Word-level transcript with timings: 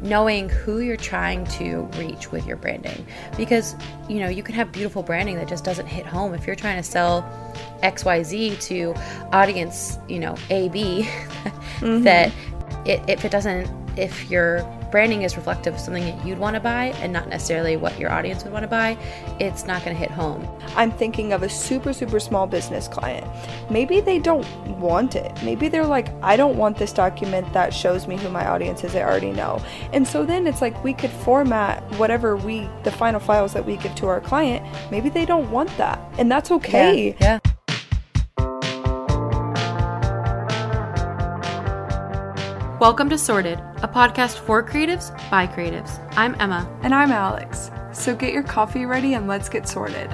knowing 0.00 0.48
who 0.48 0.78
you're 0.78 0.96
trying 0.96 1.44
to 1.46 1.82
reach 1.96 2.30
with 2.30 2.46
your 2.46 2.56
branding 2.56 3.04
because 3.36 3.74
you 4.08 4.20
know 4.20 4.28
you 4.28 4.42
can 4.42 4.54
have 4.54 4.70
beautiful 4.70 5.02
branding 5.02 5.36
that 5.36 5.48
just 5.48 5.64
doesn't 5.64 5.86
hit 5.86 6.06
home 6.06 6.34
if 6.34 6.46
you're 6.46 6.56
trying 6.56 6.76
to 6.76 6.88
sell 6.88 7.22
xyz 7.82 8.60
to 8.60 8.94
audience 9.32 9.98
you 10.08 10.18
know 10.18 10.34
ab 10.50 10.72
mm-hmm. 10.74 12.02
that 12.02 12.32
it, 12.84 13.02
if 13.08 13.24
it 13.24 13.32
doesn't 13.32 13.68
if 13.98 14.30
your 14.30 14.60
branding 14.90 15.22
is 15.22 15.36
reflective 15.36 15.74
of 15.74 15.80
something 15.80 16.04
that 16.04 16.26
you'd 16.26 16.38
want 16.38 16.54
to 16.54 16.60
buy 16.60 16.86
and 17.00 17.12
not 17.12 17.28
necessarily 17.28 17.76
what 17.76 17.98
your 17.98 18.10
audience 18.10 18.44
would 18.44 18.52
want 18.52 18.62
to 18.62 18.68
buy, 18.68 18.96
it's 19.38 19.66
not 19.66 19.84
going 19.84 19.94
to 19.94 20.00
hit 20.00 20.10
home. 20.10 20.46
I'm 20.76 20.90
thinking 20.90 21.32
of 21.32 21.42
a 21.42 21.48
super, 21.48 21.92
super 21.92 22.20
small 22.20 22.46
business 22.46 22.88
client. 22.88 23.26
Maybe 23.70 24.00
they 24.00 24.18
don't 24.18 24.46
want 24.78 25.16
it. 25.16 25.32
Maybe 25.42 25.68
they're 25.68 25.86
like, 25.86 26.08
I 26.22 26.36
don't 26.36 26.56
want 26.56 26.76
this 26.78 26.92
document 26.92 27.52
that 27.52 27.72
shows 27.74 28.06
me 28.06 28.16
who 28.16 28.28
my 28.28 28.46
audience 28.46 28.84
is. 28.84 28.94
I 28.94 29.02
already 29.02 29.32
know. 29.32 29.62
And 29.92 30.06
so 30.06 30.24
then 30.24 30.46
it's 30.46 30.60
like 30.60 30.82
we 30.84 30.94
could 30.94 31.10
format 31.10 31.82
whatever 31.98 32.36
we, 32.36 32.68
the 32.84 32.92
final 32.92 33.20
files 33.20 33.52
that 33.52 33.64
we 33.64 33.76
give 33.76 33.94
to 33.96 34.06
our 34.06 34.20
client. 34.20 34.64
Maybe 34.90 35.08
they 35.08 35.26
don't 35.26 35.50
want 35.50 35.74
that. 35.76 36.00
And 36.18 36.30
that's 36.30 36.50
okay. 36.50 37.16
yeah. 37.20 37.38
yeah. 37.44 37.47
Welcome 42.80 43.08
to 43.10 43.18
Sorted, 43.18 43.58
a 43.82 43.88
podcast 43.88 44.38
for 44.38 44.62
creatives 44.62 45.10
by 45.32 45.48
creatives. 45.48 45.98
I'm 46.16 46.36
Emma. 46.38 46.64
And 46.82 46.94
I'm 46.94 47.10
Alex. 47.10 47.72
So 47.92 48.14
get 48.14 48.32
your 48.32 48.44
coffee 48.44 48.84
ready 48.84 49.14
and 49.14 49.26
let's 49.26 49.48
get 49.48 49.68
sorted. 49.68 50.08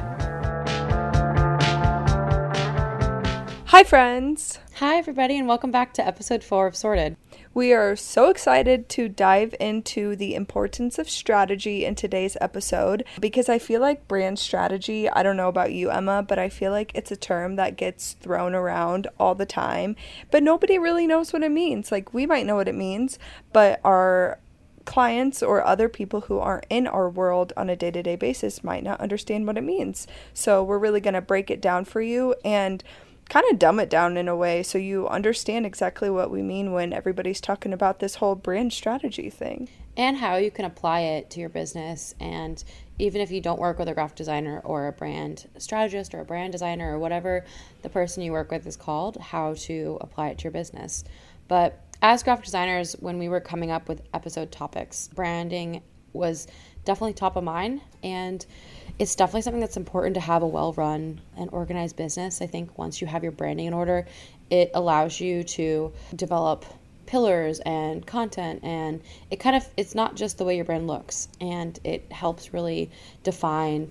Hi, 3.66 3.84
friends. 3.84 4.60
Hi, 4.78 4.96
everybody, 4.96 5.38
and 5.38 5.46
welcome 5.46 5.70
back 5.70 5.92
to 5.94 6.04
episode 6.04 6.42
four 6.42 6.66
of 6.66 6.74
Sorted. 6.74 7.16
We 7.54 7.72
are 7.72 7.94
so 7.94 8.28
excited 8.28 8.88
to 8.88 9.08
dive 9.08 9.54
into 9.60 10.16
the 10.16 10.34
importance 10.34 10.98
of 10.98 11.08
strategy 11.08 11.84
in 11.84 11.94
today's 11.94 12.36
episode 12.40 13.04
because 13.20 13.48
I 13.48 13.60
feel 13.60 13.80
like 13.80 14.08
brand 14.08 14.40
strategy, 14.40 15.08
I 15.08 15.22
don't 15.22 15.36
know 15.36 15.46
about 15.46 15.72
you, 15.72 15.90
Emma, 15.90 16.24
but 16.24 16.40
I 16.40 16.48
feel 16.48 16.72
like 16.72 16.90
it's 16.92 17.12
a 17.12 17.16
term 17.16 17.54
that 17.54 17.76
gets 17.76 18.14
thrown 18.14 18.52
around 18.52 19.06
all 19.16 19.36
the 19.36 19.46
time, 19.46 19.94
but 20.32 20.42
nobody 20.42 20.76
really 20.76 21.06
knows 21.06 21.32
what 21.32 21.44
it 21.44 21.52
means. 21.52 21.92
Like, 21.92 22.12
we 22.12 22.26
might 22.26 22.44
know 22.44 22.56
what 22.56 22.66
it 22.66 22.74
means, 22.74 23.16
but 23.52 23.80
our 23.84 24.40
clients 24.84 25.40
or 25.40 25.64
other 25.64 25.88
people 25.88 26.22
who 26.22 26.40
aren't 26.40 26.66
in 26.68 26.88
our 26.88 27.08
world 27.08 27.52
on 27.56 27.70
a 27.70 27.76
day 27.76 27.92
to 27.92 28.02
day 28.02 28.16
basis 28.16 28.64
might 28.64 28.82
not 28.82 29.00
understand 29.00 29.46
what 29.46 29.56
it 29.56 29.62
means. 29.62 30.08
So, 30.32 30.64
we're 30.64 30.78
really 30.78 31.00
going 31.00 31.14
to 31.14 31.20
break 31.20 31.48
it 31.48 31.60
down 31.60 31.84
for 31.84 32.02
you 32.02 32.34
and 32.44 32.82
kind 33.28 33.46
of 33.50 33.58
dumb 33.58 33.80
it 33.80 33.90
down 33.90 34.16
in 34.16 34.28
a 34.28 34.36
way 34.36 34.62
so 34.62 34.78
you 34.78 35.08
understand 35.08 35.66
exactly 35.66 36.10
what 36.10 36.30
we 36.30 36.42
mean 36.42 36.72
when 36.72 36.92
everybody's 36.92 37.40
talking 37.40 37.72
about 37.72 37.98
this 37.98 38.16
whole 38.16 38.34
brand 38.34 38.72
strategy 38.72 39.30
thing. 39.30 39.68
And 39.96 40.16
how 40.16 40.36
you 40.36 40.50
can 40.50 40.64
apply 40.64 41.00
it 41.00 41.30
to 41.30 41.40
your 41.40 41.48
business. 41.48 42.14
And 42.18 42.62
even 42.98 43.20
if 43.20 43.30
you 43.30 43.40
don't 43.40 43.60
work 43.60 43.78
with 43.78 43.88
a 43.88 43.94
graphic 43.94 44.16
designer 44.16 44.60
or 44.64 44.88
a 44.88 44.92
brand 44.92 45.48
strategist 45.58 46.14
or 46.14 46.20
a 46.20 46.24
brand 46.24 46.52
designer 46.52 46.94
or 46.94 46.98
whatever 46.98 47.44
the 47.82 47.88
person 47.88 48.22
you 48.22 48.32
work 48.32 48.50
with 48.50 48.66
is 48.66 48.76
called, 48.76 49.16
how 49.16 49.54
to 49.54 49.98
apply 50.00 50.28
it 50.28 50.38
to 50.38 50.44
your 50.44 50.52
business. 50.52 51.04
But 51.46 51.80
as 52.02 52.22
graphic 52.22 52.44
designers, 52.44 52.94
when 53.00 53.18
we 53.18 53.28
were 53.28 53.40
coming 53.40 53.70
up 53.70 53.88
with 53.88 54.02
episode 54.12 54.50
topics, 54.50 55.08
branding 55.14 55.82
was 56.12 56.46
definitely 56.84 57.14
top 57.14 57.36
of 57.36 57.44
mind. 57.44 57.80
And 58.02 58.44
it's 58.98 59.14
definitely 59.14 59.42
something 59.42 59.60
that's 59.60 59.76
important 59.76 60.14
to 60.14 60.20
have 60.20 60.42
a 60.42 60.46
well 60.46 60.72
run 60.72 61.20
and 61.36 61.50
organized 61.52 61.96
business. 61.96 62.40
I 62.40 62.46
think 62.46 62.76
once 62.78 63.00
you 63.00 63.06
have 63.06 63.22
your 63.22 63.32
branding 63.32 63.66
in 63.66 63.74
order, 63.74 64.06
it 64.50 64.70
allows 64.74 65.20
you 65.20 65.42
to 65.44 65.92
develop 66.14 66.64
pillars 67.06 67.60
and 67.60 68.06
content 68.06 68.60
and 68.62 69.02
it 69.30 69.38
kind 69.38 69.54
of 69.54 69.68
it's 69.76 69.94
not 69.94 70.16
just 70.16 70.38
the 70.38 70.44
way 70.44 70.56
your 70.56 70.64
brand 70.64 70.86
looks 70.86 71.28
and 71.38 71.78
it 71.84 72.10
helps 72.10 72.54
really 72.54 72.90
define 73.22 73.90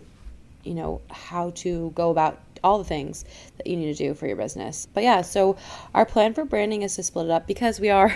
you 0.63 0.73
know 0.73 0.99
how 1.11 1.51
to 1.51 1.91
go 1.91 2.09
about 2.09 2.39
all 2.63 2.79
the 2.79 2.83
things 2.83 3.23
that 3.58 3.67
you 3.67 3.75
need 3.75 3.86
to 3.86 3.93
do 3.93 4.15
for 4.15 4.25
your 4.25 4.36
business 4.36 4.87
but 4.95 5.03
yeah 5.03 5.21
so 5.21 5.55
our 5.93 6.05
plan 6.05 6.33
for 6.33 6.43
branding 6.43 6.81
is 6.81 6.95
to 6.95 7.03
split 7.03 7.25
it 7.25 7.31
up 7.31 7.45
because 7.45 7.80
we 7.80 7.89
are 7.89 8.15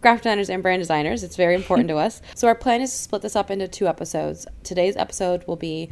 graphic 0.00 0.22
designers 0.22 0.50
and 0.50 0.62
brand 0.62 0.80
designers. 0.80 1.22
It's 1.22 1.36
very 1.36 1.54
important 1.54 1.88
to 1.88 1.96
us. 1.96 2.22
So 2.34 2.48
our 2.48 2.54
plan 2.54 2.80
is 2.80 2.90
to 2.90 2.96
split 2.96 3.22
this 3.22 3.36
up 3.36 3.50
into 3.50 3.68
two 3.68 3.86
episodes. 3.86 4.46
Today's 4.62 4.96
episode 4.96 5.44
will 5.46 5.56
be 5.56 5.90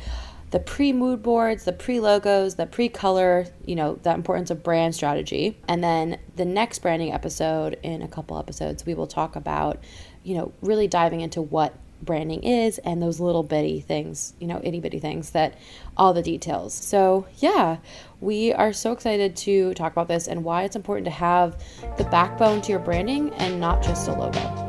the 0.51 0.61
pre 0.61 0.93
mood 0.93 1.23
boards, 1.23 1.65
the 1.65 1.73
pre 1.73 2.01
logos, 2.01 2.55
the 2.55 2.67
pre 2.67 2.89
color, 2.89 3.47
you 3.67 3.77
know, 3.77 3.99
the 4.03 4.13
importance 4.13 4.51
of 4.51 4.63
brand 4.63 4.95
strategy. 4.95 5.59
And 5.69 5.85
then 5.85 6.19
the 6.37 6.45
next 6.45 6.79
branding 6.79 7.13
episode, 7.13 7.79
in 7.83 8.03
a 8.03 8.09
couple 8.09 8.39
episodes, 8.39 8.87
we 8.87 8.95
will 8.95 9.07
talk 9.07 9.37
about, 9.37 9.83
you 10.23 10.35
know, 10.37 10.53
really 10.63 10.89
diving 10.89 11.21
into 11.21 11.43
what 11.43 11.75
branding 12.03 12.43
is 12.43 12.79
and 12.79 13.03
those 13.03 13.21
little 13.21 13.43
bitty 13.43 13.81
things, 13.81 14.35
you 14.39 14.47
know, 14.47 14.61
itty 14.63 14.81
bitty 14.81 14.99
things 14.99 15.31
that 15.31 15.55
all 15.97 16.13
the 16.13 16.23
details. 16.23 16.75
So, 16.75 17.27
yeah, 17.39 17.79
we 18.21 18.53
are 18.53 18.73
so 18.73 18.93
excited 18.93 19.37
to 19.37 19.75
talk 19.75 19.93
about 19.93 20.09
this 20.09 20.29
and 20.29 20.45
why 20.45 20.65
it's 20.65 20.77
important 20.77 21.07
to 21.07 21.11
have 21.11 21.63
the 21.97 22.05
backbone 22.05 22.63
to 22.63 22.71
your 22.71 22.81
branding 22.81 23.33
and 23.35 23.61
not 23.61 23.83
just 23.83 24.09
a 24.09 24.13
logo. 24.13 24.68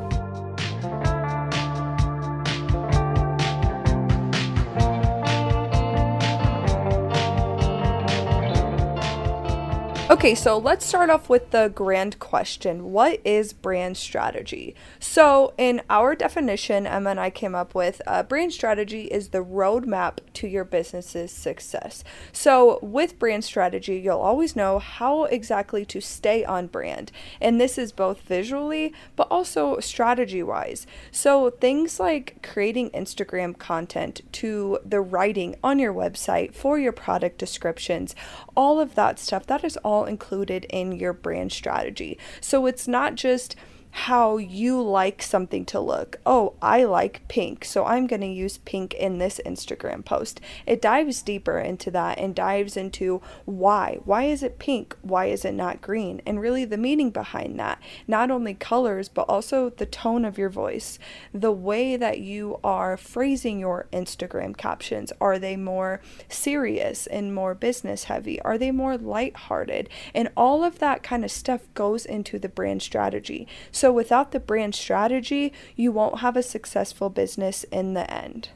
Okay, 10.20 10.36
so 10.36 10.58
let's 10.58 10.86
start 10.86 11.10
off 11.10 11.30
with 11.30 11.52
the 11.52 11.72
grand 11.74 12.20
question 12.20 12.92
What 12.92 13.22
is 13.24 13.54
brand 13.54 13.96
strategy? 13.96 14.76
So, 15.00 15.54
in 15.58 15.82
our 15.90 16.14
definition, 16.14 16.86
Emma 16.86 17.12
and 17.12 17.20
I 17.22 17.30
came 17.30 17.56
up 17.56 17.74
with 17.74 18.02
uh, 18.06 18.24
brand 18.24 18.52
strategy 18.52 19.04
is 19.04 19.30
the 19.30 19.46
roadmap 19.46 20.18
to 20.34 20.46
your 20.46 20.66
business's 20.66 21.32
success. 21.32 22.04
So, 22.34 22.80
with 22.82 23.18
brand 23.18 23.46
strategy, 23.46 23.96
you'll 23.96 24.20
always 24.20 24.58
know 24.58 24.78
how 24.78 25.24
exactly 25.24 25.86
to 25.86 26.02
stay 26.02 26.44
on 26.44 26.68
brand. 26.68 27.14
And 27.40 27.60
this 27.60 27.78
is 27.78 27.94
both 27.94 28.20
visually 28.20 28.94
but 29.16 29.30
also 29.32 29.80
strategy 29.80 30.44
wise. 30.44 30.86
So, 31.12 31.50
things 31.50 31.98
like 31.98 32.46
creating 32.46 32.90
Instagram 32.90 33.58
content 33.58 34.20
to 34.34 34.80
the 34.84 35.00
writing 35.00 35.56
on 35.64 35.80
your 35.80 35.94
website 35.94 36.54
for 36.54 36.78
your 36.78 36.92
product 36.92 37.38
descriptions, 37.38 38.16
all 38.54 38.82
of 38.82 38.96
that 38.96 39.18
stuff, 39.18 39.46
that 39.46 39.64
is 39.64 39.78
all 39.78 40.09
included 40.10 40.66
in 40.70 40.92
your 40.92 41.14
brand 41.14 41.52
strategy. 41.54 42.18
So 42.42 42.66
it's 42.66 42.88
not 42.88 43.16
just 43.16 43.56
how 43.92 44.38
you 44.38 44.82
like 44.82 45.22
something 45.22 45.66
to 45.66 45.80
look. 45.80 46.18
Oh, 46.26 46.54
I 46.62 46.84
like 46.84 47.28
pink, 47.28 47.66
so 47.66 47.86
I'm 47.86 48.08
going 48.08 48.22
to 48.22 48.28
use 48.28 48.60
pink 48.60 48.94
in 48.94 49.18
this 49.18 49.42
Instagram 49.46 50.06
post. 50.06 50.40
It 50.66 50.82
dives 50.82 51.22
deeper 51.22 51.60
into 51.60 51.92
that 51.92 52.18
and 52.18 52.36
dives 52.36 52.78
into 52.78 53.22
why. 53.46 54.00
Why 54.06 54.24
is 54.26 54.44
it 54.44 54.60
pink? 54.60 54.96
Why 55.02 55.26
is 55.26 55.44
it 55.44 55.54
not 55.54 55.82
green? 55.82 56.22
And 56.26 56.40
really 56.40 56.66
the 56.66 56.78
meaning 56.78 57.10
behind 57.10 57.60
that. 57.60 57.82
Not 58.08 58.32
only 58.32 58.54
colors, 58.54 59.10
but 59.10 59.24
also 59.24 59.70
the 59.70 59.86
tone 59.86 60.24
of 60.24 60.38
your 60.38 60.50
voice, 60.50 61.00
the 61.34 61.52
way 61.52 61.98
that 61.98 62.20
you 62.20 62.60
are 62.64 62.96
phrasing 62.96 63.60
your 63.60 63.88
Instagram 63.92 64.56
captions. 64.56 65.12
Are 65.20 65.40
they 65.40 65.56
more 65.56 66.02
serious 66.28 67.08
and 67.08 67.34
more 67.34 67.56
business 67.56 68.06
heavy? 68.06 68.42
Are 68.42 68.58
they 68.58 68.72
more 68.72 68.98
lighthearted? 68.98 69.90
And 70.14 70.30
all 70.38 70.64
of 70.64 70.80
that 70.80 71.04
kind 71.04 71.26
of 71.26 71.32
stuff 71.32 71.62
goes 71.74 72.06
into 72.06 72.38
the 72.40 72.50
brand 72.50 72.82
strategy. 72.82 73.48
So 73.80 73.94
without 73.94 74.34
the 74.34 74.42
brand 74.42 74.76
strategy, 74.76 75.54
you 75.78 75.94
won't 75.94 76.20
have 76.20 76.36
a 76.36 76.44
successful 76.44 77.10
business 77.10 77.64
in 77.72 77.94
the 77.94 78.12
end. 78.12 78.50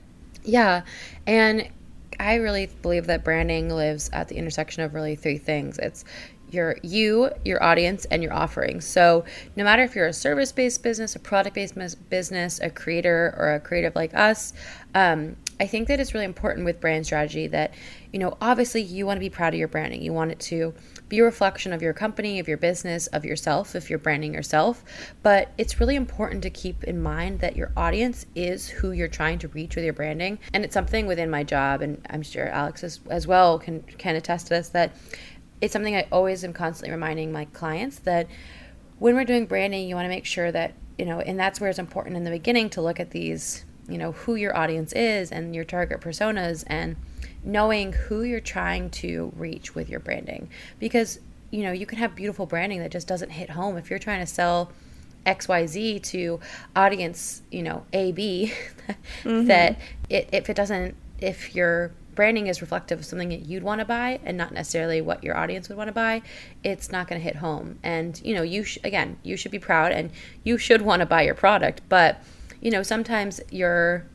Yeah. 0.43 0.81
And 1.25 1.69
I 2.19 2.35
really 2.35 2.67
believe 2.81 3.07
that 3.07 3.23
branding 3.23 3.69
lives 3.69 4.09
at 4.11 4.27
the 4.27 4.35
intersection 4.35 4.83
of 4.83 4.93
really 4.93 5.15
three 5.15 5.37
things. 5.37 5.79
It's 5.79 6.03
your 6.51 6.75
you, 6.83 7.31
your 7.45 7.63
audience, 7.63 8.03
and 8.11 8.21
your 8.21 8.33
offering. 8.33 8.81
So 8.81 9.23
no 9.55 9.63
matter 9.63 9.81
if 9.83 9.95
you're 9.95 10.07
a 10.07 10.13
service-based 10.13 10.83
business, 10.83 11.15
a 11.15 11.19
product-based 11.19 11.75
business, 12.09 12.59
a 12.59 12.69
creator, 12.69 13.33
or 13.37 13.53
a 13.53 13.61
creative 13.61 13.95
like 13.95 14.13
us, 14.13 14.51
um, 14.93 15.37
I 15.59 15.67
think 15.67 15.87
that 15.87 16.01
it's 16.01 16.13
really 16.13 16.25
important 16.25 16.65
with 16.65 16.81
brand 16.81 17.05
strategy 17.05 17.47
that 17.47 17.73
you 18.11 18.19
know 18.19 18.37
obviously 18.41 18.81
you 18.81 19.05
want 19.05 19.15
to 19.15 19.21
be 19.21 19.29
proud 19.29 19.53
of 19.53 19.59
your 19.59 19.69
branding. 19.69 20.01
You 20.01 20.11
want 20.11 20.31
it 20.31 20.39
to 20.41 20.73
be 21.13 21.19
a 21.19 21.23
reflection 21.23 21.71
of 21.71 21.79
your 21.83 21.93
company, 21.93 22.39
of 22.39 22.47
your 22.47 22.57
business, 22.57 23.05
of 23.05 23.23
yourself 23.23 23.75
if 23.75 23.87
you're 23.87 23.99
branding 23.99 24.33
yourself. 24.33 24.83
But 25.21 25.51
it's 25.59 25.79
really 25.79 25.95
important 25.95 26.41
to 26.41 26.49
keep 26.49 26.83
in 26.85 26.99
mind 26.99 27.39
that 27.41 27.55
your 27.55 27.71
audience 27.77 28.25
is 28.33 28.67
who 28.67 28.93
you're 28.93 29.07
trying 29.07 29.37
to 29.39 29.47
reach 29.49 29.75
with 29.75 29.85
your 29.85 29.93
branding. 29.93 30.39
And 30.53 30.65
it's 30.65 30.73
something 30.73 31.05
within 31.05 31.29
my 31.29 31.43
job, 31.43 31.83
and 31.83 32.03
I'm 32.09 32.23
sure 32.23 32.47
Alex 32.47 32.83
as, 32.83 32.99
as 33.11 33.27
well 33.27 33.59
can, 33.59 33.83
can 33.99 34.15
attest 34.15 34.47
to 34.47 34.55
this, 34.55 34.69
that 34.69 34.95
it's 35.61 35.71
something 35.71 35.95
I 35.95 36.07
always 36.11 36.43
am 36.43 36.51
constantly 36.51 36.91
reminding 36.91 37.31
my 37.31 37.45
clients 37.45 37.99
that 37.99 38.25
when 38.97 39.13
we're 39.13 39.23
doing 39.23 39.45
branding, 39.45 39.87
you 39.87 39.93
want 39.93 40.05
to 40.05 40.09
make 40.09 40.25
sure 40.25 40.51
that, 40.51 40.73
you 40.97 41.05
know, 41.05 41.19
and 41.19 41.39
that's 41.39 41.61
where 41.61 41.69
it's 41.69 41.77
important 41.77 42.17
in 42.17 42.23
the 42.23 42.31
beginning 42.31 42.71
to 42.71 42.81
look 42.81 42.99
at 42.99 43.11
these, 43.11 43.65
you 43.87 43.99
know, 43.99 44.13
who 44.13 44.33
your 44.33 44.57
audience 44.57 44.91
is 44.93 45.31
and 45.31 45.53
your 45.53 45.63
target 45.63 46.01
personas 46.01 46.63
and 46.65 46.95
knowing 47.43 47.93
who 47.93 48.23
you're 48.23 48.39
trying 48.39 48.89
to 48.89 49.31
reach 49.35 49.75
with 49.75 49.89
your 49.89 49.99
branding. 49.99 50.49
Because 50.79 51.19
you 51.51 51.63
know 51.63 51.71
you 51.71 51.85
can 51.85 51.99
have 51.99 52.15
beautiful 52.15 52.45
branding 52.45 52.79
that 52.79 52.91
just 52.91 53.07
doesn't 53.07 53.29
hit 53.29 53.51
home. 53.51 53.77
If 53.77 53.89
you're 53.89 53.99
trying 53.99 54.19
to 54.19 54.27
sell 54.27 54.71
xyz 55.25 56.03
to 56.03 56.37
audience 56.75 57.43
you 57.49 57.63
know 57.63 57.85
ab 57.93 58.17
mm-hmm. 58.17 59.45
that 59.45 59.79
it, 60.09 60.27
if 60.33 60.49
it 60.49 60.53
doesn't 60.53 60.95
if 61.19 61.55
your 61.55 61.93
branding 62.13 62.47
is 62.47 62.61
reflective 62.61 62.99
of 62.99 63.05
something 63.05 63.29
that 63.29 63.45
you'd 63.45 63.63
want 63.63 63.79
to 63.79 63.85
buy 63.85 64.19
and 64.23 64.37
not 64.37 64.51
necessarily 64.51 65.01
what 65.01 65.23
your 65.23 65.35
audience 65.35 65.69
would 65.69 65.77
want 65.77 65.87
to 65.87 65.93
buy 65.93 66.21
it's 66.63 66.91
not 66.91 67.07
going 67.07 67.19
to 67.19 67.23
hit 67.23 67.37
home. 67.37 67.79
And 67.83 68.19
you 68.23 68.35
know 68.35 68.43
you 68.43 68.63
sh- 68.63 68.77
again 68.83 69.17
you 69.23 69.37
should 69.37 69.51
be 69.51 69.59
proud 69.59 69.91
and 69.91 70.11
you 70.43 70.57
should 70.57 70.81
want 70.81 70.99
to 70.99 71.05
buy 71.05 71.23
your 71.23 71.35
product. 71.35 71.81
But 71.89 72.21
you 72.61 72.71
know 72.71 72.83
sometimes 72.83 73.41
your 73.49 74.05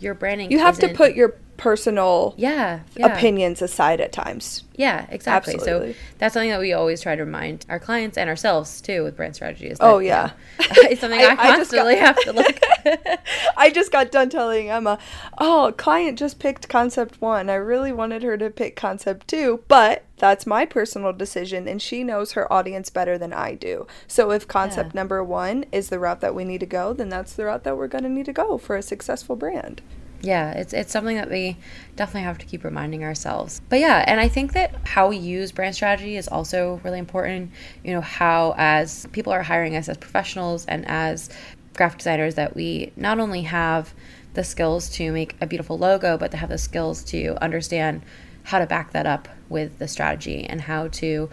your 0.00 0.14
branding 0.14 0.50
you 0.50 0.58
have 0.58 0.78
to 0.78 0.88
put 0.88 1.14
your 1.14 1.36
personal 1.58 2.34
yeah, 2.38 2.80
yeah, 2.96 3.06
opinions 3.06 3.60
aside 3.60 4.00
at 4.00 4.12
times. 4.12 4.64
Yeah, 4.76 5.06
exactly. 5.10 5.54
Absolutely. 5.54 5.92
So 5.92 5.98
that's 6.18 6.32
something 6.32 6.50
that 6.50 6.60
we 6.60 6.72
always 6.72 7.00
try 7.02 7.16
to 7.16 7.24
remind 7.24 7.66
our 7.68 7.80
clients 7.80 8.16
and 8.16 8.30
ourselves 8.30 8.80
too 8.80 9.02
with 9.02 9.16
brand 9.16 9.34
strategy. 9.34 9.66
Is 9.66 9.78
that, 9.78 9.84
oh 9.84 9.98
yeah, 9.98 10.30
you 10.60 10.66
know, 10.66 10.74
it's 10.90 11.00
something 11.00 11.20
I, 11.20 11.32
I 11.32 11.36
constantly 11.36 11.96
got, 11.96 12.16
have 12.16 12.20
to 12.20 12.32
look. 12.32 12.60
I 13.56 13.70
just 13.70 13.90
got 13.90 14.12
done 14.12 14.30
telling 14.30 14.70
Emma, 14.70 14.98
oh, 15.36 15.74
client 15.76 16.18
just 16.18 16.38
picked 16.38 16.68
concept 16.68 17.20
one. 17.20 17.50
I 17.50 17.54
really 17.54 17.92
wanted 17.92 18.22
her 18.22 18.38
to 18.38 18.50
pick 18.50 18.76
concept 18.76 19.26
two, 19.26 19.64
but 19.66 20.04
that's 20.16 20.46
my 20.46 20.64
personal 20.64 21.12
decision, 21.12 21.66
and 21.66 21.82
she 21.82 22.04
knows 22.04 22.32
her 22.32 22.50
audience 22.52 22.88
better 22.88 23.18
than 23.18 23.32
I 23.32 23.54
do. 23.54 23.88
So 24.06 24.30
if 24.30 24.46
concept 24.46 24.94
yeah. 24.94 25.00
number 25.00 25.24
one 25.24 25.64
is 25.72 25.88
the 25.88 25.98
route 25.98 26.20
that 26.20 26.36
we 26.36 26.44
need 26.44 26.60
to 26.60 26.66
go, 26.66 26.92
then 26.92 27.08
that's 27.08 27.32
the 27.32 27.46
route 27.46 27.64
that 27.64 27.76
we're 27.76 27.88
going 27.88 28.04
to 28.04 28.10
need 28.10 28.26
to 28.26 28.32
go 28.32 28.58
for 28.58 28.76
a 28.76 28.82
successful 28.82 29.34
brand 29.34 29.82
yeah 30.20 30.52
it's 30.52 30.72
it's 30.72 30.92
something 30.92 31.16
that 31.16 31.30
we 31.30 31.56
definitely 31.96 32.22
have 32.22 32.38
to 32.38 32.46
keep 32.46 32.64
reminding 32.64 33.04
ourselves. 33.04 33.60
But 33.68 33.80
yeah 33.80 34.04
and 34.06 34.20
i 34.20 34.28
think 34.28 34.52
that 34.52 34.74
how 34.84 35.08
we 35.08 35.16
use 35.16 35.52
brand 35.52 35.74
strategy 35.74 36.16
is 36.16 36.28
also 36.28 36.80
really 36.84 36.98
important 36.98 37.50
you 37.84 37.92
know 37.92 38.00
how 38.00 38.54
as 38.56 39.06
people 39.12 39.32
are 39.32 39.42
hiring 39.42 39.76
us 39.76 39.88
as 39.88 39.96
professionals 39.96 40.66
and 40.66 40.86
as 40.88 41.30
graphic 41.74 41.98
designers 41.98 42.34
that 42.34 42.56
we 42.56 42.92
not 42.96 43.20
only 43.20 43.42
have 43.42 43.94
the 44.34 44.44
skills 44.44 44.88
to 44.90 45.12
make 45.12 45.36
a 45.40 45.46
beautiful 45.46 45.78
logo 45.78 46.18
but 46.18 46.30
to 46.32 46.36
have 46.36 46.48
the 46.48 46.58
skills 46.58 47.04
to 47.04 47.36
understand 47.42 48.02
how 48.44 48.58
to 48.58 48.66
back 48.66 48.92
that 48.92 49.06
up 49.06 49.28
with 49.48 49.78
the 49.78 49.86
strategy 49.86 50.44
and 50.44 50.62
how 50.62 50.88
to 50.88 51.28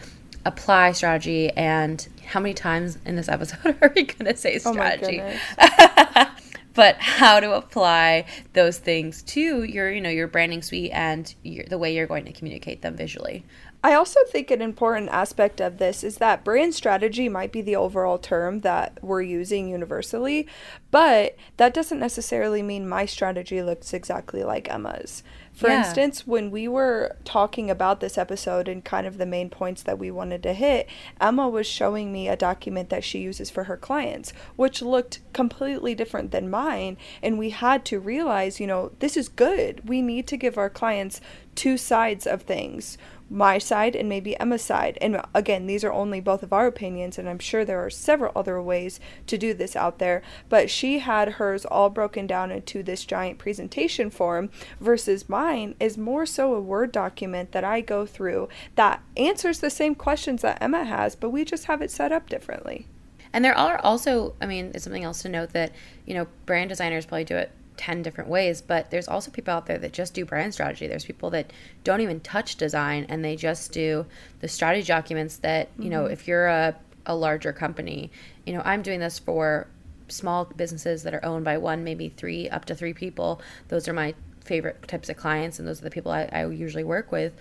apply 0.45 0.91
strategy 0.91 1.49
and 1.51 2.07
how 2.27 2.39
many 2.39 2.53
times 2.53 2.97
in 3.05 3.15
this 3.15 3.27
episode 3.27 3.75
are 3.81 3.91
we 3.95 4.03
going 4.03 4.31
to 4.31 4.37
say 4.37 4.59
oh 4.65 4.71
strategy? 4.71 5.21
oh 5.59 6.35
but 6.75 6.97
how 6.99 7.39
to 7.39 7.53
apply 7.53 8.25
those 8.53 8.77
things 8.77 9.23
to 9.23 9.63
your 9.63 9.91
you 9.91 10.01
know 10.01 10.09
your 10.09 10.27
branding 10.27 10.61
suite 10.61 10.91
and 10.93 11.33
your, 11.43 11.65
the 11.65 11.77
way 11.77 11.95
you're 11.95 12.05
going 12.05 12.25
to 12.25 12.33
communicate 12.33 12.81
them 12.81 12.95
visually 12.95 13.43
I 13.85 13.93
also 13.93 14.19
think 14.31 14.49
an 14.49 14.63
important 14.63 15.09
aspect 15.09 15.61
of 15.61 15.77
this 15.77 16.03
is 16.03 16.17
that 16.17 16.43
brand 16.43 16.73
strategy 16.73 17.29
might 17.29 17.51
be 17.51 17.61
the 17.61 17.75
overall 17.75 18.17
term 18.17 18.61
that 18.61 18.97
we're 19.03 19.21
using 19.21 19.69
universally, 19.69 20.47
but 20.89 21.35
that 21.57 21.75
doesn't 21.75 21.99
necessarily 21.99 22.63
mean 22.63 22.89
my 22.89 23.05
strategy 23.05 23.61
looks 23.61 23.93
exactly 23.93 24.43
like 24.43 24.71
Emma's. 24.71 25.21
For 25.55 25.69
yeah. 25.69 25.79
instance, 25.79 26.27
when 26.27 26.51
we 26.51 26.67
were 26.67 27.15
talking 27.23 27.71
about 27.71 28.01
this 28.01 28.17
episode 28.17 28.67
and 28.67 28.83
kind 28.83 29.07
of 29.07 29.17
the 29.17 29.25
main 29.25 29.49
points 29.49 29.83
that 29.83 29.97
we 29.97 30.11
wanted 30.11 30.43
to 30.43 30.53
hit, 30.53 30.89
Emma 31.19 31.47
was 31.47 31.65
showing 31.65 32.11
me 32.11 32.27
a 32.27 32.35
document 32.35 32.89
that 32.89 33.05
she 33.05 33.19
uses 33.19 33.49
for 33.49 33.63
her 33.63 33.77
clients, 33.77 34.33
which 34.57 34.81
looked 34.81 35.21
completely 35.31 35.95
different 35.95 36.31
than 36.31 36.49
mine. 36.49 36.97
And 37.23 37.39
we 37.39 37.51
had 37.51 37.85
to 37.85 38.01
realize, 38.01 38.59
you 38.59 38.67
know, 38.67 38.91
this 38.99 39.15
is 39.15 39.29
good. 39.29 39.87
We 39.87 40.01
need 40.01 40.27
to 40.27 40.37
give 40.37 40.57
our 40.57 40.69
clients 40.69 41.21
two 41.55 41.77
sides 41.77 42.27
of 42.27 42.41
things 42.41 42.97
my 43.29 43.57
side 43.57 43.95
and 43.95 44.07
maybe 44.07 44.39
Emma's 44.39 44.61
side. 44.61 44.97
And 45.01 45.21
again, 45.33 45.65
these 45.65 45.83
are 45.83 45.91
only 45.91 46.19
both 46.19 46.43
of 46.43 46.53
our 46.53 46.67
opinions, 46.67 47.17
and 47.17 47.27
I'm 47.27 47.39
sure 47.39 47.65
there 47.65 47.83
are 47.83 47.89
several 47.89 48.31
other 48.35 48.61
ways 48.61 48.99
to 49.27 49.37
do 49.37 49.53
this 49.53 49.75
out 49.75 49.99
there. 49.99 50.21
But 50.47 50.69
she 50.69 50.99
had 50.99 51.33
hers 51.33 51.65
all 51.65 51.89
broken 51.89 52.27
down 52.27 52.51
into 52.51 52.83
this 52.83 53.05
giant 53.05 53.39
presentation 53.39 54.09
form, 54.09 54.49
versus 54.79 55.27
mine 55.27 55.75
is 55.79 55.97
more 55.97 56.25
so 56.25 56.53
a 56.53 56.61
Word 56.61 56.91
document 56.91 57.51
that 57.51 57.63
I 57.63 57.81
go 57.81 58.05
through 58.05 58.49
that 58.75 59.01
answers 59.17 59.59
the 59.59 59.69
same 59.69 59.95
questions 59.95 60.41
that 60.43 60.61
Emma 60.61 60.83
has, 60.83 61.15
but 61.15 61.31
we 61.31 61.43
just 61.45 61.65
have 61.65 61.81
it 61.81 61.91
set 61.91 62.11
up 62.11 62.29
differently. 62.29 62.87
And 63.33 63.43
there 63.43 63.57
are 63.57 63.79
also, 63.79 64.35
I 64.39 64.45
mean, 64.45 64.71
it's 64.73 64.85
something 64.85 65.03
else 65.03 65.21
to 65.23 65.29
note 65.29 65.49
that, 65.53 65.73
you 66.05 66.13
know, 66.13 66.27
brand 66.45 66.69
designers 66.69 67.05
probably 67.05 67.25
do 67.25 67.35
it 67.35 67.51
10 67.77 68.01
different 68.01 68.29
ways, 68.29 68.61
but 68.61 68.89
there's 68.91 69.07
also 69.07 69.31
people 69.31 69.53
out 69.53 69.65
there 69.65 69.77
that 69.77 69.93
just 69.93 70.13
do 70.13 70.25
brand 70.25 70.53
strategy. 70.53 70.87
There's 70.87 71.05
people 71.05 71.29
that 71.31 71.51
don't 71.83 72.01
even 72.01 72.19
touch 72.19 72.55
design 72.55 73.05
and 73.09 73.23
they 73.23 73.35
just 73.35 73.71
do 73.71 74.05
the 74.39 74.47
strategy 74.47 74.87
documents 74.87 75.37
that, 75.37 75.69
you 75.77 75.83
mm-hmm. 75.83 75.91
know, 75.91 76.05
if 76.05 76.27
you're 76.27 76.47
a, 76.47 76.75
a 77.05 77.15
larger 77.15 77.53
company, 77.53 78.11
you 78.45 78.53
know, 78.53 78.61
I'm 78.65 78.81
doing 78.81 78.99
this 78.99 79.19
for 79.19 79.67
small 80.07 80.45
businesses 80.45 81.03
that 81.03 81.13
are 81.13 81.25
owned 81.25 81.45
by 81.45 81.57
one, 81.57 81.83
maybe 81.83 82.09
three, 82.09 82.49
up 82.49 82.65
to 82.65 82.75
three 82.75 82.93
people. 82.93 83.41
Those 83.69 83.87
are 83.87 83.93
my 83.93 84.13
favorite 84.43 84.87
types 84.87 85.09
of 85.09 85.17
clients 85.17 85.59
and 85.59 85.67
those 85.67 85.81
are 85.81 85.85
the 85.85 85.89
people 85.91 86.11
I, 86.11 86.29
I 86.31 86.45
usually 86.47 86.83
work 86.83 87.11
with. 87.11 87.33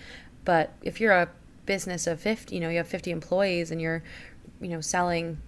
But 0.44 0.72
if 0.82 1.00
you're 1.00 1.12
a 1.12 1.28
business 1.66 2.06
of 2.06 2.20
50, 2.20 2.54
you 2.54 2.60
know, 2.60 2.68
you 2.68 2.78
have 2.78 2.88
50 2.88 3.10
employees 3.10 3.70
and 3.70 3.80
you're, 3.80 4.02
you 4.60 4.68
know, 4.68 4.80
selling 4.80 5.38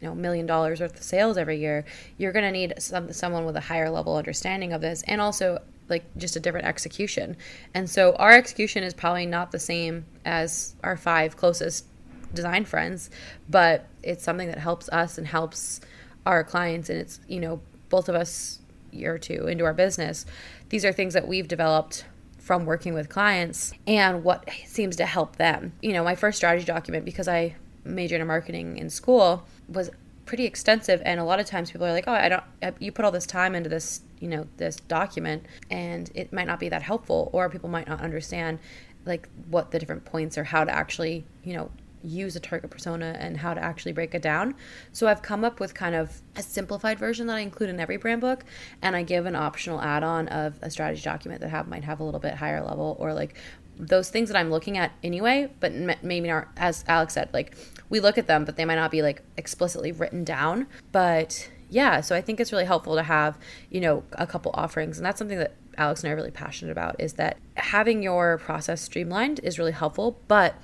you 0.00 0.08
know 0.08 0.14
million 0.14 0.46
dollars 0.46 0.80
worth 0.80 0.96
of 0.96 1.02
sales 1.02 1.36
every 1.36 1.58
year 1.58 1.84
you're 2.18 2.32
going 2.32 2.44
to 2.44 2.50
need 2.50 2.74
some, 2.78 3.12
someone 3.12 3.44
with 3.44 3.56
a 3.56 3.60
higher 3.60 3.90
level 3.90 4.16
understanding 4.16 4.72
of 4.72 4.80
this 4.80 5.02
and 5.06 5.20
also 5.20 5.58
like 5.90 6.04
just 6.16 6.36
a 6.36 6.40
different 6.40 6.66
execution. 6.66 7.36
And 7.74 7.90
so 7.90 8.14
our 8.14 8.30
execution 8.30 8.84
is 8.84 8.94
probably 8.94 9.26
not 9.26 9.50
the 9.50 9.58
same 9.58 10.06
as 10.24 10.76
our 10.84 10.96
five 10.96 11.36
closest 11.36 11.84
design 12.32 12.64
friends 12.64 13.10
but 13.48 13.86
it's 14.04 14.22
something 14.22 14.46
that 14.46 14.58
helps 14.58 14.88
us 14.90 15.18
and 15.18 15.26
helps 15.26 15.80
our 16.24 16.44
clients 16.44 16.88
and 16.88 17.00
it's 17.00 17.18
you 17.26 17.40
know 17.40 17.60
both 17.88 18.08
of 18.08 18.14
us 18.14 18.60
year 18.92 19.14
or 19.14 19.18
two 19.18 19.48
into 19.48 19.64
our 19.64 19.74
business. 19.74 20.26
These 20.68 20.84
are 20.84 20.92
things 20.92 21.14
that 21.14 21.26
we've 21.26 21.48
developed 21.48 22.04
from 22.38 22.66
working 22.66 22.94
with 22.94 23.08
clients 23.08 23.72
and 23.86 24.22
what 24.22 24.48
seems 24.64 24.96
to 24.96 25.06
help 25.06 25.36
them. 25.36 25.72
You 25.82 25.92
know 25.92 26.04
my 26.04 26.14
first 26.14 26.36
strategy 26.36 26.64
document 26.64 27.04
because 27.04 27.26
i 27.26 27.56
majored 27.84 28.20
in 28.20 28.26
marketing 28.26 28.76
in 28.76 28.90
school 28.90 29.44
was 29.70 29.90
pretty 30.26 30.44
extensive 30.44 31.02
and 31.04 31.18
a 31.18 31.24
lot 31.24 31.40
of 31.40 31.46
times 31.46 31.70
people 31.70 31.86
are 31.86 31.92
like 31.92 32.04
oh 32.06 32.12
i 32.12 32.28
don't 32.28 32.44
uh, 32.62 32.70
you 32.78 32.92
put 32.92 33.04
all 33.04 33.10
this 33.10 33.26
time 33.26 33.54
into 33.54 33.68
this 33.68 34.02
you 34.20 34.28
know 34.28 34.46
this 34.58 34.76
document 34.76 35.44
and 35.70 36.10
it 36.14 36.32
might 36.32 36.46
not 36.46 36.60
be 36.60 36.68
that 36.68 36.82
helpful 36.82 37.30
or 37.32 37.48
people 37.48 37.68
might 37.68 37.88
not 37.88 38.00
understand 38.00 38.58
like 39.06 39.28
what 39.48 39.70
the 39.72 39.78
different 39.78 40.04
points 40.04 40.38
are 40.38 40.44
how 40.44 40.62
to 40.62 40.70
actually 40.70 41.24
you 41.42 41.52
know 41.52 41.70
use 42.02 42.36
a 42.36 42.40
target 42.40 42.70
persona 42.70 43.16
and 43.18 43.36
how 43.36 43.54
to 43.54 43.62
actually 43.62 43.92
break 43.92 44.14
it 44.14 44.22
down. 44.22 44.54
So 44.92 45.06
I've 45.06 45.22
come 45.22 45.44
up 45.44 45.60
with 45.60 45.74
kind 45.74 45.94
of 45.94 46.20
a 46.36 46.42
simplified 46.42 46.98
version 46.98 47.26
that 47.26 47.36
I 47.36 47.40
include 47.40 47.70
in 47.70 47.80
every 47.80 47.96
brand 47.96 48.20
book 48.20 48.44
and 48.82 48.96
I 48.96 49.02
give 49.02 49.26
an 49.26 49.36
optional 49.36 49.80
add-on 49.80 50.28
of 50.28 50.54
a 50.62 50.70
strategy 50.70 51.02
document 51.02 51.40
that 51.42 51.50
have 51.50 51.68
might 51.68 51.84
have 51.84 52.00
a 52.00 52.04
little 52.04 52.20
bit 52.20 52.34
higher 52.34 52.62
level 52.62 52.96
or 52.98 53.14
like 53.14 53.34
those 53.80 54.10
things 54.10 54.28
that 54.28 54.38
I'm 54.38 54.50
looking 54.50 54.76
at 54.76 54.92
anyway, 55.02 55.50
but 55.58 55.72
maybe 56.02 56.28
not 56.28 56.48
as 56.56 56.84
Alex 56.86 57.14
said 57.14 57.30
like 57.32 57.56
we 57.88 57.98
look 58.00 58.18
at 58.18 58.26
them, 58.26 58.44
but 58.44 58.56
they 58.56 58.64
might 58.64 58.76
not 58.76 58.90
be 58.90 59.02
like 59.02 59.22
explicitly 59.36 59.90
written 59.92 60.22
down. 60.22 60.66
But 60.92 61.50
yeah, 61.68 62.00
so 62.00 62.14
I 62.14 62.20
think 62.20 62.40
it's 62.40 62.52
really 62.52 62.64
helpful 62.64 62.94
to 62.96 63.02
have, 63.02 63.38
you 63.70 63.80
know, 63.80 64.04
a 64.12 64.26
couple 64.26 64.52
offerings. 64.54 64.98
And 64.98 65.06
that's 65.06 65.18
something 65.18 65.38
that 65.38 65.54
Alex 65.76 66.02
and 66.02 66.10
I 66.10 66.12
are 66.12 66.16
really 66.16 66.30
passionate 66.30 66.72
about 66.72 66.96
is 66.98 67.14
that 67.14 67.38
having 67.54 68.02
your 68.02 68.38
process 68.38 68.80
streamlined 68.80 69.40
is 69.42 69.58
really 69.58 69.72
helpful. 69.72 70.20
But 70.28 70.54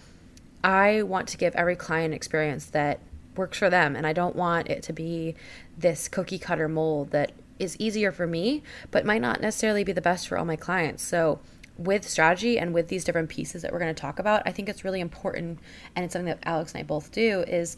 I 0.62 1.02
want 1.02 1.28
to 1.28 1.36
give 1.36 1.54
every 1.54 1.76
client 1.76 2.14
experience 2.14 2.66
that 2.66 3.00
works 3.36 3.58
for 3.58 3.70
them. 3.70 3.96
And 3.96 4.06
I 4.06 4.12
don't 4.12 4.36
want 4.36 4.68
it 4.68 4.82
to 4.84 4.92
be 4.92 5.34
this 5.78 6.08
cookie 6.08 6.38
cutter 6.38 6.68
mold 6.68 7.10
that 7.10 7.32
is 7.58 7.76
easier 7.78 8.12
for 8.12 8.26
me, 8.26 8.62
but 8.90 9.06
might 9.06 9.20
not 9.20 9.40
necessarily 9.40 9.84
be 9.84 9.92
the 9.92 10.00
best 10.00 10.28
for 10.28 10.38
all 10.38 10.44
my 10.44 10.56
clients. 10.56 11.02
So 11.02 11.40
with 11.78 12.08
strategy 12.08 12.58
and 12.58 12.72
with 12.72 12.88
these 12.88 13.04
different 13.04 13.28
pieces 13.28 13.62
that 13.62 13.72
we're 13.72 13.78
going 13.78 13.94
to 13.94 14.00
talk 14.00 14.18
about, 14.18 14.42
I 14.46 14.52
think 14.52 14.68
it's 14.68 14.84
really 14.84 15.00
important, 15.00 15.58
and 15.94 16.04
it's 16.04 16.12
something 16.12 16.26
that 16.26 16.38
Alex 16.44 16.72
and 16.72 16.80
I 16.80 16.84
both 16.84 17.12
do, 17.12 17.40
is 17.40 17.76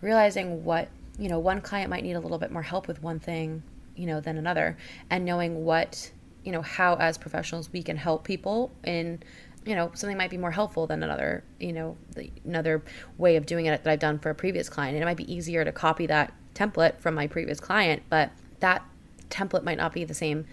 realizing 0.00 0.64
what, 0.64 0.88
you 1.18 1.28
know, 1.28 1.38
one 1.38 1.60
client 1.60 1.90
might 1.90 2.02
need 2.02 2.14
a 2.14 2.20
little 2.20 2.38
bit 2.38 2.50
more 2.50 2.62
help 2.62 2.86
with 2.86 3.02
one 3.02 3.18
thing, 3.18 3.62
you 3.96 4.06
know, 4.06 4.20
than 4.20 4.38
another, 4.38 4.76
and 5.10 5.24
knowing 5.24 5.64
what, 5.64 6.10
you 6.44 6.52
know, 6.52 6.62
how 6.62 6.94
as 6.96 7.18
professionals 7.18 7.72
we 7.72 7.82
can 7.82 7.96
help 7.96 8.24
people 8.24 8.70
in, 8.84 9.22
you 9.64 9.74
know, 9.74 9.90
something 9.94 10.16
might 10.16 10.30
be 10.30 10.38
more 10.38 10.52
helpful 10.52 10.86
than 10.86 11.02
another, 11.02 11.44
you 11.58 11.72
know, 11.72 11.96
the, 12.14 12.30
another 12.44 12.82
way 13.18 13.36
of 13.36 13.44
doing 13.44 13.66
it 13.66 13.84
that 13.84 13.90
I've 13.90 13.98
done 13.98 14.18
for 14.18 14.30
a 14.30 14.34
previous 14.34 14.68
client. 14.68 14.94
And 14.94 15.02
it 15.02 15.06
might 15.06 15.18
be 15.18 15.30
easier 15.30 15.64
to 15.64 15.72
copy 15.72 16.06
that 16.06 16.32
template 16.54 16.98
from 16.98 17.14
my 17.14 17.26
previous 17.26 17.60
client, 17.60 18.02
but 18.08 18.30
that 18.60 18.82
template 19.28 19.64
might 19.64 19.76
not 19.76 19.92
be 19.92 20.04
the 20.04 20.14
same 20.14 20.46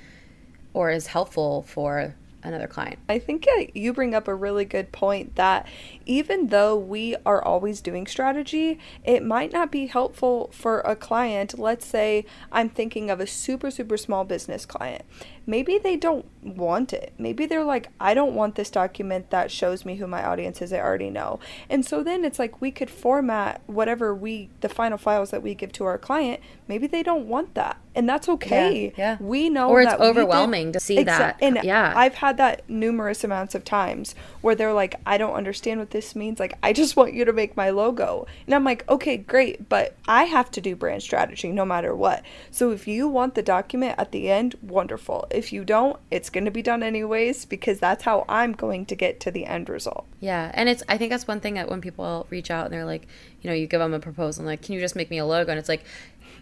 or 0.73 0.89
as 0.89 1.07
helpful 1.07 1.63
for 1.63 2.15
another 2.43 2.67
client. 2.67 2.99
I 3.09 3.19
think 3.19 3.47
you 3.73 3.93
bring 3.93 4.13
up 4.13 4.27
a 4.27 4.35
really 4.35 4.65
good 4.65 4.91
point 4.91 5.35
that 5.35 5.67
even 6.05 6.47
though 6.47 6.75
we 6.77 7.15
are 7.25 7.43
always 7.43 7.81
doing 7.81 8.07
strategy, 8.07 8.79
it 9.03 9.23
might 9.23 9.51
not 9.51 9.71
be 9.71 9.87
helpful 9.87 10.49
for 10.53 10.79
a 10.81 10.95
client. 10.95 11.57
Let's 11.57 11.85
say 11.85 12.25
I'm 12.51 12.69
thinking 12.69 13.09
of 13.09 13.19
a 13.19 13.27
super, 13.27 13.71
super 13.71 13.97
small 13.97 14.23
business 14.23 14.65
client. 14.65 15.03
Maybe 15.49 15.77
they 15.77 15.95
don't 15.95 16.25
want 16.43 16.91
it. 16.93 17.13
Maybe 17.17 17.45
they're 17.45 17.63
like, 17.63 17.89
I 17.99 18.13
don't 18.13 18.35
want 18.35 18.55
this 18.55 18.69
document 18.69 19.29
that 19.29 19.49
shows 19.49 19.85
me 19.85 19.95
who 19.95 20.05
my 20.05 20.23
audience 20.23 20.61
is. 20.61 20.71
I 20.73 20.79
already 20.79 21.09
know. 21.09 21.39
And 21.69 21.85
so 21.85 22.03
then 22.03 22.23
it's 22.23 22.37
like 22.37 22.61
we 22.61 22.69
could 22.69 22.89
format 22.89 23.61
whatever 23.65 24.13
we, 24.13 24.49
the 24.61 24.69
final 24.69 24.97
files 24.97 25.31
that 25.31 25.41
we 25.41 25.55
give 25.55 25.71
to 25.73 25.85
our 25.85 25.97
client. 25.97 26.41
Maybe 26.67 26.85
they 26.85 27.01
don't 27.01 27.27
want 27.27 27.53
that. 27.55 27.77
And 27.95 28.07
that's 28.07 28.29
okay. 28.29 28.93
Yeah. 28.95 29.17
yeah. 29.17 29.17
We 29.19 29.49
know 29.49 29.69
Or 29.69 29.81
it's 29.81 29.93
overwhelming 29.93 30.71
to 30.73 30.79
see 30.79 30.97
Exa- 30.97 31.05
that. 31.05 31.37
And 31.41 31.59
yeah. 31.63 31.93
I've 31.95 32.15
had 32.15 32.37
that 32.37 32.69
numerous 32.69 33.23
amounts 33.23 33.55
of 33.55 33.63
times 33.63 34.13
where 34.41 34.53
they're 34.53 34.73
like, 34.73 34.95
I 35.05 35.17
don't 35.17 35.33
understand 35.33 35.79
what 35.79 35.89
this 35.91 36.15
means. 36.15 36.39
Like, 36.39 36.57
I 36.61 36.73
just 36.73 36.95
want 36.97 37.13
you 37.13 37.25
to 37.25 37.33
make 37.33 37.57
my 37.57 37.71
logo. 37.71 38.27
And 38.45 38.53
I'm 38.53 38.63
like, 38.63 38.87
okay, 38.87 39.17
great. 39.17 39.67
But 39.67 39.95
I 40.07 40.25
have 40.25 40.51
to 40.51 40.61
do 40.61 40.75
brand 40.75 41.01
strategy 41.01 41.51
no 41.51 41.65
matter 41.65 41.95
what. 41.95 42.23
So 42.51 42.71
if 42.71 42.87
you 42.87 43.07
want 43.07 43.33
the 43.33 43.41
document 43.41 43.95
at 43.97 44.11
the 44.11 44.29
end, 44.29 44.55
wonderful. 44.61 45.25
If 45.37 45.53
you 45.53 45.63
don't, 45.63 45.99
it's 46.09 46.31
going 46.31 46.45
to 46.45 46.51
be 46.51 46.63
done 46.63 46.81
anyways 46.81 47.45
because 47.45 47.79
that's 47.79 48.03
how 48.03 48.25
I'm 48.27 48.53
going 48.53 48.87
to 48.87 48.95
get 48.95 49.19
to 49.19 49.29
the 49.29 49.45
end 49.45 49.69
result. 49.69 50.07
Yeah, 50.19 50.49
and 50.55 50.67
it's 50.67 50.81
I 50.89 50.97
think 50.97 51.11
that's 51.11 51.27
one 51.27 51.41
thing 51.41 51.53
that 51.53 51.69
when 51.69 51.79
people 51.79 52.25
reach 52.31 52.49
out 52.49 52.65
and 52.65 52.73
they're 52.73 52.85
like, 52.85 53.07
you 53.43 53.49
know, 53.49 53.55
you 53.55 53.67
give 53.67 53.79
them 53.79 53.93
a 53.93 53.99
proposal 53.99 54.41
and 54.41 54.47
like, 54.47 54.63
can 54.63 54.73
you 54.73 54.81
just 54.81 54.95
make 54.95 55.11
me 55.11 55.19
a 55.19 55.25
logo? 55.25 55.51
And 55.51 55.59
it's 55.59 55.69
like, 55.69 55.83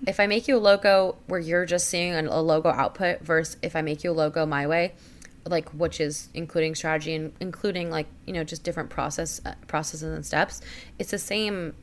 if 0.07 0.21
I 0.21 0.27
make 0.27 0.47
you 0.47 0.55
a 0.55 0.59
logo 0.59 1.17
where 1.27 1.41
you're 1.41 1.65
just 1.65 1.89
seeing 1.89 2.13
a 2.13 2.41
logo 2.41 2.69
output 2.69 3.19
versus 3.19 3.57
if 3.61 3.75
I 3.75 3.81
make 3.81 4.05
you 4.05 4.11
a 4.11 4.13
logo 4.13 4.45
my 4.45 4.65
way, 4.65 4.93
like 5.45 5.67
which 5.71 5.99
is 5.99 6.29
including 6.33 6.73
strategy 6.73 7.15
and 7.15 7.33
including 7.41 7.91
like 7.91 8.07
you 8.25 8.31
know 8.31 8.45
just 8.45 8.63
different 8.63 8.89
process 8.89 9.41
uh, 9.45 9.55
processes 9.67 10.03
and 10.03 10.25
steps, 10.25 10.61
it's 10.99 11.11
the 11.11 11.19
same 11.19 11.73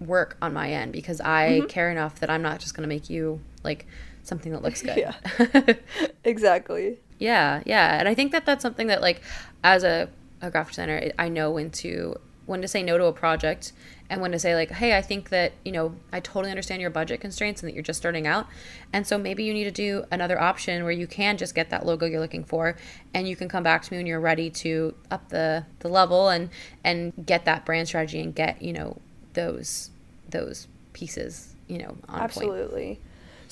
work 0.00 0.36
on 0.42 0.52
my 0.52 0.70
end 0.70 0.92
because 0.92 1.20
I 1.22 1.60
mm-hmm. 1.60 1.66
care 1.66 1.90
enough 1.90 2.20
that 2.20 2.28
I'm 2.28 2.42
not 2.42 2.60
just 2.60 2.74
going 2.74 2.82
to 2.82 2.94
make 2.94 3.08
you 3.08 3.40
like 3.64 3.86
something 4.22 4.52
that 4.52 4.62
looks 4.66 4.82
good. 4.82 4.96
yeah. 4.96 5.74
exactly. 6.24 6.98
Yeah, 7.18 7.62
yeah. 7.66 7.98
And 7.98 8.08
I 8.08 8.14
think 8.14 8.32
that 8.32 8.46
that's 8.46 8.62
something 8.62 8.88
that 8.88 9.00
like 9.00 9.22
as 9.62 9.84
a, 9.84 10.08
a 10.40 10.50
graphic 10.50 10.72
designer, 10.72 11.12
I 11.18 11.28
know 11.28 11.50
when 11.50 11.70
to 11.70 12.16
when 12.46 12.60
to 12.60 12.68
say 12.68 12.82
no 12.82 12.98
to 12.98 13.04
a 13.04 13.12
project 13.12 13.72
and 14.10 14.20
when 14.20 14.32
to 14.32 14.38
say 14.38 14.54
like, 14.54 14.70
"Hey, 14.70 14.96
I 14.96 15.00
think 15.00 15.30
that, 15.30 15.52
you 15.64 15.72
know, 15.72 15.94
I 16.12 16.20
totally 16.20 16.50
understand 16.50 16.82
your 16.82 16.90
budget 16.90 17.20
constraints 17.20 17.62
and 17.62 17.68
that 17.68 17.74
you're 17.74 17.82
just 17.82 17.98
starting 17.98 18.26
out." 18.26 18.46
And 18.92 19.06
so 19.06 19.16
maybe 19.16 19.44
you 19.44 19.54
need 19.54 19.64
to 19.64 19.70
do 19.70 20.04
another 20.10 20.38
option 20.40 20.82
where 20.82 20.92
you 20.92 21.06
can 21.06 21.38
just 21.38 21.54
get 21.54 21.70
that 21.70 21.86
logo 21.86 22.04
you're 22.06 22.20
looking 22.20 22.44
for 22.44 22.76
and 23.14 23.28
you 23.28 23.36
can 23.36 23.48
come 23.48 23.62
back 23.62 23.82
to 23.82 23.92
me 23.92 23.98
when 23.98 24.06
you're 24.06 24.20
ready 24.20 24.50
to 24.50 24.94
up 25.10 25.28
the 25.28 25.64
the 25.78 25.88
level 25.88 26.28
and 26.28 26.50
and 26.84 27.12
get 27.24 27.44
that 27.44 27.64
brand 27.64 27.88
strategy 27.88 28.20
and 28.20 28.34
get, 28.34 28.60
you 28.60 28.72
know, 28.72 28.98
those 29.34 29.90
those 30.28 30.66
pieces, 30.92 31.54
you 31.68 31.78
know, 31.78 31.96
on 32.08 32.20
Absolutely. 32.20 32.86
Point. 32.86 32.98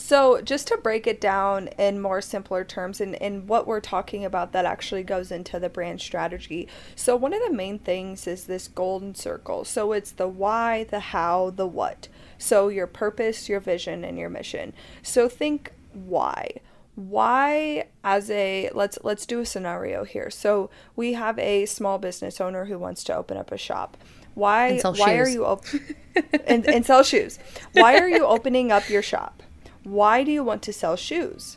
So, 0.01 0.41
just 0.41 0.67
to 0.69 0.79
break 0.79 1.07
it 1.07 1.21
down 1.21 1.69
in 1.79 2.01
more 2.01 2.23
simpler 2.23 2.65
terms, 2.65 3.03
and, 3.03 3.21
and 3.23 3.47
what 3.47 3.67
we're 3.67 3.81
talking 3.81 4.25
about 4.25 4.53
that 4.53 4.65
actually 4.65 5.03
goes 5.03 5.31
into 5.31 5.61
the 5.61 5.69
brand 5.69 6.01
strategy. 6.01 6.69
So, 6.97 7.15
one 7.15 7.35
of 7.35 7.43
the 7.47 7.53
main 7.53 7.79
things 7.79 8.27
is 8.27 8.47
this 8.47 8.67
golden 8.67 9.15
circle. 9.15 9.65
So, 9.65 9.93
it's 9.93 10.11
the 10.11 10.27
why, 10.27 10.85
the 10.85 11.01
how, 11.01 11.51
the 11.51 11.67
what. 11.67 12.09
So, 12.39 12.69
your 12.69 12.87
purpose, 12.87 13.49
your 13.49 13.61
vision, 13.61 14.03
and 14.03 14.19
your 14.19 14.31
mission. 14.31 14.73
So, 15.03 15.29
think 15.29 15.71
why 15.93 16.49
why 16.97 17.87
as 18.03 18.31
a 18.31 18.71
let's 18.75 18.99
let's 19.03 19.25
do 19.25 19.41
a 19.41 19.47
scenario 19.47 20.05
here 20.05 20.29
so 20.29 20.69
we 20.97 21.15
have 21.15 21.39
a 21.39 21.65
small 21.67 21.99
business 21.99 22.41
owner 22.41 22.67
who 22.67 22.79
wants 22.79 23.03
to 23.05 23.15
open 23.15 23.37
up 23.37 23.51
a 23.53 23.57
shop 23.57 23.97
why 24.35 24.79
why 24.81 24.93
shoes. 24.93 25.07
are 25.09 25.29
you 25.29 25.47
op- 25.47 25.65
and, 26.47 26.69
and 26.69 26.85
sell 26.85 27.03
shoes 27.03 27.39
why 27.73 27.97
are 27.97 28.09
you 28.09 28.27
opening 28.27 28.71
up 28.71 28.89
your 28.91 29.03
shop 29.03 29.43
why 29.85 30.25
do 30.25 30.31
you 30.31 30.45
want 30.45 30.63
to 30.63 30.73
sell 30.73 30.97
shoes? 30.97 31.57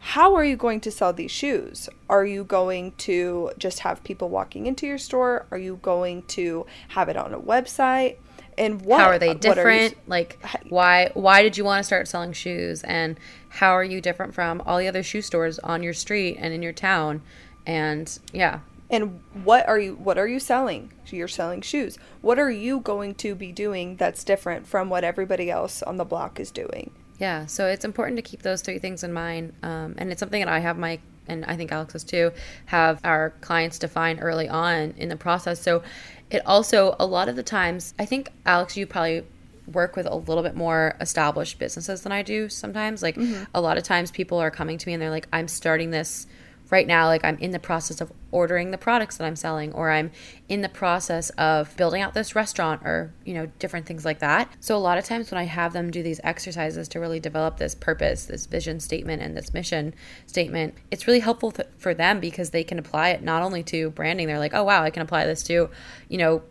How 0.00 0.34
are 0.34 0.44
you 0.44 0.56
going 0.56 0.80
to 0.82 0.90
sell 0.90 1.12
these 1.12 1.30
shoes? 1.30 1.88
Are 2.08 2.24
you 2.24 2.44
going 2.44 2.92
to 2.98 3.50
just 3.58 3.80
have 3.80 4.04
people 4.04 4.28
walking 4.28 4.66
into 4.66 4.86
your 4.86 4.98
store? 4.98 5.46
Are 5.50 5.58
you 5.58 5.80
going 5.82 6.22
to 6.28 6.66
have 6.88 7.08
it 7.08 7.16
on 7.16 7.34
a 7.34 7.40
website? 7.40 8.16
And 8.56 8.82
what 8.82 9.00
How 9.00 9.06
are 9.06 9.18
they 9.18 9.34
different? 9.34 9.92
Are 9.92 9.96
you, 9.96 10.02
like 10.06 10.38
why 10.68 11.10
why 11.14 11.42
did 11.42 11.56
you 11.56 11.64
want 11.64 11.80
to 11.80 11.84
start 11.84 12.08
selling 12.08 12.32
shoes 12.32 12.82
and 12.82 13.18
how 13.48 13.70
are 13.70 13.84
you 13.84 14.00
different 14.00 14.34
from 14.34 14.62
all 14.66 14.78
the 14.78 14.88
other 14.88 15.02
shoe 15.02 15.22
stores 15.22 15.58
on 15.60 15.82
your 15.82 15.94
street 15.94 16.36
and 16.40 16.52
in 16.52 16.62
your 16.62 16.72
town? 16.72 17.22
And 17.66 18.18
yeah, 18.32 18.60
and 18.90 19.20
what 19.44 19.68
are 19.68 19.78
you 19.78 19.94
what 19.94 20.18
are 20.18 20.28
you 20.28 20.40
selling 20.40 20.92
you're 21.06 21.28
selling 21.28 21.60
shoes 21.60 21.98
what 22.20 22.38
are 22.38 22.50
you 22.50 22.80
going 22.80 23.14
to 23.14 23.34
be 23.34 23.52
doing 23.52 23.96
that's 23.96 24.24
different 24.24 24.66
from 24.66 24.90
what 24.90 25.04
everybody 25.04 25.50
else 25.50 25.82
on 25.82 25.96
the 25.96 26.04
block 26.04 26.38
is 26.38 26.50
doing 26.50 26.90
yeah, 27.18 27.46
so 27.46 27.66
it's 27.66 27.84
important 27.84 28.16
to 28.16 28.22
keep 28.22 28.42
those 28.42 28.62
three 28.62 28.78
things 28.78 29.02
in 29.02 29.12
mind. 29.12 29.52
Um, 29.62 29.94
and 29.98 30.10
it's 30.10 30.20
something 30.20 30.40
that 30.40 30.48
I 30.48 30.60
have 30.60 30.78
my, 30.78 31.00
and 31.26 31.44
I 31.44 31.56
think 31.56 31.72
Alex 31.72 31.92
has 31.92 32.04
too, 32.04 32.32
have 32.66 33.00
our 33.04 33.30
clients 33.40 33.78
define 33.78 34.20
early 34.20 34.48
on 34.48 34.94
in 34.96 35.08
the 35.08 35.16
process. 35.16 35.60
So 35.60 35.82
it 36.30 36.42
also, 36.46 36.94
a 36.98 37.06
lot 37.06 37.28
of 37.28 37.36
the 37.36 37.42
times, 37.42 37.94
I 37.98 38.04
think, 38.04 38.30
Alex, 38.46 38.76
you 38.76 38.86
probably 38.86 39.24
work 39.72 39.96
with 39.96 40.06
a 40.06 40.14
little 40.14 40.42
bit 40.42 40.54
more 40.54 40.96
established 41.00 41.58
businesses 41.58 42.02
than 42.02 42.12
I 42.12 42.22
do 42.22 42.48
sometimes. 42.48 43.02
Like 43.02 43.16
mm-hmm. 43.16 43.44
a 43.54 43.60
lot 43.60 43.76
of 43.78 43.84
times 43.84 44.10
people 44.10 44.38
are 44.38 44.50
coming 44.50 44.78
to 44.78 44.86
me 44.86 44.94
and 44.94 45.02
they're 45.02 45.10
like, 45.10 45.28
I'm 45.32 45.48
starting 45.48 45.90
this 45.90 46.26
right 46.70 46.86
now 46.86 47.06
like 47.06 47.24
i'm 47.24 47.38
in 47.38 47.50
the 47.50 47.58
process 47.58 48.00
of 48.00 48.12
ordering 48.30 48.70
the 48.70 48.78
products 48.78 49.16
that 49.16 49.24
i'm 49.24 49.36
selling 49.36 49.72
or 49.72 49.90
i'm 49.90 50.10
in 50.48 50.60
the 50.62 50.68
process 50.68 51.30
of 51.30 51.76
building 51.76 52.02
out 52.02 52.14
this 52.14 52.34
restaurant 52.34 52.82
or 52.82 53.12
you 53.24 53.34
know 53.34 53.46
different 53.58 53.86
things 53.86 54.04
like 54.04 54.18
that. 54.18 54.56
So 54.60 54.76
a 54.76 54.78
lot 54.78 54.98
of 54.98 55.04
times 55.04 55.30
when 55.30 55.38
i 55.38 55.44
have 55.44 55.72
them 55.72 55.90
do 55.90 56.02
these 56.02 56.20
exercises 56.24 56.88
to 56.88 57.00
really 57.00 57.20
develop 57.20 57.58
this 57.58 57.74
purpose 57.74 58.26
this 58.26 58.46
vision 58.46 58.80
statement 58.80 59.22
and 59.22 59.36
this 59.36 59.52
mission 59.52 59.94
statement 60.26 60.74
it's 60.90 61.06
really 61.06 61.20
helpful 61.20 61.50
th- 61.50 61.68
for 61.76 61.94
them 61.94 62.20
because 62.20 62.50
they 62.50 62.64
can 62.64 62.78
apply 62.78 63.10
it 63.10 63.22
not 63.22 63.42
only 63.42 63.62
to 63.62 63.90
branding. 63.90 64.26
They're 64.26 64.38
like 64.38 64.54
oh 64.54 64.64
wow 64.64 64.82
i 64.82 64.90
can 64.90 65.02
apply 65.02 65.24
this 65.24 65.42
to 65.44 65.70
you 66.08 66.18
know 66.18 66.42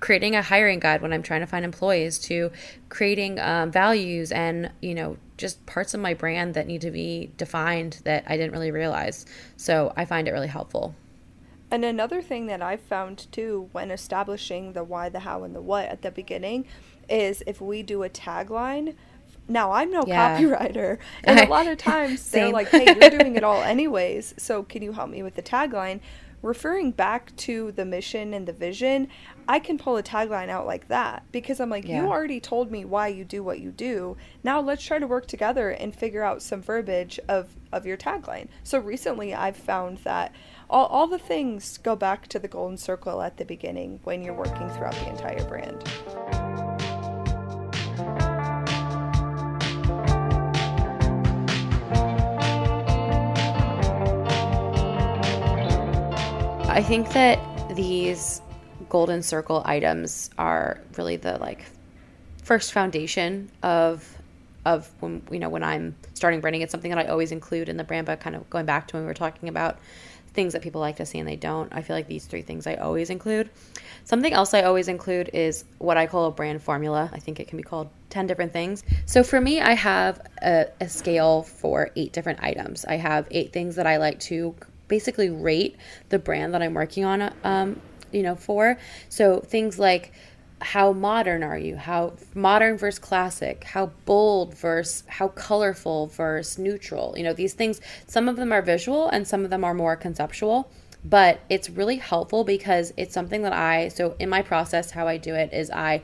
creating 0.00 0.36
a 0.36 0.42
hiring 0.42 0.78
guide 0.78 1.02
when 1.02 1.12
I'm 1.12 1.22
trying 1.22 1.40
to 1.40 1.46
find 1.46 1.64
employees 1.64 2.18
to 2.20 2.52
creating 2.88 3.40
um, 3.40 3.72
values 3.72 4.30
and 4.30 4.70
you 4.80 4.94
know 4.94 5.16
just 5.38 5.64
parts 5.64 5.94
of 5.94 6.00
my 6.00 6.12
brand 6.12 6.52
that 6.54 6.66
need 6.66 6.82
to 6.82 6.90
be 6.90 7.30
defined 7.36 8.00
that 8.04 8.24
I 8.26 8.36
didn't 8.36 8.52
really 8.52 8.70
realize. 8.70 9.24
So 9.56 9.92
I 9.96 10.04
find 10.04 10.28
it 10.28 10.32
really 10.32 10.48
helpful. 10.48 10.94
And 11.70 11.84
another 11.84 12.22
thing 12.22 12.46
that 12.46 12.62
I've 12.62 12.80
found 12.80 13.30
too 13.30 13.68
when 13.72 13.90
establishing 13.90 14.72
the 14.72 14.84
why, 14.84 15.08
the 15.08 15.20
how, 15.20 15.44
and 15.44 15.54
the 15.54 15.60
what 15.60 15.86
at 15.86 16.02
the 16.02 16.10
beginning 16.10 16.66
is 17.08 17.42
if 17.46 17.60
we 17.60 17.82
do 17.82 18.02
a 18.02 18.10
tagline. 18.10 18.94
Now 19.50 19.72
I'm 19.72 19.90
no 19.90 20.04
yeah. 20.06 20.38
copywriter, 20.38 20.98
and 21.24 21.40
a 21.40 21.46
lot 21.46 21.66
of 21.66 21.78
times 21.78 22.30
they're 22.30 22.50
like, 22.50 22.68
"Hey, 22.68 22.84
you're 22.84 23.10
doing 23.10 23.34
it 23.34 23.42
all 23.42 23.62
anyways, 23.74 24.34
so 24.36 24.62
can 24.62 24.82
you 24.82 24.92
help 24.92 25.08
me 25.08 25.22
with 25.22 25.36
the 25.36 25.42
tagline?" 25.42 26.00
Referring 26.42 26.92
back 26.92 27.34
to 27.36 27.72
the 27.72 27.84
mission 27.84 28.34
and 28.34 28.46
the 28.46 28.52
vision, 28.52 29.08
I 29.48 29.58
can 29.58 29.78
pull 29.78 29.96
a 29.96 30.02
tagline 30.02 30.48
out 30.48 30.66
like 30.66 30.88
that 30.88 31.24
because 31.32 31.60
I'm 31.60 31.70
like, 31.70 31.86
yeah. 31.86 32.02
you 32.02 32.08
already 32.08 32.40
told 32.40 32.70
me 32.70 32.84
why 32.84 33.08
you 33.08 33.24
do 33.24 33.42
what 33.42 33.60
you 33.60 33.70
do. 33.70 34.16
Now 34.44 34.60
let's 34.60 34.84
try 34.84 34.98
to 34.98 35.06
work 35.06 35.26
together 35.26 35.70
and 35.70 35.94
figure 35.94 36.22
out 36.22 36.42
some 36.42 36.62
verbiage 36.62 37.18
of, 37.28 37.56
of 37.72 37.86
your 37.86 37.96
tagline. 37.96 38.48
So 38.62 38.78
recently 38.78 39.34
I've 39.34 39.56
found 39.56 39.98
that 39.98 40.32
all, 40.70 40.86
all 40.86 41.06
the 41.06 41.18
things 41.18 41.78
go 41.78 41.96
back 41.96 42.28
to 42.28 42.38
the 42.38 42.48
golden 42.48 42.76
circle 42.76 43.22
at 43.22 43.36
the 43.36 43.44
beginning 43.44 44.00
when 44.04 44.22
you're 44.22 44.34
working 44.34 44.68
throughout 44.70 44.94
the 44.94 45.08
entire 45.08 45.44
brand. 45.44 46.67
I 56.78 56.82
think 56.84 57.10
that 57.10 57.74
these 57.74 58.40
golden 58.88 59.20
circle 59.24 59.62
items 59.64 60.30
are 60.38 60.80
really 60.96 61.16
the 61.16 61.36
like 61.38 61.64
first 62.44 62.72
foundation 62.72 63.50
of 63.64 64.08
of 64.64 64.88
when 65.00 65.20
you 65.28 65.40
know 65.40 65.48
when 65.48 65.64
I'm 65.64 65.96
starting 66.14 66.40
branding. 66.40 66.62
It's 66.62 66.70
something 66.70 66.92
that 66.92 67.00
I 67.00 67.06
always 67.06 67.32
include 67.32 67.68
in 67.68 67.78
the 67.78 67.82
brand 67.82 68.06
book. 68.06 68.20
Kind 68.20 68.36
of 68.36 68.48
going 68.48 68.64
back 68.64 68.86
to 68.86 68.94
when 68.96 69.02
we 69.02 69.08
were 69.08 69.14
talking 69.14 69.48
about 69.48 69.80
things 70.34 70.52
that 70.52 70.62
people 70.62 70.80
like 70.80 70.94
to 70.98 71.04
see 71.04 71.18
and 71.18 71.26
they 71.26 71.34
don't. 71.34 71.68
I 71.72 71.82
feel 71.82 71.96
like 71.96 72.06
these 72.06 72.26
three 72.26 72.42
things 72.42 72.64
I 72.64 72.76
always 72.76 73.10
include. 73.10 73.50
Something 74.04 74.32
else 74.32 74.54
I 74.54 74.62
always 74.62 74.86
include 74.86 75.30
is 75.32 75.64
what 75.78 75.96
I 75.96 76.06
call 76.06 76.26
a 76.26 76.30
brand 76.30 76.62
formula. 76.62 77.10
I 77.12 77.18
think 77.18 77.40
it 77.40 77.48
can 77.48 77.56
be 77.56 77.64
called 77.64 77.90
10 78.10 78.28
different 78.28 78.52
things. 78.52 78.84
So 79.04 79.24
for 79.24 79.40
me, 79.40 79.60
I 79.60 79.72
have 79.72 80.20
a, 80.40 80.66
a 80.80 80.88
scale 80.88 81.42
for 81.42 81.90
eight 81.96 82.12
different 82.12 82.40
items. 82.40 82.84
I 82.84 82.98
have 82.98 83.26
eight 83.32 83.52
things 83.52 83.74
that 83.74 83.88
I 83.88 83.96
like 83.96 84.20
to 84.20 84.54
basically 84.88 85.30
rate 85.30 85.76
the 86.08 86.18
brand 86.18 86.54
that 86.54 86.62
I'm 86.62 86.74
working 86.74 87.04
on, 87.04 87.32
um, 87.44 87.80
you 88.10 88.22
know, 88.22 88.34
for. 88.34 88.78
So 89.08 89.40
things 89.40 89.78
like 89.78 90.12
how 90.60 90.92
modern 90.92 91.42
are 91.42 91.58
you? 91.58 91.76
How 91.76 92.14
modern 92.34 92.76
versus 92.76 92.98
classic? 92.98 93.64
How 93.64 93.86
bold 94.04 94.54
versus 94.54 95.04
how 95.06 95.28
colorful 95.28 96.08
versus 96.08 96.58
neutral? 96.58 97.14
You 97.16 97.24
know, 97.24 97.32
these 97.32 97.54
things, 97.54 97.80
some 98.06 98.28
of 98.28 98.36
them 98.36 98.52
are 98.52 98.62
visual 98.62 99.08
and 99.08 99.26
some 99.26 99.44
of 99.44 99.50
them 99.50 99.64
are 99.64 99.74
more 99.74 99.96
conceptual, 99.96 100.70
but 101.04 101.40
it's 101.48 101.70
really 101.70 101.96
helpful 101.96 102.44
because 102.44 102.92
it's 102.96 103.14
something 103.14 103.42
that 103.42 103.52
I, 103.52 103.88
so 103.88 104.16
in 104.18 104.28
my 104.28 104.42
process, 104.42 104.90
how 104.90 105.06
I 105.06 105.16
do 105.16 105.34
it 105.34 105.52
is 105.52 105.70
I 105.70 106.02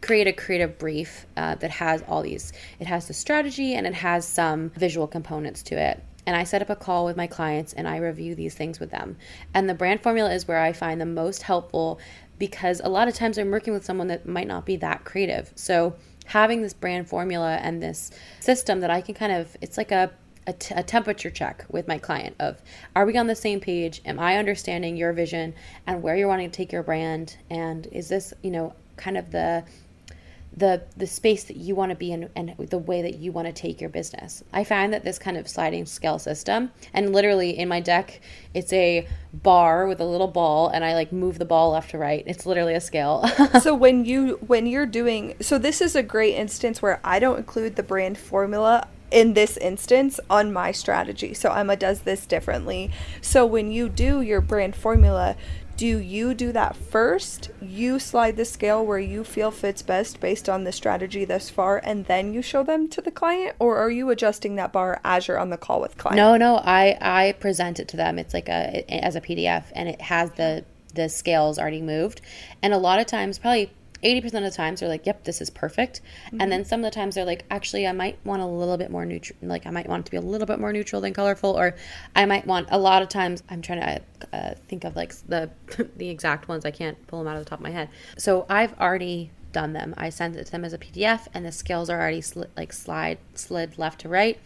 create 0.00 0.28
a 0.28 0.32
creative 0.32 0.78
brief 0.78 1.26
uh, 1.36 1.56
that 1.56 1.70
has 1.70 2.04
all 2.06 2.22
these, 2.22 2.52
it 2.78 2.86
has 2.86 3.08
the 3.08 3.14
strategy 3.14 3.74
and 3.74 3.86
it 3.86 3.94
has 3.94 4.24
some 4.26 4.70
visual 4.70 5.08
components 5.08 5.62
to 5.64 5.74
it. 5.76 6.02
And 6.28 6.36
I 6.36 6.44
set 6.44 6.60
up 6.60 6.68
a 6.68 6.76
call 6.76 7.06
with 7.06 7.16
my 7.16 7.26
clients 7.26 7.72
and 7.72 7.88
I 7.88 7.96
review 7.96 8.34
these 8.34 8.54
things 8.54 8.78
with 8.78 8.90
them. 8.90 9.16
And 9.54 9.66
the 9.66 9.72
brand 9.72 10.02
formula 10.02 10.30
is 10.30 10.46
where 10.46 10.58
I 10.58 10.74
find 10.74 11.00
the 11.00 11.06
most 11.06 11.40
helpful 11.40 11.98
because 12.38 12.82
a 12.84 12.90
lot 12.90 13.08
of 13.08 13.14
times 13.14 13.38
I'm 13.38 13.50
working 13.50 13.72
with 13.72 13.82
someone 13.82 14.08
that 14.08 14.28
might 14.28 14.46
not 14.46 14.66
be 14.66 14.76
that 14.76 15.06
creative. 15.06 15.50
So 15.54 15.96
having 16.26 16.60
this 16.60 16.74
brand 16.74 17.08
formula 17.08 17.58
and 17.62 17.82
this 17.82 18.10
system 18.40 18.80
that 18.80 18.90
I 18.90 19.00
can 19.00 19.14
kind 19.14 19.32
of, 19.32 19.56
it's 19.62 19.78
like 19.78 19.90
a 19.90 20.12
a, 20.46 20.52
t- 20.52 20.74
a 20.74 20.82
temperature 20.82 21.28
check 21.28 21.66
with 21.68 21.86
my 21.86 21.98
client 21.98 22.34
of 22.40 22.62
are 22.96 23.04
we 23.04 23.18
on 23.18 23.26
the 23.26 23.34
same 23.34 23.60
page 23.60 24.00
am 24.06 24.18
i 24.18 24.38
understanding 24.38 24.96
your 24.96 25.12
vision 25.12 25.52
and 25.86 26.02
where 26.02 26.16
you're 26.16 26.26
wanting 26.26 26.50
to 26.50 26.56
take 26.56 26.72
your 26.72 26.82
brand 26.82 27.36
and 27.50 27.86
is 27.88 28.08
this 28.08 28.32
you 28.42 28.50
know 28.50 28.72
kind 28.96 29.18
of 29.18 29.30
the 29.30 29.62
the 30.58 30.82
the 30.96 31.06
space 31.06 31.44
that 31.44 31.56
you 31.56 31.74
want 31.74 31.90
to 31.90 31.96
be 31.96 32.12
in 32.12 32.28
and 32.34 32.54
the 32.58 32.78
way 32.78 33.02
that 33.02 33.16
you 33.16 33.30
want 33.30 33.46
to 33.46 33.52
take 33.52 33.80
your 33.80 33.90
business. 33.90 34.42
I 34.52 34.64
find 34.64 34.92
that 34.92 35.04
this 35.04 35.18
kind 35.18 35.36
of 35.36 35.48
sliding 35.48 35.86
scale 35.86 36.18
system 36.18 36.72
and 36.92 37.12
literally 37.12 37.56
in 37.56 37.68
my 37.68 37.80
deck 37.80 38.20
it's 38.54 38.72
a 38.72 39.06
bar 39.32 39.86
with 39.86 40.00
a 40.00 40.04
little 40.04 40.28
ball 40.28 40.68
and 40.68 40.84
I 40.84 40.94
like 40.94 41.12
move 41.12 41.38
the 41.38 41.44
ball 41.44 41.72
left 41.72 41.90
to 41.90 41.98
right. 41.98 42.24
It's 42.26 42.44
literally 42.44 42.74
a 42.74 42.80
scale. 42.80 43.24
so 43.62 43.74
when 43.74 44.04
you 44.04 44.38
when 44.46 44.66
you're 44.66 44.86
doing 44.86 45.36
so 45.40 45.58
this 45.58 45.80
is 45.80 45.94
a 45.94 46.02
great 46.02 46.34
instance 46.34 46.82
where 46.82 47.00
I 47.04 47.18
don't 47.18 47.38
include 47.38 47.76
the 47.76 47.82
brand 47.82 48.18
formula 48.18 48.88
in 49.10 49.34
this 49.34 49.56
instance 49.56 50.20
on 50.28 50.52
my 50.52 50.72
strategy. 50.72 51.34
So 51.34 51.52
Emma 51.52 51.76
does 51.76 52.00
this 52.02 52.26
differently. 52.26 52.90
So 53.22 53.46
when 53.46 53.70
you 53.70 53.88
do 53.88 54.20
your 54.20 54.40
brand 54.40 54.76
formula, 54.76 55.36
do 55.78 55.98
you 55.98 56.34
do 56.34 56.50
that 56.50 56.74
first? 56.74 57.50
You 57.62 58.00
slide 58.00 58.36
the 58.36 58.44
scale 58.44 58.84
where 58.84 58.98
you 58.98 59.22
feel 59.22 59.52
fits 59.52 59.80
best 59.80 60.18
based 60.18 60.48
on 60.48 60.64
the 60.64 60.72
strategy 60.72 61.24
thus 61.24 61.50
far, 61.50 61.80
and 61.84 62.04
then 62.06 62.34
you 62.34 62.42
show 62.42 62.64
them 62.64 62.88
to 62.88 63.00
the 63.00 63.12
client, 63.12 63.54
or 63.60 63.76
are 63.76 63.88
you 63.88 64.10
adjusting 64.10 64.56
that 64.56 64.72
bar 64.72 65.00
as 65.04 65.28
you're 65.28 65.38
on 65.38 65.50
the 65.50 65.56
call 65.56 65.80
with 65.80 65.96
client? 65.96 66.16
No, 66.16 66.36
no, 66.36 66.56
I 66.56 66.98
I 67.00 67.32
present 67.38 67.78
it 67.78 67.86
to 67.88 67.96
them. 67.96 68.18
It's 68.18 68.34
like 68.34 68.48
a 68.48 68.84
as 68.92 69.14
a 69.14 69.20
PDF, 69.20 69.66
and 69.72 69.88
it 69.88 70.00
has 70.00 70.32
the 70.32 70.64
the 70.94 71.08
scales 71.08 71.60
already 71.60 71.80
moved, 71.80 72.22
and 72.60 72.74
a 72.74 72.78
lot 72.78 72.98
of 72.98 73.06
times, 73.06 73.38
probably 73.38 73.70
80% 74.02 74.24
of 74.24 74.32
the 74.32 74.50
times 74.50 74.80
they're 74.80 74.88
like, 74.88 75.06
yep, 75.06 75.24
this 75.24 75.40
is 75.40 75.50
perfect. 75.50 76.00
Mm-hmm. 76.26 76.40
And 76.40 76.52
then 76.52 76.64
some 76.64 76.80
of 76.80 76.84
the 76.84 76.94
times 76.94 77.14
they're 77.14 77.24
like, 77.24 77.44
actually, 77.50 77.86
I 77.86 77.92
might 77.92 78.18
want 78.24 78.42
a 78.42 78.46
little 78.46 78.76
bit 78.76 78.90
more 78.90 79.04
neutral. 79.04 79.38
Like, 79.42 79.66
I 79.66 79.70
might 79.70 79.88
want 79.88 80.00
it 80.00 80.04
to 80.06 80.10
be 80.10 80.16
a 80.16 80.22
little 80.22 80.46
bit 80.46 80.58
more 80.60 80.72
neutral 80.72 81.00
than 81.00 81.14
colorful. 81.14 81.58
Or 81.58 81.74
I 82.14 82.26
might 82.26 82.46
want 82.46 82.68
a 82.70 82.78
lot 82.78 83.02
of 83.02 83.08
times, 83.08 83.42
I'm 83.48 83.62
trying 83.62 83.80
to 83.80 84.02
uh, 84.32 84.54
think 84.68 84.84
of 84.84 84.96
like 84.96 85.14
the, 85.26 85.50
the 85.96 86.08
exact 86.08 86.48
ones. 86.48 86.64
I 86.64 86.70
can't 86.70 87.04
pull 87.06 87.18
them 87.18 87.28
out 87.28 87.36
of 87.36 87.44
the 87.44 87.50
top 87.50 87.58
of 87.60 87.64
my 87.64 87.70
head. 87.70 87.88
So 88.16 88.46
I've 88.48 88.78
already 88.78 89.30
done 89.52 89.72
them. 89.72 89.94
I 89.96 90.10
sent 90.10 90.36
it 90.36 90.44
to 90.44 90.52
them 90.52 90.64
as 90.64 90.72
a 90.72 90.78
PDF 90.78 91.26
and 91.34 91.44
the 91.44 91.52
scales 91.52 91.90
are 91.90 92.00
already 92.00 92.20
sli- 92.20 92.48
like 92.56 92.72
slide, 92.72 93.18
slid 93.34 93.78
left 93.78 94.00
to 94.00 94.08
right. 94.08 94.38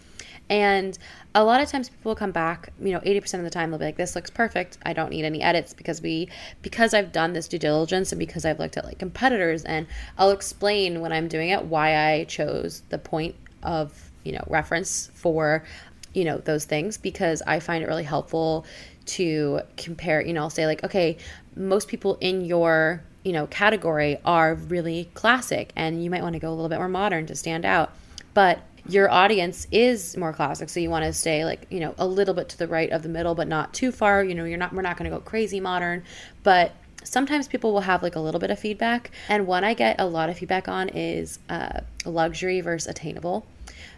And 0.53 0.99
a 1.35 1.43
lot 1.43 1.63
of 1.63 1.71
times 1.71 1.89
people 1.89 2.11
will 2.11 2.15
come 2.15 2.31
back, 2.31 2.75
you 2.79 2.93
know, 2.93 3.01
80% 3.01 3.39
of 3.39 3.45
the 3.45 3.49
time 3.49 3.71
they'll 3.71 3.79
be 3.79 3.87
like, 3.87 3.97
this 3.97 4.15
looks 4.15 4.29
perfect. 4.29 4.77
I 4.85 4.93
don't 4.93 5.09
need 5.09 5.25
any 5.25 5.41
edits 5.41 5.73
because 5.73 6.03
we, 6.03 6.29
because 6.61 6.93
I've 6.93 7.11
done 7.11 7.33
this 7.33 7.49
due 7.49 7.59
diligence 7.59 8.13
and 8.13 8.19
because 8.19 8.45
I've 8.45 8.59
looked 8.59 8.77
at 8.77 8.85
like 8.85 8.99
competitors 8.99 9.65
and 9.65 9.87
I'll 10.19 10.31
explain 10.31 11.01
when 11.01 11.11
I'm 11.11 11.27
doing 11.27 11.49
it 11.49 11.65
why 11.65 11.97
I 11.97 12.25
chose 12.25 12.83
the 12.91 12.99
point 12.99 13.35
of, 13.63 14.11
you 14.25 14.33
know, 14.33 14.45
reference 14.47 15.11
for, 15.15 15.65
you 16.13 16.27
know, 16.27 16.37
those 16.37 16.67
things 16.67 16.99
because 16.99 17.41
I 17.47 17.59
find 17.59 17.83
it 17.83 17.87
really 17.87 18.05
helpful 18.05 18.67
to 19.07 19.61
compare, 19.79 20.21
you 20.21 20.35
know, 20.35 20.43
I'll 20.43 20.51
say 20.51 20.67
like, 20.67 20.85
okay, 20.85 21.17
most 21.57 21.89
people 21.89 22.19
in 22.21 22.45
your, 22.45 23.03
you 23.25 23.33
know, 23.33 23.47
category 23.47 24.19
are 24.27 24.57
really 24.57 25.09
classic 25.15 25.73
and 25.77 26.05
you 26.05 26.11
might 26.11 26.23
want 26.23 26.35
to 26.35 26.39
go 26.39 26.51
a 26.51 26.55
little 26.55 26.69
bit 26.69 26.77
more 26.77 26.89
modern 26.89 27.25
to 27.29 27.35
stand 27.35 27.65
out. 27.65 27.95
But 28.35 28.61
your 28.89 29.11
audience 29.11 29.67
is 29.71 30.17
more 30.17 30.33
classic 30.33 30.69
so 30.69 30.81
you 30.81 30.91
want 30.91 31.05
to 31.05 31.13
stay 31.13 31.45
like 31.45 31.67
you 31.71 31.79
know 31.79 31.95
a 31.99 32.07
little 32.07 32.35
bit 32.35 32.49
to 32.49 32.59
the 32.59 32.67
right 32.67 32.91
of 32.91 33.03
the 33.03 33.09
middle 33.09 33.35
but 33.35 33.47
not 33.47 33.73
too 33.73 33.93
far 33.93 34.25
you 34.25 34.35
know 34.35 34.45
you're 34.45 34.59
not 34.59 34.73
we're 34.73 34.83
not 34.83 34.97
going 34.97 35.11
to 35.11 35.17
go 35.17 35.21
crazy 35.23 35.61
modern. 35.61 36.03
But 36.43 36.75
sometimes 37.05 37.49
people 37.49 37.73
will 37.73 37.81
have 37.81 38.03
like 38.03 38.17
a 38.17 38.21
little 38.21 38.41
bit 38.41 38.51
of 38.51 38.59
feedback 38.59 39.11
and 39.29 39.45
one 39.47 39.65
i 39.65 39.75
get 39.75 39.97
a 39.99 40.07
lot 40.07 40.29
of 40.31 40.39
feedback 40.39 40.69
on 40.69 40.89
is 40.91 41.41
uh, 41.49 41.81
luxury 42.07 42.61
versus 42.61 42.87
attainable 42.87 43.45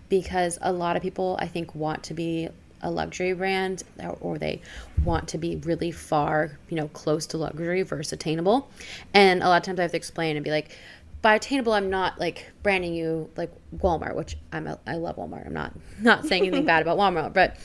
because 0.09 0.59
a 0.63 0.73
lot 0.73 0.97
of 0.97 1.03
people 1.03 1.37
i 1.39 1.47
think 1.47 1.75
want 1.75 2.03
to 2.03 2.15
be 2.15 2.49
a 2.85 2.91
luxury 2.91 3.33
brand 3.33 3.83
or 4.21 4.39
they 4.39 4.61
want 5.05 5.27
to 5.29 5.39
be 5.39 5.57
really 5.57 5.91
far 5.91 6.59
you 6.69 6.77
know 6.77 6.87
close 6.89 7.27
to 7.27 7.39
luxury 7.39 7.83
versus 7.83 8.13
attainable. 8.13 8.71
And 9.13 9.43
a 9.43 9.49
lot 9.49 9.57
of 9.57 9.63
times 9.65 9.79
i 9.81 9.83
have 9.83 9.91
to 9.91 9.97
explain 9.97 10.37
and 10.37 10.45
be 10.45 10.51
like 10.51 10.77
by 11.25 11.37
attainable 11.37 11.73
i'm 11.73 11.89
not 11.89 12.21
like 12.21 12.53
branding 12.63 12.93
you 12.93 13.31
like 13.35 13.51
walmart 13.79 14.15
which 14.15 14.37
i'm 14.53 14.67
a, 14.67 14.79
i 14.87 14.97
love 14.97 15.17
walmart 15.17 15.47
i'm 15.47 15.55
not 15.55 15.73
not 16.03 16.27
saying 16.27 16.43
anything 16.43 16.67
bad 16.67 16.83
about 16.83 16.99
walmart 16.99 17.33
but 17.33 17.57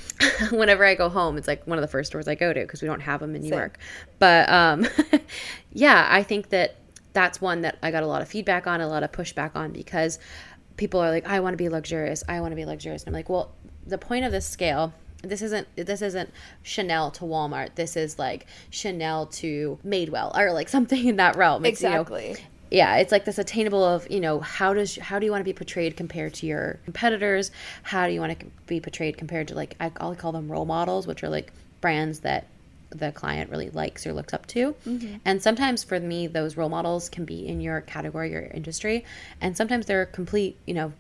whenever 0.57 0.85
i 0.85 0.95
go 0.95 1.09
home 1.09 1.37
it's 1.37 1.45
like 1.45 1.67
one 1.67 1.77
of 1.77 1.81
the 1.81 1.87
first 1.87 2.09
stores 2.09 2.25
i 2.29 2.35
go 2.35 2.53
to 2.53 2.61
because 2.61 2.81
we 2.81 2.87
don't 2.87 3.01
have 3.01 3.19
them 3.19 3.35
in 3.35 3.41
new 3.41 3.49
Same. 3.49 3.59
york 3.59 3.77
but 4.17 4.47
um 4.47 4.87
yeah 5.73 6.07
i 6.09 6.23
think 6.23 6.47
that 6.51 6.77
that's 7.11 7.41
one 7.41 7.59
that 7.59 7.77
i 7.83 7.91
got 7.91 8.01
a 8.01 8.07
lot 8.07 8.21
of 8.21 8.29
feedback 8.29 8.65
on 8.65 8.79
a 8.79 8.87
lot 8.87 9.03
of 9.03 9.11
pushback 9.11 9.53
on 9.55 9.73
because 9.73 10.19
people 10.77 11.01
are 11.01 11.09
like 11.09 11.27
i 11.27 11.41
want 11.41 11.51
to 11.51 11.57
be 11.57 11.67
luxurious 11.67 12.23
i 12.29 12.39
want 12.39 12.53
to 12.53 12.55
be 12.55 12.63
luxurious 12.63 13.03
and 13.03 13.09
i'm 13.09 13.13
like 13.13 13.27
well 13.27 13.51
the 13.85 13.97
point 13.97 14.23
of 14.23 14.31
this 14.31 14.45
scale 14.45 14.93
this 15.21 15.41
isn't 15.41 15.67
this 15.75 16.01
isn't 16.01 16.29
Chanel 16.63 17.11
to 17.11 17.25
Walmart. 17.25 17.75
This 17.75 17.97
is 17.97 18.17
like 18.17 18.45
Chanel 18.69 19.25
to 19.25 19.77
Madewell 19.85 20.33
or 20.33 20.53
like 20.53 20.69
something 20.69 21.07
in 21.07 21.17
that 21.17 21.35
realm. 21.35 21.65
It's, 21.65 21.81
exactly. 21.81 22.29
You 22.29 22.33
know, 22.35 22.39
yeah 22.69 22.97
it's 22.97 23.11
like 23.11 23.25
this 23.25 23.37
attainable 23.37 23.83
of 23.83 24.09
you 24.09 24.19
know 24.19 24.39
how 24.39 24.73
does 24.73 24.97
how 24.97 25.19
do 25.19 25.25
you 25.25 25.31
want 25.31 25.41
to 25.41 25.45
be 25.45 25.53
portrayed 25.53 25.95
compared 25.97 26.33
to 26.33 26.45
your 26.45 26.79
competitors? 26.85 27.51
How 27.83 28.07
do 28.07 28.13
you 28.13 28.19
want 28.19 28.39
to 28.39 28.45
be 28.67 28.79
portrayed 28.79 29.17
compared 29.17 29.47
to 29.49 29.55
like 29.55 29.75
i'll 29.79 30.15
call 30.15 30.31
them 30.31 30.51
role 30.51 30.65
models 30.65 31.07
which 31.07 31.23
are 31.23 31.29
like 31.29 31.51
brands 31.81 32.19
that 32.19 32.45
the 32.91 33.11
client 33.11 33.51
really 33.51 33.69
likes 33.69 34.07
or 34.07 34.13
looks 34.13 34.33
up 34.33 34.47
to. 34.47 34.75
Mm-hmm. 34.87 35.17
and 35.23 35.41
sometimes 35.41 35.83
for 35.83 35.99
me 35.99 36.27
those 36.27 36.57
role 36.57 36.69
models 36.69 37.07
can 37.09 37.23
be 37.25 37.47
in 37.47 37.61
your 37.61 37.81
category 37.81 38.35
or 38.35 38.49
industry 38.53 39.05
and 39.41 39.55
sometimes 39.55 39.85
they're 39.85 40.07
complete 40.07 40.57
you 40.65 40.73
know 40.73 40.91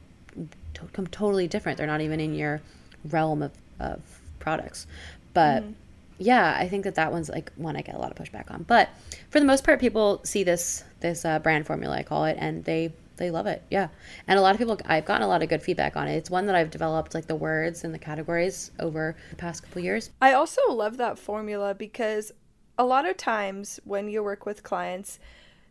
to- 0.73 1.07
totally 1.11 1.47
different. 1.47 1.77
They're 1.77 1.87
not 1.87 2.01
even 2.01 2.19
in 2.19 2.33
your 2.35 2.61
realm 3.05 3.41
of, 3.41 3.51
of 3.79 4.01
products. 4.39 4.87
But 5.33 5.63
mm-hmm 5.63 5.71
yeah, 6.19 6.55
I 6.59 6.67
think 6.67 6.83
that 6.83 6.95
that 6.95 7.11
one's 7.11 7.29
like 7.29 7.51
one 7.55 7.75
I 7.75 7.81
get 7.81 7.95
a 7.95 7.97
lot 7.97 8.11
of 8.11 8.17
pushback 8.17 8.51
on. 8.51 8.63
But 8.63 8.89
for 9.29 9.39
the 9.39 9.45
most 9.45 9.63
part, 9.63 9.79
people 9.79 10.21
see 10.23 10.43
this 10.43 10.83
this 10.99 11.25
uh, 11.25 11.39
brand 11.39 11.65
formula, 11.65 11.95
I 11.95 12.03
call 12.03 12.25
it, 12.25 12.37
and 12.39 12.63
they 12.65 12.93
they 13.15 13.31
love 13.31 13.47
it. 13.47 13.63
Yeah, 13.71 13.87
and 14.27 14.37
a 14.37 14.41
lot 14.41 14.51
of 14.51 14.57
people, 14.59 14.79
I've 14.85 15.05
gotten 15.05 15.23
a 15.23 15.27
lot 15.27 15.41
of 15.41 15.49
good 15.49 15.63
feedback 15.63 15.95
on 15.95 16.07
it. 16.07 16.15
It's 16.15 16.29
one 16.29 16.45
that 16.47 16.55
I've 16.55 16.69
developed 16.69 17.13
like 17.13 17.27
the 17.27 17.35
words 17.35 17.83
and 17.83 17.93
the 17.93 17.99
categories 17.99 18.71
over 18.79 19.15
the 19.29 19.35
past 19.37 19.63
couple 19.63 19.81
years. 19.81 20.11
I 20.21 20.33
also 20.33 20.61
love 20.69 20.97
that 20.97 21.17
formula 21.17 21.73
because 21.73 22.33
a 22.77 22.85
lot 22.85 23.07
of 23.07 23.17
times 23.17 23.79
when 23.85 24.09
you 24.09 24.21
work 24.23 24.45
with 24.45 24.63
clients, 24.63 25.19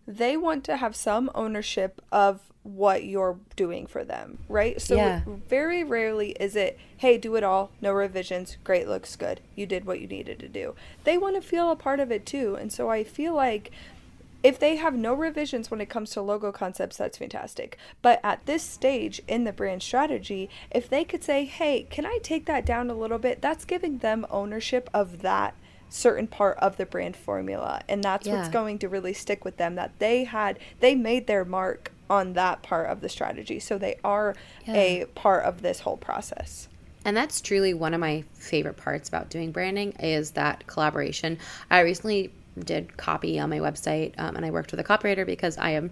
they 0.09 0.38
want 0.38 0.64
to 0.64 0.79
have 0.79 0.97
some 0.97 1.31
ownership 1.35 2.01
of 2.11 2.40
what 2.62 3.05
you're 3.05 3.38
doing 3.57 3.87
for 3.87 4.05
them, 4.05 4.38
right? 4.49 4.81
So 4.81 4.97
yeah. 4.97 5.21
very 5.49 5.85
rarely 5.85 6.31
is 6.40 6.57
it, 6.57 6.79
hey, 6.97 7.18
do 7.18 7.37
it 7.37 7.44
all, 7.44 7.71
no 7.83 7.92
revisions, 7.92 8.57
great, 8.64 8.88
looks 8.88 9.16
good. 9.16 9.40
You 9.55 9.66
did 9.66 9.85
what 9.85 10.01
you 10.01 10.07
needed 10.07 10.38
to 10.40 10.49
do. 10.49 10.75
They 11.05 11.18
want 11.18 11.37
to 11.37 11.42
feel 11.47 11.71
a 11.71 11.77
part 11.77 12.01
of 12.01 12.11
it 12.11 12.25
too. 12.25 12.57
And 12.59 12.73
so 12.73 12.90
I 12.90 13.05
feel 13.05 13.35
like 13.35 13.71
if 14.42 14.59
they 14.59 14.77
have 14.77 14.94
no 14.94 15.12
revisions 15.12 15.71
when 15.71 15.81
it 15.81 15.90
comes 15.90 16.11
to 16.11 16.23
logo 16.23 16.53
concepts, 16.53 16.97
that's 16.97 17.18
fantastic. 17.18 17.77
But 18.01 18.18
at 18.25 18.47
this 18.47 18.62
stage 18.62 19.21
in 19.29 19.44
the 19.44 19.53
brand 19.53 19.83
strategy, 19.83 20.49
if 20.71 20.88
they 20.88 21.05
could 21.05 21.23
say, 21.23 21.44
hey, 21.44 21.87
can 21.90 22.07
I 22.07 22.18
take 22.23 22.47
that 22.47 22.64
down 22.64 22.88
a 22.88 22.94
little 22.94 23.18
bit? 23.18 23.42
That's 23.42 23.66
giving 23.66 23.99
them 23.99 24.27
ownership 24.31 24.88
of 24.94 25.21
that 25.21 25.55
certain 25.88 26.27
part 26.27 26.57
of 26.59 26.77
the 26.77 26.85
brand 26.85 27.16
formula 27.16 27.81
and 27.88 28.05
that's 28.05 28.27
yeah. 28.27 28.37
what's 28.37 28.48
going 28.48 28.79
to 28.79 28.88
really 28.88 29.14
stick 29.14 29.44
with 29.44 29.57
them 29.57 29.74
that 29.74 29.90
they 29.98 30.24
had 30.24 30.59
they 30.81 30.94
made 30.94 31.27
their 31.27 31.44
mark 31.44 31.90
on 32.11 32.35
that 32.35 32.62
part 32.62 32.88
of 32.88 33.01
the 33.01 33.09
strategy. 33.09 33.61
So 33.61 33.79
they 33.79 33.98
are 34.05 34.35
yeah. 34.66 34.74
a 34.74 35.05
part 35.14 35.44
of 35.44 35.62
this 35.62 35.81
whole 35.81 35.96
process. 35.96 36.68
And 37.05 37.16
that's 37.16 37.40
truly 37.40 37.74
one 37.74 37.94
of 37.94 38.01
my 38.01 38.24
favorite 38.35 38.77
parts 38.77 39.09
about 39.09 39.31
doing 39.31 39.53
branding 39.53 39.92
is 40.01 40.33
that 40.33 40.66
collaboration. 40.66 41.38
I 41.70 41.81
recently 41.81 42.33
did 42.59 42.96
copy 42.96 43.38
on 43.38 43.48
my 43.48 43.61
website 43.61 44.14
um, 44.18 44.35
and 44.35 44.44
I 44.44 44.51
worked 44.51 44.72
with 44.72 44.81
a 44.81 44.85
copywriter 44.85 45.24
because 45.24 45.57
I 45.59 45.70
am 45.70 45.90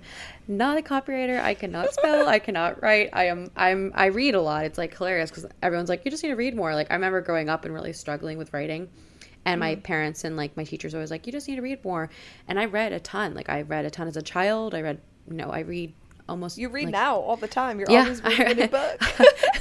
not 0.48 0.78
a 0.78 0.82
copywriter. 0.82 1.40
I 1.40 1.54
cannot 1.54 1.92
spell, 1.94 2.28
I 2.28 2.40
cannot 2.40 2.82
write. 2.82 3.11
I 3.12 3.26
am 3.26 3.50
I'm 3.56 3.92
I 3.94 4.06
read 4.06 4.35
a 4.35 4.40
lot. 4.40 4.64
It's 4.64 4.78
like 4.78 4.96
hilarious 4.96 5.30
cuz 5.30 5.46
everyone's 5.62 5.88
like 5.88 6.04
you 6.04 6.11
just 6.11 6.24
need 6.24 6.30
to 6.30 6.37
read 6.37 6.56
more. 6.56 6.74
Like 6.74 6.90
I 6.90 6.94
remember 6.94 7.20
growing 7.20 7.48
up 7.48 7.64
and 7.64 7.72
really 7.72 7.92
struggling 7.92 8.37
with 8.37 8.52
writing. 8.52 8.88
And 9.46 9.61
my 9.61 9.74
mm-hmm. 9.74 9.82
parents 9.82 10.24
and 10.24 10.37
like 10.37 10.56
my 10.56 10.64
teachers 10.64 10.94
always 10.94 11.11
like 11.11 11.26
you 11.26 11.32
just 11.32 11.48
need 11.48 11.56
to 11.56 11.62
read 11.62 11.85
more. 11.85 12.11
And 12.48 12.59
I 12.59 12.66
read 12.66 12.92
a 12.92 13.00
ton. 13.00 13.35
Like 13.35 13.48
I 13.48 13.62
read 13.62 13.85
a 13.85 13.90
ton 13.90 14.09
as 14.09 14.16
a 14.16 14.22
child. 14.22 14.74
I 14.74 14.82
read 14.82 15.00
you 15.28 15.37
know, 15.37 15.50
I 15.50 15.61
read 15.61 15.92
almost 16.28 16.59
you 16.59 16.68
read 16.68 16.87
like, 16.87 16.92
now 16.92 17.16
all 17.16 17.37
the 17.37 17.46
time 17.46 17.78
you're 17.78 17.88
yeah, 17.90 18.02
always 18.02 18.22
reading 18.24 18.64
a 18.64 18.68
book 18.68 19.00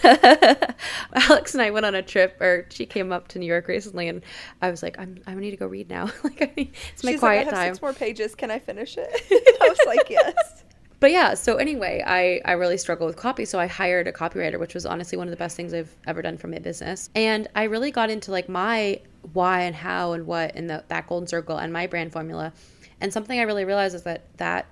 alex 1.30 1.54
and 1.54 1.62
i 1.62 1.70
went 1.70 1.86
on 1.86 1.94
a 1.94 2.02
trip 2.02 2.40
or 2.42 2.66
she 2.70 2.86
came 2.86 3.12
up 3.12 3.28
to 3.28 3.38
new 3.38 3.46
york 3.46 3.68
recently 3.68 4.08
and 4.08 4.24
i 4.62 4.72
was 4.72 4.82
like 4.82 4.98
i'm 4.98 5.20
i 5.28 5.36
need 5.36 5.52
to 5.52 5.58
go 5.58 5.68
read 5.68 5.90
now 5.90 6.10
like 6.24 6.42
I 6.42 6.70
it's 6.92 7.04
my 7.04 7.12
She's 7.12 7.20
quiet 7.20 7.46
like, 7.46 7.54
I 7.54 7.58
have 7.58 7.66
time 7.66 7.74
six 7.76 7.82
more 7.82 7.94
pages 7.94 8.36
can 8.36 8.50
i 8.50 8.60
finish 8.60 8.98
it 8.98 9.10
i 9.62 9.70
was 9.70 9.80
like 9.86 10.10
yes 10.10 10.64
but 11.00 11.12
yeah, 11.12 11.34
so 11.34 11.58
anyway, 11.58 12.04
I, 12.06 12.42
I 12.46 12.54
really 12.54 12.78
struggle 12.78 13.06
with 13.06 13.18
copy. 13.18 13.46
So 13.46 13.60
I 13.60 13.68
hired 13.68 14.08
a 14.08 14.12
copywriter, 14.12 14.60
which 14.60 14.74
was 14.74 14.86
honestly 14.86 15.18
one 15.18 15.28
of 15.28 15.32
the 15.32 15.38
best 15.38 15.56
things 15.56 15.74
I've 15.74 15.96
ever 16.08 16.22
done 16.22 16.38
for 16.38 16.48
my 16.48 16.60
business. 16.60 17.10
And 17.16 17.48
I 17.56 17.64
really 17.64 17.92
got 17.92 18.10
into 18.10 18.32
like 18.32 18.48
my 18.48 19.02
why 19.34 19.62
and 19.62 19.76
how 19.76 20.14
and 20.14 20.26
what 20.26 20.56
in 20.56 20.68
the 20.68 20.84
that 20.88 21.08
golden 21.08 21.28
circle 21.28 21.58
and 21.58 21.74
my 21.74 21.88
brand 21.88 22.14
formula. 22.14 22.54
And 23.02 23.12
something 23.12 23.40
I 23.40 23.44
really 23.44 23.66
realized 23.66 23.96
is 23.96 24.04
that 24.04 24.26
that 24.38 24.68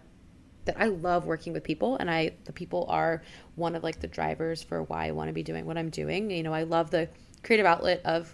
that 0.65 0.77
I 0.79 0.85
love 0.85 1.25
working 1.25 1.51
with 1.51 1.63
people 1.63 1.97
and 1.97 2.09
I 2.09 2.31
the 2.45 2.53
people 2.53 2.85
are 2.87 3.21
one 3.55 3.75
of 3.75 3.83
like 3.83 3.99
the 3.99 4.07
drivers 4.07 4.63
for 4.63 4.83
why 4.83 5.07
I 5.07 5.11
want 5.11 5.27
to 5.27 5.33
be 5.33 5.43
doing 5.43 5.65
what 5.65 5.77
I'm 5.77 5.89
doing. 5.89 6.31
You 6.31 6.43
know, 6.43 6.53
I 6.53 6.63
love 6.63 6.89
the 6.89 7.09
creative 7.43 7.65
outlet 7.65 8.01
of 8.05 8.33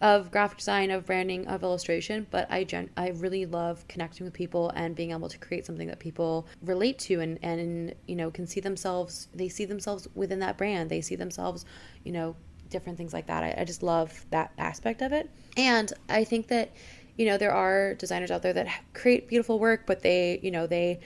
of 0.00 0.30
graphic 0.30 0.58
design, 0.58 0.90
of 0.90 1.06
branding, 1.06 1.46
of 1.48 1.62
illustration, 1.62 2.26
but 2.30 2.50
I 2.50 2.64
gen- 2.64 2.90
I 2.96 3.08
really 3.10 3.46
love 3.46 3.86
connecting 3.88 4.24
with 4.24 4.34
people 4.34 4.70
and 4.70 4.94
being 4.94 5.10
able 5.12 5.28
to 5.28 5.38
create 5.38 5.66
something 5.66 5.88
that 5.88 5.98
people 5.98 6.46
relate 6.62 6.98
to 7.00 7.20
and 7.20 7.38
and 7.42 7.94
you 8.06 8.16
know 8.16 8.30
can 8.30 8.46
see 8.46 8.60
themselves 8.60 9.28
they 9.34 9.48
see 9.48 9.64
themselves 9.64 10.08
within 10.14 10.40
that 10.40 10.56
brand. 10.56 10.90
They 10.90 11.00
see 11.00 11.16
themselves, 11.16 11.64
you 12.04 12.12
know, 12.12 12.36
different 12.70 12.98
things 12.98 13.12
like 13.12 13.26
that. 13.26 13.44
I, 13.44 13.54
I 13.58 13.64
just 13.64 13.82
love 13.82 14.26
that 14.30 14.52
aspect 14.58 15.02
of 15.02 15.12
it. 15.12 15.30
And 15.56 15.92
I 16.08 16.24
think 16.24 16.48
that 16.48 16.72
you 17.16 17.26
know 17.26 17.38
there 17.38 17.52
are 17.52 17.94
designers 17.94 18.30
out 18.30 18.42
there 18.42 18.52
that 18.52 18.68
create 18.94 19.28
beautiful 19.28 19.58
work, 19.58 19.84
but 19.86 20.02
they, 20.02 20.40
you 20.42 20.50
know, 20.50 20.66
they 20.66 21.00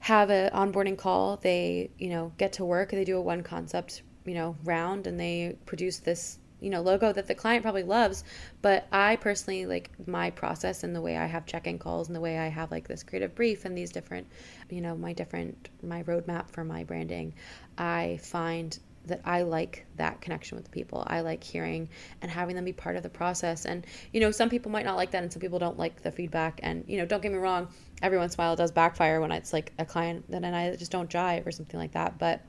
have 0.00 0.30
an 0.30 0.50
onboarding 0.52 0.96
call, 0.96 1.36
they, 1.38 1.90
you 1.98 2.08
know, 2.08 2.32
get 2.38 2.52
to 2.54 2.64
work, 2.64 2.90
they 2.90 3.04
do 3.04 3.16
a 3.16 3.20
one 3.20 3.42
concept, 3.42 4.02
you 4.24 4.34
know, 4.34 4.56
round 4.64 5.06
and 5.06 5.18
they 5.18 5.56
produce 5.66 5.98
this 5.98 6.38
you 6.60 6.70
know 6.70 6.80
logo 6.80 7.12
that 7.12 7.26
the 7.26 7.34
client 7.34 7.62
probably 7.62 7.82
loves 7.82 8.24
but 8.62 8.86
i 8.92 9.16
personally 9.16 9.66
like 9.66 9.90
my 10.06 10.30
process 10.30 10.82
and 10.84 10.94
the 10.94 11.00
way 11.00 11.16
i 11.16 11.26
have 11.26 11.46
check-in 11.46 11.78
calls 11.78 12.08
and 12.08 12.16
the 12.16 12.20
way 12.20 12.38
i 12.38 12.48
have 12.48 12.70
like 12.70 12.88
this 12.88 13.02
creative 13.02 13.34
brief 13.34 13.64
and 13.64 13.76
these 13.76 13.90
different 13.92 14.26
you 14.70 14.80
know 14.80 14.96
my 14.96 15.12
different 15.12 15.68
my 15.82 16.02
roadmap 16.04 16.50
for 16.50 16.64
my 16.64 16.84
branding 16.84 17.32
i 17.76 18.18
find 18.22 18.78
that 19.08 19.20
I 19.24 19.42
like 19.42 19.86
that 19.96 20.20
connection 20.20 20.56
with 20.56 20.70
people. 20.70 21.02
I 21.06 21.20
like 21.20 21.42
hearing 21.42 21.88
and 22.22 22.30
having 22.30 22.54
them 22.54 22.64
be 22.64 22.72
part 22.72 22.96
of 22.96 23.02
the 23.02 23.08
process. 23.08 23.64
And, 23.64 23.86
you 24.12 24.20
know, 24.20 24.30
some 24.30 24.48
people 24.48 24.70
might 24.70 24.84
not 24.84 24.96
like 24.96 25.10
that 25.10 25.22
and 25.22 25.32
some 25.32 25.40
people 25.40 25.58
don't 25.58 25.78
like 25.78 26.02
the 26.02 26.12
feedback. 26.12 26.60
And, 26.62 26.84
you 26.86 26.98
know, 26.98 27.06
don't 27.06 27.22
get 27.22 27.32
me 27.32 27.38
wrong, 27.38 27.68
every 28.02 28.18
once 28.18 28.34
in 28.34 28.40
a 28.40 28.44
while 28.44 28.52
it 28.52 28.56
does 28.56 28.70
backfire 28.70 29.20
when 29.20 29.32
it's 29.32 29.52
like 29.52 29.72
a 29.78 29.84
client 29.84 30.30
that 30.30 30.44
and 30.44 30.54
I 30.54 30.76
just 30.76 30.92
don't 30.92 31.10
jive 31.10 31.46
or 31.46 31.52
something 31.52 31.80
like 31.80 31.92
that. 31.92 32.18
But 32.18 32.42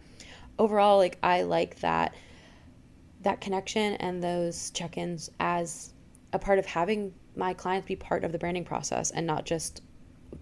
overall, 0.57 0.97
like 0.97 1.17
I 1.23 1.43
like 1.43 1.79
that 1.79 2.13
that 3.21 3.41
connection 3.41 3.93
and 3.95 4.23
those 4.23 4.71
check-ins 4.71 5.29
as 5.39 5.93
a 6.33 6.39
part 6.39 6.59
of 6.59 6.65
having 6.65 7.13
my 7.35 7.53
clients 7.53 7.87
be 7.87 7.95
part 7.95 8.23
of 8.23 8.31
the 8.31 8.37
branding 8.37 8.65
process 8.65 9.11
and 9.11 9.25
not 9.25 9.45
just 9.45 9.81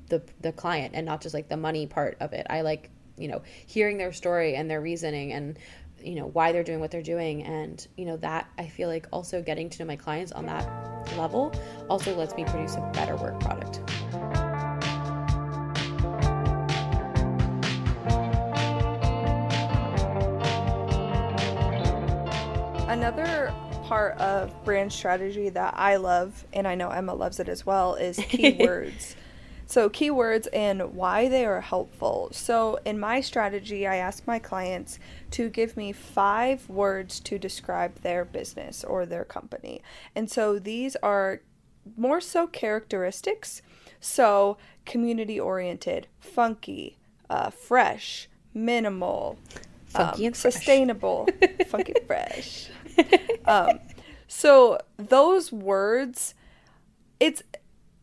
the 0.10 0.22
the 0.42 0.52
client 0.52 0.94
and 0.96 1.06
not 1.06 1.22
just 1.22 1.34
like 1.34 1.48
the 1.50 1.58
money 1.58 1.86
part 1.86 2.18
of 2.20 2.34
it. 2.34 2.46
I 2.50 2.62
like, 2.62 2.90
you 3.18 3.28
know, 3.28 3.42
hearing 3.66 3.98
their 3.98 4.13
story 4.13 4.56
and 4.56 4.70
their 4.70 4.82
reasoning 4.82 5.34
and 5.34 5.58
you 6.00 6.16
know 6.16 6.28
why 6.28 6.52
they're 6.52 6.63
doing 6.63 6.80
what 6.80 6.92
they're 6.92 7.02
doing 7.02 7.44
and 7.44 7.88
you 7.98 8.06
know 8.06 8.18
that 8.18 8.48
I 8.58 8.68
feel 8.68 8.88
like 8.88 9.08
also 9.12 9.42
getting 9.42 9.70
to 9.72 9.80
know 9.80 9.86
my 9.86 9.96
clients 9.96 10.32
on 10.32 10.46
that 10.46 10.68
level 11.18 11.54
also 11.90 12.16
lets 12.16 12.36
me 12.36 12.46
produce 12.46 12.76
a 12.76 12.92
better 12.94 13.16
work 13.16 13.40
product. 13.40 13.97
Another 22.88 23.54
part 23.84 24.17
of 24.17 24.63
brand 24.63 24.93
strategy 24.93 25.50
that 25.50 25.73
I 25.78 25.97
love, 25.97 26.45
and 26.54 26.65
I 26.65 26.76
know 26.76 26.89
Emma 26.89 27.13
loves 27.13 27.38
it 27.41 27.50
as 27.50 27.65
well, 27.65 27.95
is 27.95 28.17
keywords. 28.17 29.15
so, 29.65 29.89
keywords 29.89 30.47
and 30.54 30.93
why 30.93 31.28
they 31.28 31.45
are 31.45 31.60
helpful. 31.60 32.30
So, 32.32 32.80
in 32.86 32.97
my 32.97 33.19
strategy, 33.19 33.86
I 33.86 33.97
ask 33.97 34.26
my 34.26 34.39
clients 34.39 35.00
to 35.32 35.50
give 35.50 35.76
me 35.76 35.91
five 35.91 36.69
words 36.69 37.19
to 37.21 37.38
describe 37.38 37.95
their 38.04 38.23
business 38.23 38.86
or 38.86 39.06
their 39.06 39.26
company. 39.26 39.82
And 40.15 40.32
so, 40.32 40.58
these 40.58 40.95
are 41.04 41.41
more 41.97 42.21
so 42.21 42.47
characteristics. 42.47 43.62
So, 44.00 44.58
community 44.86 45.38
oriented, 45.39 46.08
funky, 46.21 46.97
uh, 47.30 47.50
fresh, 47.50 48.30
minimal, 48.54 49.38
funky 49.88 50.23
um, 50.23 50.28
and 50.28 50.38
fresh. 50.38 50.54
sustainable, 50.54 51.28
funky 51.67 51.93
fresh. 52.06 52.69
Um, 53.46 53.80
so 54.28 54.78
those 54.98 55.54
words, 55.54 56.36
it's 57.18 57.44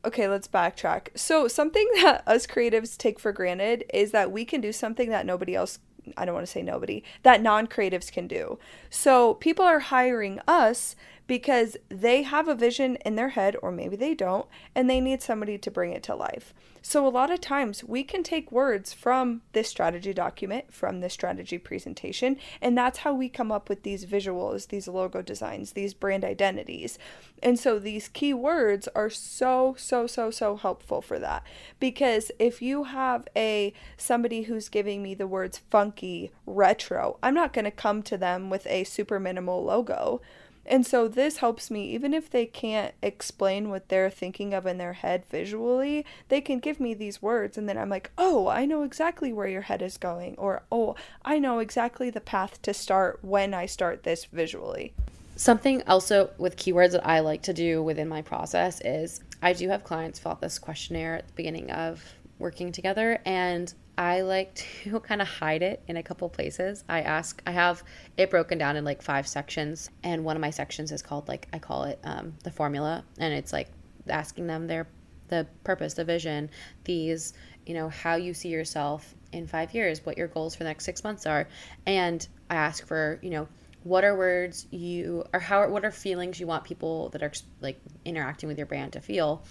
okay. 0.06 0.26
Let's 0.26 0.48
backtrack. 0.48 1.08
So 1.14 1.48
something 1.48 1.86
that 1.96 2.22
us 2.26 2.46
creatives 2.46 2.96
take 2.96 3.20
for 3.20 3.30
granted 3.30 3.84
is 3.92 4.12
that 4.12 4.32
we 4.32 4.46
can 4.46 4.62
do 4.62 4.72
something 4.72 5.10
that 5.10 5.26
nobody 5.26 5.54
else. 5.54 5.80
I 6.16 6.24
don't 6.24 6.34
want 6.34 6.46
to 6.46 6.50
say 6.50 6.62
nobody 6.62 7.02
that 7.24 7.42
non-creatives 7.42 8.10
can 8.10 8.26
do. 8.26 8.58
So 8.88 9.34
people 9.34 9.66
are 9.66 9.80
hiring 9.80 10.40
us 10.48 10.96
because 11.26 11.76
they 11.88 12.22
have 12.22 12.48
a 12.48 12.54
vision 12.54 12.96
in 13.04 13.16
their 13.16 13.30
head, 13.30 13.56
or 13.62 13.72
maybe 13.72 13.96
they 13.96 14.14
don't, 14.14 14.46
and 14.74 14.88
they 14.88 15.00
need 15.00 15.22
somebody 15.22 15.58
to 15.58 15.70
bring 15.70 15.92
it 15.92 16.02
to 16.04 16.14
life. 16.14 16.52
So, 16.86 17.06
a 17.06 17.08
lot 17.08 17.30
of 17.30 17.40
times 17.40 17.82
we 17.82 18.04
can 18.04 18.22
take 18.22 18.52
words 18.52 18.92
from 18.92 19.40
this 19.52 19.70
strategy 19.70 20.12
document, 20.12 20.70
from 20.70 21.00
this 21.00 21.14
strategy 21.14 21.56
presentation, 21.56 22.36
and 22.60 22.76
that's 22.76 22.98
how 22.98 23.14
we 23.14 23.30
come 23.30 23.50
up 23.50 23.70
with 23.70 23.84
these 23.84 24.04
visuals, 24.04 24.68
these 24.68 24.86
logo 24.86 25.22
designs, 25.22 25.72
these 25.72 25.94
brand 25.94 26.26
identities. 26.26 26.98
And 27.42 27.58
so, 27.58 27.78
these 27.78 28.08
key 28.08 28.34
words 28.34 28.86
are 28.94 29.08
so, 29.08 29.74
so, 29.78 30.06
so, 30.06 30.30
so 30.30 30.56
helpful 30.56 31.00
for 31.00 31.18
that. 31.18 31.42
Because 31.80 32.30
if 32.38 32.60
you 32.60 32.84
have 32.84 33.26
a 33.34 33.72
somebody 33.96 34.42
who's 34.42 34.68
giving 34.68 35.02
me 35.02 35.14
the 35.14 35.26
words 35.26 35.62
funky, 35.70 36.32
retro, 36.44 37.18
I'm 37.22 37.34
not 37.34 37.54
going 37.54 37.64
to 37.64 37.70
come 37.70 38.02
to 38.02 38.18
them 38.18 38.50
with 38.50 38.66
a 38.66 38.84
super 38.84 39.18
minimal 39.18 39.64
logo. 39.64 40.20
And 40.66 40.86
so 40.86 41.08
this 41.08 41.38
helps 41.38 41.70
me, 41.70 41.90
even 41.90 42.14
if 42.14 42.30
they 42.30 42.46
can't 42.46 42.94
explain 43.02 43.68
what 43.68 43.88
they're 43.88 44.10
thinking 44.10 44.54
of 44.54 44.66
in 44.66 44.78
their 44.78 44.94
head 44.94 45.24
visually, 45.30 46.06
they 46.28 46.40
can 46.40 46.58
give 46.58 46.80
me 46.80 46.94
these 46.94 47.20
words. 47.20 47.58
And 47.58 47.68
then 47.68 47.76
I'm 47.76 47.90
like, 47.90 48.10
oh, 48.16 48.48
I 48.48 48.64
know 48.64 48.82
exactly 48.82 49.32
where 49.32 49.48
your 49.48 49.62
head 49.62 49.82
is 49.82 49.98
going. 49.98 50.36
Or, 50.38 50.62
oh, 50.72 50.96
I 51.24 51.38
know 51.38 51.58
exactly 51.58 52.10
the 52.10 52.20
path 52.20 52.62
to 52.62 52.72
start 52.72 53.18
when 53.22 53.52
I 53.52 53.66
start 53.66 54.02
this 54.02 54.24
visually. 54.24 54.94
Something 55.36 55.82
also 55.86 56.30
with 56.38 56.56
keywords 56.56 56.92
that 56.92 57.06
I 57.06 57.20
like 57.20 57.42
to 57.42 57.52
do 57.52 57.82
within 57.82 58.08
my 58.08 58.22
process 58.22 58.80
is 58.82 59.20
I 59.42 59.52
do 59.52 59.68
have 59.68 59.84
clients 59.84 60.18
fill 60.18 60.32
out 60.32 60.40
this 60.40 60.58
questionnaire 60.58 61.16
at 61.16 61.26
the 61.26 61.34
beginning 61.34 61.70
of 61.70 62.04
working 62.38 62.72
together. 62.72 63.20
And 63.24 63.74
I 63.96 64.22
like 64.22 64.54
to 64.84 65.00
kind 65.00 65.22
of 65.22 65.28
hide 65.28 65.62
it 65.62 65.82
in 65.88 65.96
a 65.96 66.02
couple 66.02 66.28
places. 66.28 66.84
I 66.88 67.02
ask, 67.02 67.42
I 67.46 67.52
have 67.52 67.82
it 68.16 68.30
broken 68.30 68.58
down 68.58 68.76
in 68.76 68.84
like 68.84 69.02
five 69.02 69.26
sections, 69.26 69.90
and 70.02 70.24
one 70.24 70.36
of 70.36 70.40
my 70.40 70.50
sections 70.50 70.92
is 70.92 71.02
called 71.02 71.28
like 71.28 71.48
I 71.52 71.58
call 71.58 71.84
it 71.84 71.98
um, 72.04 72.34
the 72.42 72.50
formula, 72.50 73.04
and 73.18 73.32
it's 73.32 73.52
like 73.52 73.68
asking 74.08 74.46
them 74.46 74.66
their 74.66 74.86
the 75.28 75.46
purpose, 75.64 75.94
the 75.94 76.04
vision, 76.04 76.50
these 76.84 77.32
you 77.66 77.74
know 77.74 77.88
how 77.88 78.16
you 78.16 78.34
see 78.34 78.48
yourself 78.48 79.14
in 79.32 79.46
five 79.46 79.74
years, 79.74 80.04
what 80.04 80.18
your 80.18 80.28
goals 80.28 80.54
for 80.54 80.64
the 80.64 80.70
next 80.70 80.84
six 80.84 81.02
months 81.02 81.26
are, 81.26 81.48
and 81.86 82.26
I 82.50 82.56
ask 82.56 82.86
for 82.86 83.18
you 83.22 83.30
know 83.30 83.48
what 83.84 84.02
are 84.02 84.16
words 84.16 84.66
you 84.70 85.24
or 85.32 85.38
how 85.38 85.68
what 85.68 85.84
are 85.84 85.90
feelings 85.90 86.40
you 86.40 86.46
want 86.46 86.64
people 86.64 87.10
that 87.10 87.22
are 87.22 87.32
like 87.60 87.78
interacting 88.04 88.48
with 88.48 88.56
your 88.56 88.66
brand 88.66 88.94
to 88.94 89.00
feel 89.00 89.42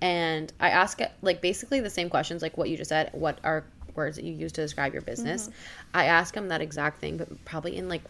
and 0.00 0.50
i 0.58 0.70
ask 0.70 0.98
like 1.20 1.42
basically 1.42 1.78
the 1.78 1.90
same 1.90 2.08
questions 2.08 2.40
like 2.40 2.56
what 2.56 2.70
you 2.70 2.76
just 2.76 2.88
said 2.88 3.10
what 3.12 3.38
are 3.44 3.64
words 3.94 4.16
that 4.16 4.24
you 4.24 4.32
use 4.32 4.52
to 4.52 4.62
describe 4.62 4.92
your 4.92 5.02
business. 5.02 5.44
Mm-hmm. 5.44 5.52
I 5.94 6.04
ask 6.06 6.34
them 6.34 6.48
that 6.48 6.60
exact 6.60 7.00
thing, 7.00 7.16
but 7.16 7.44
probably 7.44 7.76
in 7.76 7.88
like 7.88 8.02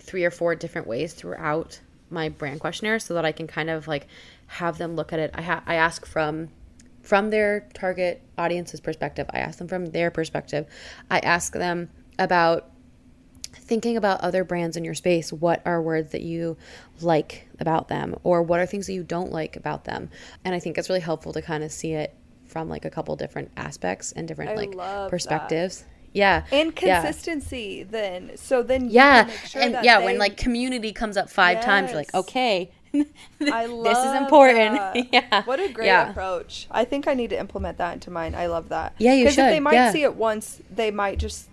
three 0.00 0.24
or 0.24 0.30
four 0.30 0.54
different 0.54 0.86
ways 0.86 1.14
throughout 1.14 1.80
my 2.10 2.28
brand 2.28 2.60
questionnaire 2.60 2.98
so 2.98 3.14
that 3.14 3.24
I 3.24 3.32
can 3.32 3.46
kind 3.46 3.70
of 3.70 3.88
like 3.88 4.06
have 4.46 4.78
them 4.78 4.96
look 4.96 5.12
at 5.12 5.18
it. 5.18 5.30
I 5.34 5.42
ha- 5.42 5.62
I 5.66 5.76
ask 5.76 6.04
from 6.04 6.48
from 7.02 7.30
their 7.30 7.68
target 7.74 8.22
audience's 8.38 8.80
perspective. 8.80 9.28
I 9.32 9.38
ask 9.38 9.58
them 9.58 9.68
from 9.68 9.86
their 9.86 10.10
perspective. 10.10 10.66
I 11.10 11.18
ask 11.18 11.52
them 11.52 11.90
about 12.18 12.70
thinking 13.54 13.96
about 13.96 14.20
other 14.20 14.44
brands 14.44 14.76
in 14.76 14.84
your 14.84 14.94
space. 14.94 15.32
What 15.32 15.62
are 15.64 15.82
words 15.82 16.12
that 16.12 16.22
you 16.22 16.56
like 17.00 17.48
about 17.58 17.88
them 17.88 18.16
or 18.22 18.42
what 18.42 18.60
are 18.60 18.66
things 18.66 18.86
that 18.86 18.92
you 18.92 19.02
don't 19.02 19.32
like 19.32 19.56
about 19.56 19.84
them? 19.84 20.10
And 20.44 20.54
I 20.54 20.60
think 20.60 20.78
it's 20.78 20.88
really 20.88 21.00
helpful 21.00 21.32
to 21.32 21.42
kind 21.42 21.64
of 21.64 21.72
see 21.72 21.92
it 21.92 22.14
from 22.52 22.68
like 22.68 22.84
a 22.84 22.90
couple 22.90 23.16
different 23.16 23.50
aspects 23.56 24.12
and 24.12 24.28
different 24.28 24.52
I 24.52 24.54
like 24.54 25.10
perspectives. 25.10 25.80
That. 25.80 25.88
Yeah. 26.12 26.44
And 26.52 26.76
consistency 26.76 27.78
yeah. 27.78 27.84
then. 27.90 28.36
So 28.36 28.62
then 28.62 28.90
Yeah. 28.90 29.28
Sure 29.46 29.62
and 29.62 29.78
yeah, 29.82 29.98
they... 29.98 30.04
when 30.04 30.18
like 30.18 30.36
community 30.36 30.92
comes 30.92 31.16
up 31.16 31.30
five 31.30 31.56
yes. 31.56 31.64
times, 31.64 31.90
you're 31.90 31.98
like, 31.98 32.14
okay. 32.14 32.70
I 33.40 33.64
love 33.66 33.84
this 33.84 33.98
is 33.98 34.14
important. 34.20 35.08
yeah. 35.12 35.42
What 35.44 35.58
a 35.58 35.68
great 35.70 35.86
yeah. 35.86 36.10
approach. 36.10 36.66
I 36.70 36.84
think 36.84 37.08
I 37.08 37.14
need 37.14 37.30
to 37.30 37.38
implement 37.38 37.78
that 37.78 37.94
into 37.94 38.10
mine. 38.10 38.34
I 38.34 38.46
love 38.46 38.68
that. 38.68 38.94
Yeah, 38.98 39.14
you 39.14 39.24
should. 39.24 39.36
Because 39.36 39.38
if 39.38 39.50
they 39.52 39.60
might 39.60 39.72
yeah. 39.72 39.92
see 39.92 40.02
it 40.02 40.14
once, 40.14 40.60
they 40.70 40.90
might 40.90 41.18
just 41.18 41.48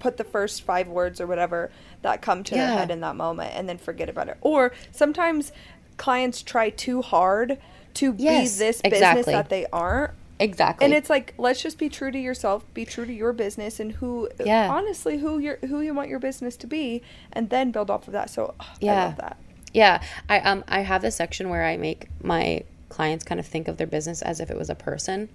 put 0.00 0.16
the 0.16 0.24
first 0.24 0.62
five 0.62 0.88
words 0.88 1.20
or 1.20 1.28
whatever 1.28 1.70
that 2.02 2.22
come 2.22 2.42
to 2.42 2.56
yeah. 2.56 2.66
their 2.66 2.78
head 2.78 2.90
in 2.90 3.00
that 3.00 3.14
moment 3.14 3.52
and 3.54 3.68
then 3.68 3.78
forget 3.78 4.08
about 4.08 4.28
it. 4.28 4.38
Or 4.40 4.72
sometimes 4.90 5.52
clients 5.96 6.42
try 6.42 6.70
too 6.70 7.02
hard 7.02 7.58
to 7.94 8.14
yes, 8.16 8.58
be 8.58 8.64
this 8.64 8.82
business 8.82 8.82
exactly. 8.82 9.32
that 9.32 9.48
they 9.48 9.66
aren't 9.72 10.12
exactly. 10.40 10.86
And 10.86 10.94
it's 10.94 11.08
like 11.08 11.34
let's 11.38 11.62
just 11.62 11.78
be 11.78 11.88
true 11.88 12.10
to 12.10 12.18
yourself, 12.18 12.64
be 12.74 12.84
true 12.84 13.06
to 13.06 13.12
your 13.12 13.32
business 13.32 13.78
and 13.78 13.92
who 13.92 14.28
Yeah. 14.44 14.68
honestly 14.70 15.18
who 15.18 15.38
you 15.38 15.56
who 15.68 15.80
you 15.80 15.94
want 15.94 16.08
your 16.08 16.18
business 16.18 16.56
to 16.58 16.66
be 16.66 17.02
and 17.32 17.50
then 17.50 17.70
build 17.70 17.90
off 17.90 18.08
of 18.08 18.12
that. 18.14 18.30
So 18.30 18.54
oh, 18.58 18.64
I 18.64 18.76
Yeah. 18.80 19.04
love 19.04 19.16
that. 19.16 19.36
Yeah, 19.72 20.02
I 20.28 20.40
um 20.40 20.64
I 20.66 20.80
have 20.80 21.02
this 21.02 21.14
section 21.14 21.48
where 21.48 21.64
I 21.64 21.76
make 21.76 22.08
my 22.22 22.64
clients 22.88 23.24
kind 23.24 23.38
of 23.38 23.46
think 23.46 23.68
of 23.68 23.76
their 23.76 23.86
business 23.86 24.20
as 24.22 24.40
if 24.40 24.50
it 24.50 24.56
was 24.56 24.68
a 24.68 24.74
person. 24.74 25.28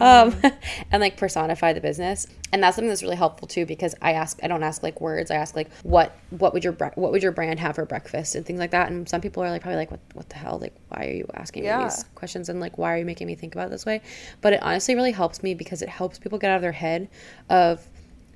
Um, 0.00 0.34
and 0.90 1.00
like 1.00 1.16
personify 1.16 1.72
the 1.72 1.80
business, 1.80 2.26
and 2.52 2.62
that's 2.62 2.76
something 2.76 2.88
that's 2.88 3.02
really 3.02 3.16
helpful 3.16 3.48
too 3.48 3.66
because 3.66 3.94
I 4.00 4.12
ask, 4.12 4.38
I 4.42 4.48
don't 4.48 4.62
ask 4.62 4.82
like 4.82 5.00
words, 5.00 5.30
I 5.30 5.36
ask 5.36 5.56
like 5.56 5.70
what 5.82 6.16
what 6.30 6.52
would 6.52 6.64
your 6.64 6.72
bre- 6.72 6.94
what 6.94 7.12
would 7.12 7.22
your 7.22 7.32
brand 7.32 7.60
have 7.60 7.74
for 7.76 7.84
breakfast 7.84 8.34
and 8.34 8.44
things 8.44 8.58
like 8.58 8.70
that. 8.70 8.90
And 8.90 9.08
some 9.08 9.20
people 9.20 9.42
are 9.42 9.50
like 9.50 9.62
probably 9.62 9.76
like 9.76 9.90
what 9.90 10.00
what 10.12 10.28
the 10.28 10.36
hell? 10.36 10.58
Like 10.60 10.74
why 10.88 11.06
are 11.06 11.12
you 11.12 11.28
asking 11.34 11.64
me 11.64 11.84
these 11.84 12.04
questions? 12.14 12.48
And 12.48 12.60
like 12.60 12.78
why 12.78 12.94
are 12.94 12.98
you 12.98 13.04
making 13.04 13.26
me 13.26 13.34
think 13.34 13.54
about 13.54 13.68
it 13.68 13.70
this 13.70 13.86
way? 13.86 14.02
But 14.40 14.52
it 14.52 14.62
honestly 14.62 14.94
really 14.94 15.12
helps 15.12 15.42
me 15.42 15.54
because 15.54 15.82
it 15.82 15.88
helps 15.88 16.18
people 16.18 16.38
get 16.38 16.50
out 16.50 16.56
of 16.56 16.62
their 16.62 16.72
head 16.72 17.08
of 17.50 17.86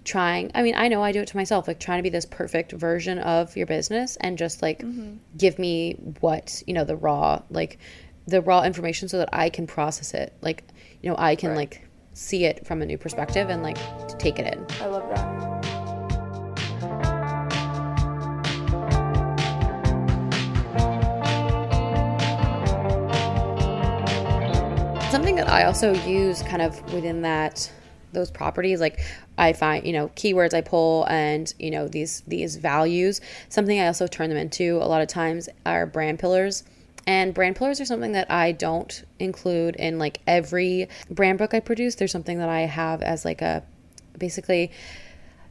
trying 0.05 0.51
i 0.55 0.63
mean 0.63 0.75
i 0.75 0.89
know 0.89 1.03
i 1.03 1.13
do 1.13 1.21
it 1.21 1.29
to 1.29 1.37
myself 1.37 1.69
like 1.69 1.79
trying 1.79 1.99
to 1.99 2.03
be 2.03 2.09
this 2.09 2.25
perfect 2.25 2.73
version 2.73 3.19
of 3.19 3.55
your 3.59 3.67
business 3.67 4.17
and 4.23 4.39
just 4.39 4.63
like 4.63 4.83
give 5.37 5.59
me 5.59 5.93
what 6.21 6.63
you 6.67 6.73
know 6.73 6.85
the 6.85 6.97
raw 6.97 7.43
like 7.51 7.79
the 8.29 8.41
raw 8.43 8.63
information 8.63 9.09
so 9.09 9.19
that 9.19 9.29
i 9.33 9.49
can 9.49 9.67
process 9.67 10.13
it 10.15 10.33
like 10.43 10.63
you 11.03 11.11
know 11.11 11.17
i 11.19 11.35
can 11.35 11.51
Right. 11.51 11.57
like 11.57 11.83
see 12.13 12.45
it 12.45 12.67
from 12.67 12.83
a 12.83 12.87
new 12.87 12.99
perspective 12.99 13.49
and 13.49 13.63
like 13.63 13.79
take 14.19 14.39
it 14.39 14.53
in 14.55 14.67
I 14.81 14.87
love 14.87 15.09
that. 15.15 15.49
something 25.11 25.37
that 25.37 25.49
I 25.49 25.65
also 25.65 25.95
use 26.07 26.43
kind 26.43 26.61
of 26.61 26.81
within 26.93 27.23
that 27.23 27.71
those 28.13 28.31
properties 28.31 28.79
like 28.81 29.01
I 29.39 29.53
find 29.55 29.87
you 29.87 29.93
know 29.93 30.09
keywords 30.09 30.53
I 30.55 30.61
pull 30.61 31.05
and 31.09 31.53
you 31.59 31.71
know 31.71 31.89
these 31.89 32.23
these 32.27 32.57
values 32.57 33.21
something 33.49 33.79
I 33.81 33.87
also 33.87 34.07
turn 34.07 34.29
them 34.29 34.39
into 34.39 34.77
a 34.77 34.87
lot 34.87 35.01
of 35.01 35.09
times 35.09 35.49
are 35.65 35.87
brand 35.87 36.19
pillars 36.19 36.63
and 37.07 37.35
brand 37.35 37.57
pillars 37.57 37.81
are 37.81 37.85
something 37.85 38.13
that 38.13 38.31
I 38.31 38.53
don't 38.53 39.05
include 39.19 39.77
in 39.77 39.99
like 39.99 40.21
every 40.27 40.89
brand 41.11 41.39
book 41.39 41.55
I 41.55 41.61
produce. 41.61 41.95
There's 41.95 42.13
something 42.13 42.39
that 42.39 42.49
I 42.49 42.63
have 42.63 43.03
as 43.03 43.25
like 43.25 43.43
a 43.43 43.63
basically 44.19 44.71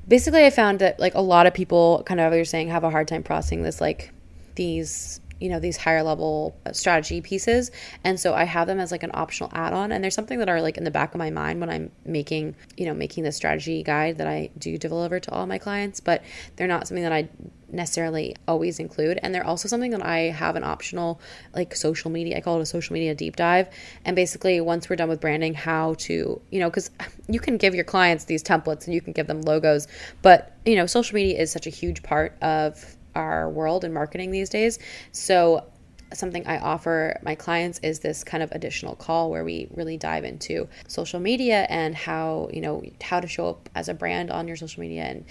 basically 0.08 0.46
I 0.46 0.50
found 0.50 0.80
that 0.80 1.00
like 1.00 1.16
a 1.16 1.22
lot 1.22 1.48
of 1.48 1.54
people 1.54 2.04
kind 2.06 2.20
of 2.20 2.30
what 2.32 2.36
you're 2.36 2.46
saying 2.46 2.70
have 2.70 2.84
a 2.84 2.90
hard 2.90 3.08
time 3.08 3.24
processing 3.24 3.64
this 3.64 3.82
like 3.82 4.12
these 4.56 5.20
you 5.39 5.50
know 5.50 5.60
these 5.60 5.78
higher 5.78 6.04
level 6.04 6.56
uh, 6.65 6.71
strategy 6.71 7.21
pieces. 7.21 7.71
And 8.04 8.19
so 8.19 8.34
i 8.34 8.43
have 8.43 8.67
them 8.67 8.80
as 8.80 8.91
like 8.91 9.04
an 9.04 9.12
optional 9.13 9.50
add-on. 9.54 9.91
And 9.91 10.04
there's 10.04 10.15
something 10.15 10.39
that 10.39 10.50
are 10.50 10.62
like 10.62 10.78
in 10.78 10.84
the 10.84 10.91
back 10.91 11.13
of 11.13 11.19
my 11.19 11.30
mind 11.30 11.60
when 11.60 11.69
i'm 11.69 11.91
making 12.06 12.56
you 12.76 12.86
know 12.86 12.93
making 12.93 13.23
the 13.23 13.32
strategy 13.32 13.84
guide 13.84 14.17
that 14.17 14.28
i 14.28 14.50
do 14.58 14.78
deliver 14.78 15.19
to 15.19 15.32
all 15.32 15.45
my 15.47 15.58
clients. 15.58 16.00
But 16.00 16.23
they're 16.56 16.67
not 16.67 16.88
something 16.88 17.04
that 17.04 17.13
i 17.13 17.30
necessarily 17.69 18.34
always 18.47 18.80
include. 18.80 19.19
And 19.21 19.36
they're 19.36 19.45
also 19.45 19.67
something 19.67 19.91
that 19.91 20.06
i 20.06 20.19
have 20.19 20.56
an 20.56 20.63
optional 20.63 21.19
like 21.54 21.76
social 21.76 22.10
media 22.10 22.38
i 22.38 22.41
call 22.41 22.58
it 22.60 22.62
a 22.62 22.65
social 22.65 22.93
media 22.93 23.13
deep 23.13 23.36
dive. 23.36 23.69
And 24.06 24.15
basically 24.15 24.60
once 24.62 24.89
we're 24.89 24.95
done 24.95 25.10
with 25.10 25.21
branding 25.21 25.54
how 25.54 25.95
to 26.00 26.41
you 26.50 26.60
know 26.60 26.69
because 26.69 26.89
you 27.28 27.39
can 27.39 27.58
give 27.58 27.76
your 27.76 27.84
clients 27.84 28.26
these 28.26 28.43
templates 28.43 28.86
and 28.86 28.93
you 28.93 29.02
can 29.02 29.13
give 29.13 29.28
them 29.28 29.41
logos. 29.41 29.88
But 30.21 30.54
you 30.65 30.76
know 30.76 30.86
social 30.86 31.15
media 31.15 31.39
is 31.39 31.52
such 31.52 31.67
a 31.67 31.71
huge 31.71 32.04
part 32.04 32.38
of 32.41 32.97
our 33.17 33.49
world 33.49 33.84
and 33.84 33.93
marketing 33.93 34.32
these 34.32 34.49
days. 34.49 34.80
So 35.12 35.65
something 36.13 36.45
I 36.47 36.60
offer 36.60 37.19
my 37.23 37.36
clients 37.36 37.80
is 37.84 37.99
this 37.99 38.23
kind 38.23 38.41
of 38.41 38.51
additional 38.53 38.95
call 38.95 39.30
where 39.30 39.43
we 39.43 39.67
really 39.73 39.97
dive 39.97 40.23
into 40.23 40.67
social 40.88 41.19
media 41.19 41.65
and 41.69 41.95
how, 41.95 42.49
you 42.53 42.62
know, 42.62 42.84
how 43.01 43.19
to 43.19 43.27
show 43.27 43.49
up 43.49 43.69
as 43.75 43.89
a 43.89 43.93
brand 43.93 44.32
on 44.32 44.47
your 44.47 44.56
social 44.56 44.82
media 44.82 45.03
and 45.03 45.25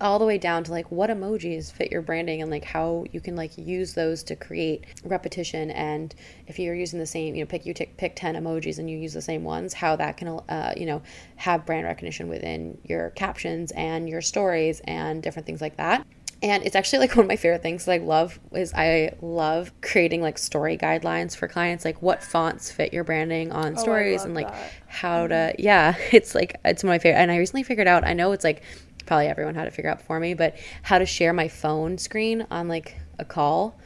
all 0.00 0.18
the 0.18 0.24
way 0.24 0.38
down 0.38 0.64
to 0.64 0.70
like 0.70 0.90
what 0.90 1.10
emojis 1.10 1.70
fit 1.70 1.90
your 1.90 2.02
branding 2.02 2.42
and 2.42 2.50
like 2.50 2.64
how 2.64 3.04
you 3.12 3.20
can 3.20 3.36
like 3.36 3.56
use 3.58 3.94
those 3.94 4.22
to 4.22 4.36
create 4.36 4.84
repetition 5.04 5.70
and 5.72 6.14
if 6.46 6.58
you're 6.58 6.74
using 6.74 6.98
the 6.98 7.06
same 7.06 7.34
you 7.34 7.42
know 7.42 7.46
pick 7.46 7.66
you 7.66 7.74
tick, 7.74 7.96
pick 7.96 8.16
10 8.16 8.34
emojis 8.34 8.78
and 8.78 8.90
you 8.90 8.96
use 8.96 9.12
the 9.12 9.22
same 9.22 9.44
ones 9.44 9.74
how 9.74 9.94
that 9.94 10.16
can 10.16 10.28
uh, 10.28 10.72
you 10.76 10.86
know 10.86 11.02
have 11.36 11.66
brand 11.66 11.84
recognition 11.84 12.28
within 12.28 12.78
your 12.84 13.10
captions 13.10 13.70
and 13.72 14.08
your 14.08 14.22
stories 14.22 14.80
and 14.84 15.22
different 15.22 15.44
things 15.44 15.60
like 15.60 15.76
that 15.76 16.06
and 16.42 16.64
it's 16.64 16.76
actually 16.76 17.00
like 17.00 17.10
one 17.16 17.24
of 17.24 17.28
my 17.28 17.36
favorite 17.36 17.62
things 17.62 17.84
that 17.84 17.92
I 17.92 17.98
love 17.98 18.38
is 18.52 18.72
I 18.74 19.14
love 19.20 19.72
creating 19.80 20.22
like 20.22 20.38
story 20.38 20.76
guidelines 20.78 21.36
for 21.36 21.48
clients, 21.48 21.84
like 21.84 22.00
what 22.02 22.22
fonts 22.22 22.70
fit 22.70 22.92
your 22.92 23.04
branding 23.04 23.52
on 23.52 23.74
Oh, 23.76 23.80
stories 23.80 24.24
and 24.24 24.34
like 24.34 24.48
that. 24.48 24.54
Mm-hmm. 24.54 24.84
how 24.88 25.26
to 25.26 25.54
yeah, 25.58 25.94
it's 26.12 26.34
like 26.34 26.56
it's 26.64 26.82
one 26.82 26.90
of 26.90 26.94
my 26.94 26.98
favorite 26.98 27.20
and 27.20 27.30
I 27.30 27.38
recently 27.38 27.62
figured 27.62 27.88
out 27.88 28.04
I 28.04 28.12
know 28.12 28.32
it's 28.32 28.44
like 28.44 28.62
probably 29.06 29.26
everyone 29.26 29.54
had 29.54 29.64
to 29.64 29.70
figure 29.70 29.90
out 29.90 30.02
for 30.02 30.20
me, 30.20 30.34
but 30.34 30.56
how 30.82 30.98
to 30.98 31.06
share 31.06 31.32
my 31.32 31.48
phone 31.48 31.96
screen 31.98 32.46
on 32.50 32.68
like 32.68 32.94
a 33.18 33.24
call. 33.24 33.78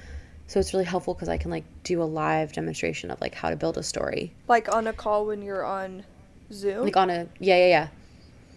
So 0.49 0.61
it's 0.61 0.75
really 0.75 0.85
helpful 0.85 1.15
because 1.15 1.29
I 1.31 1.39
can 1.39 1.51
like 1.51 1.65
do 1.85 2.03
a 2.03 2.05
live 2.05 2.53
demonstration 2.53 3.11
of 3.11 3.21
like 3.21 3.35
how 3.35 3.49
to 3.49 3.57
build 3.57 3.79
a 3.79 3.83
story. 3.83 4.35
Like 4.49 4.75
on 4.75 4.87
a 4.89 4.93
call 4.93 5.25
when 5.27 5.41
you're 5.41 5.65
on 5.65 6.05
Zoom. 6.53 6.85
Like 6.85 6.97
on 6.97 7.09
a 7.09 7.29
yeah, 7.39 7.57
yeah, 7.57 7.67
yeah. 7.67 7.89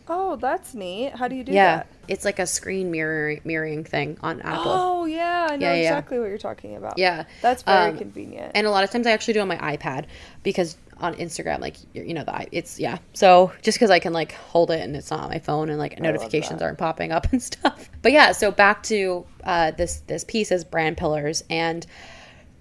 oh, 0.10 0.36
that's 0.36 0.74
neat. 0.74 1.16
How 1.16 1.28
do 1.28 1.36
you 1.36 1.44
do 1.44 1.54
yeah. 1.54 1.78
that? 1.78 1.88
It's 2.08 2.26
like 2.26 2.40
a 2.40 2.46
screen 2.48 2.92
mirror 2.92 3.38
mirroring 3.44 3.84
thing 3.84 4.18
on 4.22 4.42
Apple. 4.42 4.72
Oh 4.72 5.06
yeah, 5.06 5.48
I 5.50 5.56
know 5.56 5.68
Yeah, 5.68 5.74
yeah, 5.74 5.82
yeah. 5.82 5.90
exactly 5.90 6.20
what 6.20 6.30
you're 6.30 6.38
talking 6.38 6.76
about. 6.76 6.98
Yeah. 6.98 7.26
That's 7.42 7.64
very 7.64 7.92
Um, 7.92 7.98
convenient. 7.98 8.52
And 8.56 8.66
a 8.68 8.72
lot 8.72 8.84
of 8.84 8.92
times 8.92 9.08
I 9.08 9.12
actually 9.12 9.36
do 9.36 9.42
on 9.42 9.48
my 9.48 9.58
iPad 9.58 10.06
because 10.44 10.78
on 10.98 11.14
Instagram, 11.16 11.60
like 11.60 11.76
you're- 11.94 12.08
you 12.08 12.14
know, 12.14 12.24
the 12.24 12.48
it's 12.52 12.80
yeah. 12.80 12.98
So 13.14 13.52
just 13.62 13.78
because 13.78 13.90
I 13.92 14.00
can 14.00 14.14
like 14.14 14.32
hold 14.34 14.72
it 14.72 14.80
and 14.82 14.96
it's 14.96 15.12
not 15.12 15.20
on 15.22 15.30
my 15.30 15.40
phone 15.40 15.70
and 15.70 15.78
like 15.78 15.94
love 15.94 16.02
notifications 16.02 16.62
aren't 16.62 16.78
popping 16.78 17.12
up 17.12 17.28
and 17.32 17.42
stuff. 17.44 17.90
But 18.02 18.12
yeah, 18.14 18.32
so 18.32 18.52
back 18.52 18.84
to 18.84 19.26
uh, 19.44 19.72
this 19.72 20.02
this 20.08 20.24
piece 20.24 20.52
is 20.52 20.64
brand 20.64 20.96
pillars, 20.98 21.44
and 21.50 21.86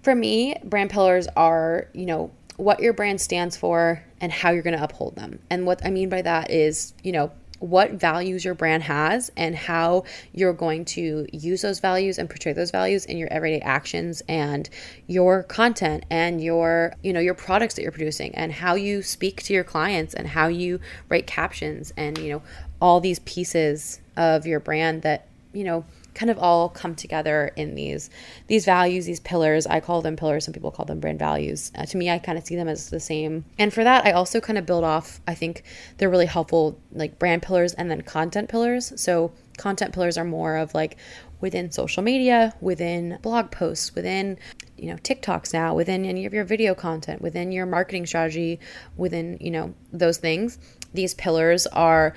for 0.03 0.13
me, 0.13 0.55
brand 0.63 0.89
pillars 0.89 1.27
are 1.35 1.87
you 1.93 2.05
know 2.05 2.31
what 2.57 2.79
your 2.79 2.93
brand 2.93 3.19
stands 3.19 3.57
for 3.57 4.01
and 4.21 4.31
how 4.31 4.49
you're 4.49 4.61
going 4.63 4.77
to 4.77 4.83
uphold 4.83 5.15
them. 5.17 5.39
And 5.49 5.65
what 5.65 5.85
I 5.85 5.89
mean 5.89 6.07
by 6.09 6.21
that 6.21 6.51
is 6.51 6.93
you 7.03 7.11
know 7.11 7.31
what 7.59 7.91
values 7.91 8.43
your 8.43 8.53
brand 8.53 8.83
has 8.83 9.31
and 9.37 9.55
how 9.55 10.03
you're 10.33 10.53
going 10.53 10.83
to 10.83 11.25
use 11.31 11.61
those 11.61 11.79
values 11.79 12.17
and 12.17 12.29
portray 12.29 12.53
those 12.53 12.71
values 12.71 13.05
in 13.05 13.17
your 13.17 13.31
everyday 13.31 13.59
actions 13.61 14.21
and 14.27 14.69
your 15.07 15.43
content 15.43 16.05
and 16.09 16.43
your 16.43 16.93
you 17.03 17.13
know 17.13 17.19
your 17.19 17.33
products 17.33 17.75
that 17.75 17.81
you're 17.81 17.91
producing 17.91 18.33
and 18.35 18.51
how 18.51 18.75
you 18.75 19.01
speak 19.01 19.41
to 19.43 19.53
your 19.53 19.63
clients 19.63 20.13
and 20.13 20.27
how 20.27 20.47
you 20.47 20.79
write 21.09 21.27
captions 21.27 21.93
and 21.95 22.17
you 22.17 22.29
know 22.29 22.41
all 22.81 22.99
these 22.99 23.19
pieces 23.19 23.99
of 24.17 24.45
your 24.45 24.59
brand 24.59 25.01
that 25.01 25.27
you 25.53 25.63
know 25.63 25.85
kind 26.15 26.31
of 26.31 26.39
all 26.39 26.69
come 26.69 26.95
together 26.95 27.51
in 27.55 27.75
these 27.75 28.09
these 28.47 28.65
values 28.65 29.05
these 29.05 29.19
pillars. 29.19 29.67
I 29.67 29.79
call 29.79 30.01
them 30.01 30.15
pillars. 30.15 30.45
Some 30.45 30.53
people 30.53 30.71
call 30.71 30.85
them 30.85 30.99
brand 30.99 31.19
values. 31.19 31.71
Uh, 31.75 31.85
to 31.85 31.97
me 31.97 32.09
i 32.09 32.17
kind 32.17 32.37
of 32.37 32.45
see 32.45 32.55
them 32.55 32.67
as 32.67 32.89
the 32.89 32.99
same. 32.99 33.45
And 33.59 33.73
for 33.73 33.83
that 33.83 34.05
i 34.05 34.11
also 34.11 34.39
kind 34.39 34.57
of 34.57 34.65
build 34.65 34.83
off 34.83 35.21
i 35.27 35.35
think 35.35 35.63
they're 35.97 36.09
really 36.09 36.25
helpful 36.25 36.79
like 36.91 37.19
brand 37.19 37.43
pillars 37.43 37.73
and 37.73 37.91
then 37.91 38.01
content 38.01 38.49
pillars. 38.49 38.93
So 38.99 39.31
content 39.57 39.93
pillars 39.93 40.17
are 40.17 40.25
more 40.25 40.57
of 40.57 40.73
like 40.73 40.97
within 41.41 41.71
social 41.71 42.01
media 42.01 42.53
within 42.61 43.19
blog 43.21 43.51
posts 43.51 43.93
within 43.93 44.37
you 44.77 44.87
know 44.87 44.95
tiktoks 44.97 45.53
now 45.53 45.75
within 45.75 46.05
any 46.05 46.25
of 46.25 46.33
your 46.33 46.43
video 46.43 46.73
content 46.73 47.21
within 47.21 47.51
your 47.51 47.65
marketing 47.65 48.05
strategy 48.05 48.59
within 48.97 49.37
you 49.39 49.51
know 49.51 49.73
those 49.91 50.17
things. 50.17 50.57
These 50.93 51.13
pillars 51.13 51.67
are 51.67 52.13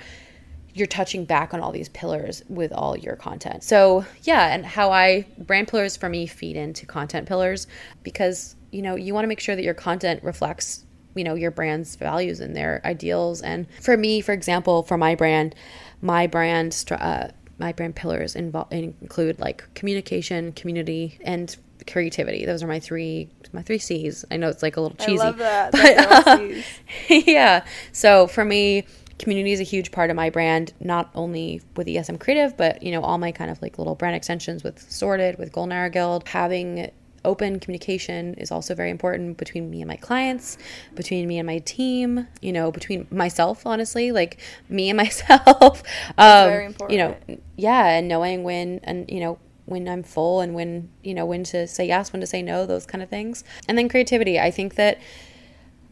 you're 0.79 0.87
touching 0.87 1.25
back 1.25 1.53
on 1.53 1.59
all 1.59 1.71
these 1.71 1.89
pillars 1.89 2.41
with 2.49 2.71
all 2.71 2.97
your 2.97 3.15
content. 3.15 3.63
So, 3.63 4.05
yeah, 4.23 4.53
and 4.53 4.65
how 4.65 4.91
I 4.91 5.25
brand 5.37 5.67
pillars 5.67 5.97
for 5.97 6.09
me 6.09 6.25
feed 6.25 6.55
into 6.55 6.85
content 6.85 7.27
pillars 7.27 7.67
because, 8.03 8.55
you 8.71 8.81
know, 8.81 8.95
you 8.95 9.13
want 9.13 9.25
to 9.25 9.27
make 9.27 9.39
sure 9.39 9.55
that 9.55 9.63
your 9.63 9.73
content 9.73 10.23
reflects, 10.23 10.85
you 11.15 11.23
know, 11.23 11.35
your 11.35 11.51
brand's 11.51 11.95
values 11.95 12.39
and 12.39 12.55
their 12.55 12.81
ideals. 12.85 13.41
And 13.41 13.67
for 13.81 13.97
me, 13.97 14.21
for 14.21 14.31
example, 14.31 14.83
for 14.83 14.97
my 14.97 15.15
brand, 15.15 15.53
my 16.01 16.25
brand 16.27 16.85
uh, 16.91 17.27
my 17.59 17.73
brand 17.73 17.95
pillars 17.95 18.35
involve 18.35 18.71
include 18.71 19.39
like 19.39 19.65
communication, 19.73 20.53
community, 20.53 21.19
and 21.25 21.55
creativity. 21.87 22.45
Those 22.45 22.63
are 22.63 22.67
my 22.67 22.79
three 22.79 23.29
my 23.51 23.61
three 23.61 23.77
C's. 23.77 24.23
I 24.31 24.37
know 24.37 24.49
it's 24.49 24.63
like 24.63 24.77
a 24.77 24.81
little 24.81 24.97
cheesy. 24.97 25.19
I 25.19 25.25
love 25.25 25.37
that. 25.37 25.71
but, 25.73 26.27
um, 26.27 26.63
yeah. 27.09 27.65
So 27.91 28.27
for 28.27 28.45
me, 28.45 28.85
community 29.19 29.51
is 29.51 29.59
a 29.59 29.63
huge 29.63 29.91
part 29.91 30.09
of 30.09 30.15
my 30.15 30.29
brand, 30.29 30.73
not 30.79 31.11
only 31.13 31.61
with 31.75 31.87
ESM 31.87 32.19
Creative, 32.19 32.55
but 32.57 32.81
you 32.81 32.91
know, 32.91 33.01
all 33.01 33.17
my 33.17 33.31
kind 33.31 33.51
of 33.51 33.61
like 33.61 33.77
little 33.77 33.95
brand 33.95 34.15
extensions 34.15 34.63
with 34.63 34.79
Sorted, 34.91 35.37
with 35.37 35.51
Golnara 35.51 35.91
Guild, 35.91 36.27
having 36.27 36.89
open 37.25 37.59
communication 37.59 38.33
is 38.35 38.51
also 38.51 38.73
very 38.73 38.89
important 38.89 39.37
between 39.37 39.69
me 39.69 39.81
and 39.81 39.87
my 39.87 39.97
clients, 39.97 40.57
between 40.95 41.27
me 41.27 41.37
and 41.37 41.45
my 41.45 41.59
team, 41.59 42.27
you 42.41 42.53
know, 42.53 42.71
between 42.71 43.07
myself, 43.11 43.65
honestly, 43.65 44.11
like 44.11 44.39
me 44.69 44.89
and 44.89 44.97
myself. 45.05 45.83
um, 46.17 46.49
very 46.49 46.75
You 46.89 46.97
know, 46.97 47.17
yeah, 47.55 47.97
and 47.97 48.07
knowing 48.07 48.43
when 48.43 48.79
and 48.83 49.09
you 49.09 49.19
know 49.19 49.37
when 49.65 49.87
I'm 49.87 50.01
full 50.01 50.41
and 50.41 50.55
when 50.55 50.89
you 51.03 51.13
know 51.13 51.25
when 51.25 51.43
to 51.45 51.67
say 51.67 51.85
yes, 51.85 52.11
when 52.11 52.21
to 52.21 52.27
say 52.27 52.41
no, 52.41 52.65
those 52.65 52.85
kind 52.85 53.03
of 53.03 53.09
things. 53.09 53.43
And 53.67 53.77
then 53.77 53.89
creativity. 53.89 54.39
I 54.39 54.51
think 54.51 54.75
that 54.75 54.99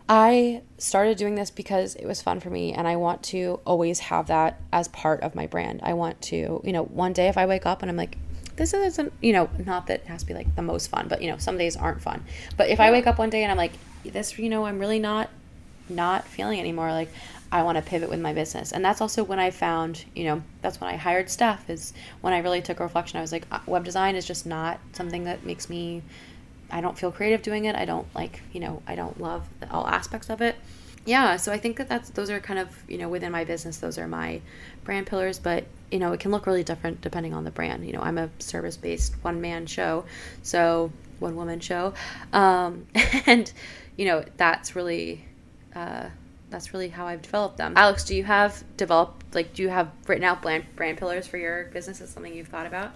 I 0.10 0.62
started 0.78 1.18
doing 1.18 1.36
this 1.36 1.52
because 1.52 1.96
it 1.96 2.06
was 2.06 2.22
fun 2.22 2.40
for 2.40 2.50
me 2.50 2.74
and 2.74 2.88
I 2.88 2.96
want 2.96 3.24
to 3.24 3.60
always 3.66 4.00
have 4.00 4.28
that 4.28 4.60
as 4.72 4.88
part 4.88 5.22
of 5.22 5.36
my 5.36 5.48
brand. 5.48 5.82
I 5.84 5.94
want 5.94 6.22
to, 6.24 6.62
you 6.64 6.72
know, 6.72 6.84
one 6.84 7.14
day 7.14 7.28
if 7.28 7.38
I 7.38 7.46
wake 7.46 7.66
up 7.66 7.82
and 7.82 7.92
I'm 7.92 7.98
like, 7.98 8.18
this 8.56 8.74
isn't, 8.74 9.14
you 9.22 9.34
know, 9.34 9.50
not 9.66 9.88
that 9.88 10.02
it 10.02 10.08
has 10.08 10.22
to 10.22 10.28
be 10.28 10.34
like 10.34 10.56
the 10.56 10.62
most 10.62 10.88
fun, 10.88 11.08
but 11.08 11.22
you 11.22 11.30
know, 11.30 11.38
some 11.38 11.58
days 11.58 11.76
aren't 11.76 12.02
fun. 12.02 12.24
But 12.56 12.70
if 12.70 12.80
I 12.80 12.92
wake 12.92 13.06
up 13.06 13.20
one 13.20 13.30
day 13.30 13.44
and 13.44 13.52
I'm 13.52 13.58
like, 13.58 13.74
this, 14.04 14.40
you 14.40 14.50
know, 14.50 14.66
I'm 14.66 14.80
really 14.80 15.00
not 15.00 15.30
not 15.90 16.28
feeling 16.28 16.60
anymore, 16.60 16.92
like 16.92 17.10
I 17.52 17.64
want 17.64 17.78
to 17.78 17.82
pivot 17.82 18.10
with 18.10 18.20
my 18.20 18.34
business. 18.34 18.72
And 18.72 18.84
that's 18.84 19.00
also 19.00 19.24
when 19.24 19.40
I 19.40 19.52
found, 19.52 20.04
you 20.16 20.26
know, 20.26 20.44
that's 20.62 20.82
when 20.82 20.90
I 20.90 20.98
hired 20.98 21.30
Steph 21.30 21.70
is 21.70 21.94
when 22.22 22.34
I 22.34 22.40
really 22.40 22.62
took 22.62 22.80
a 22.80 22.84
reflection. 22.84 23.18
I 23.18 23.22
was 23.22 23.32
like, 23.32 23.46
uh, 23.52 23.60
web 23.66 23.86
design 23.86 24.16
is 24.16 24.26
just 24.26 24.46
not 24.46 24.80
something 24.94 25.24
that 25.26 25.46
makes 25.46 25.70
me 25.70 26.02
I 26.70 26.82
don't 26.82 26.98
feel 26.98 27.12
creative 27.12 27.42
doing 27.42 27.66
it. 27.66 27.76
I 27.76 27.86
don't 27.86 28.08
like, 28.14 28.42
you 28.54 28.60
know, 28.60 28.82
I 28.88 28.96
don't 28.96 29.20
love 29.20 29.48
all 29.72 29.88
aspects 29.88 30.30
of 30.30 30.42
it. 30.42 30.56
Yeah, 31.06 31.38
so 31.38 31.54
I 31.54 31.58
think 31.58 31.78
that 31.78 31.88
that's 31.88 32.10
those 32.10 32.30
are 32.30 32.40
kind 32.42 32.60
of, 32.60 32.70
you 32.90 32.98
know, 32.98 33.08
within 33.08 33.32
my 33.32 33.46
business, 33.46 33.78
those 33.78 33.98
are 33.98 34.10
my 34.10 34.42
brand 34.84 35.08
pillars, 35.08 35.40
but 35.40 35.64
you 35.90 36.00
know, 36.00 36.12
it 36.12 36.20
can 36.20 36.32
look 36.32 36.46
really 36.46 36.66
different 36.66 37.00
depending 37.00 37.34
on 37.34 37.46
the 37.46 37.52
brand. 37.52 37.86
You 37.86 37.94
know, 37.94 38.02
I'm 38.02 38.18
a 38.18 38.30
service-based 38.40 39.16
one-man 39.24 39.68
show, 39.68 40.04
so 40.44 40.92
one-woman 41.20 41.62
show. 41.62 41.94
Um, 42.34 42.88
and 43.26 43.52
you 43.96 44.06
know, 44.06 44.26
that's 44.36 44.76
really 44.76 45.24
uh, 45.74 46.10
that's 46.50 46.74
really 46.74 46.90
how 46.90 47.08
I've 47.08 47.22
developed 47.22 47.58
them. 47.58 47.74
Alex, 47.78 48.04
do 48.04 48.14
you 48.14 48.26
have 48.26 48.62
developed 48.76 49.34
like 49.34 49.54
do 49.54 49.64
you 49.64 49.70
have 49.70 49.90
written 50.08 50.26
out 50.26 50.42
brand 50.42 50.66
brand 50.76 50.98
pillars 50.98 51.26
for 51.26 51.38
your 51.38 51.66
business? 51.66 52.02
Is 52.02 52.10
something 52.10 52.34
you've 52.34 52.50
thought 52.50 52.66
about? 52.66 52.92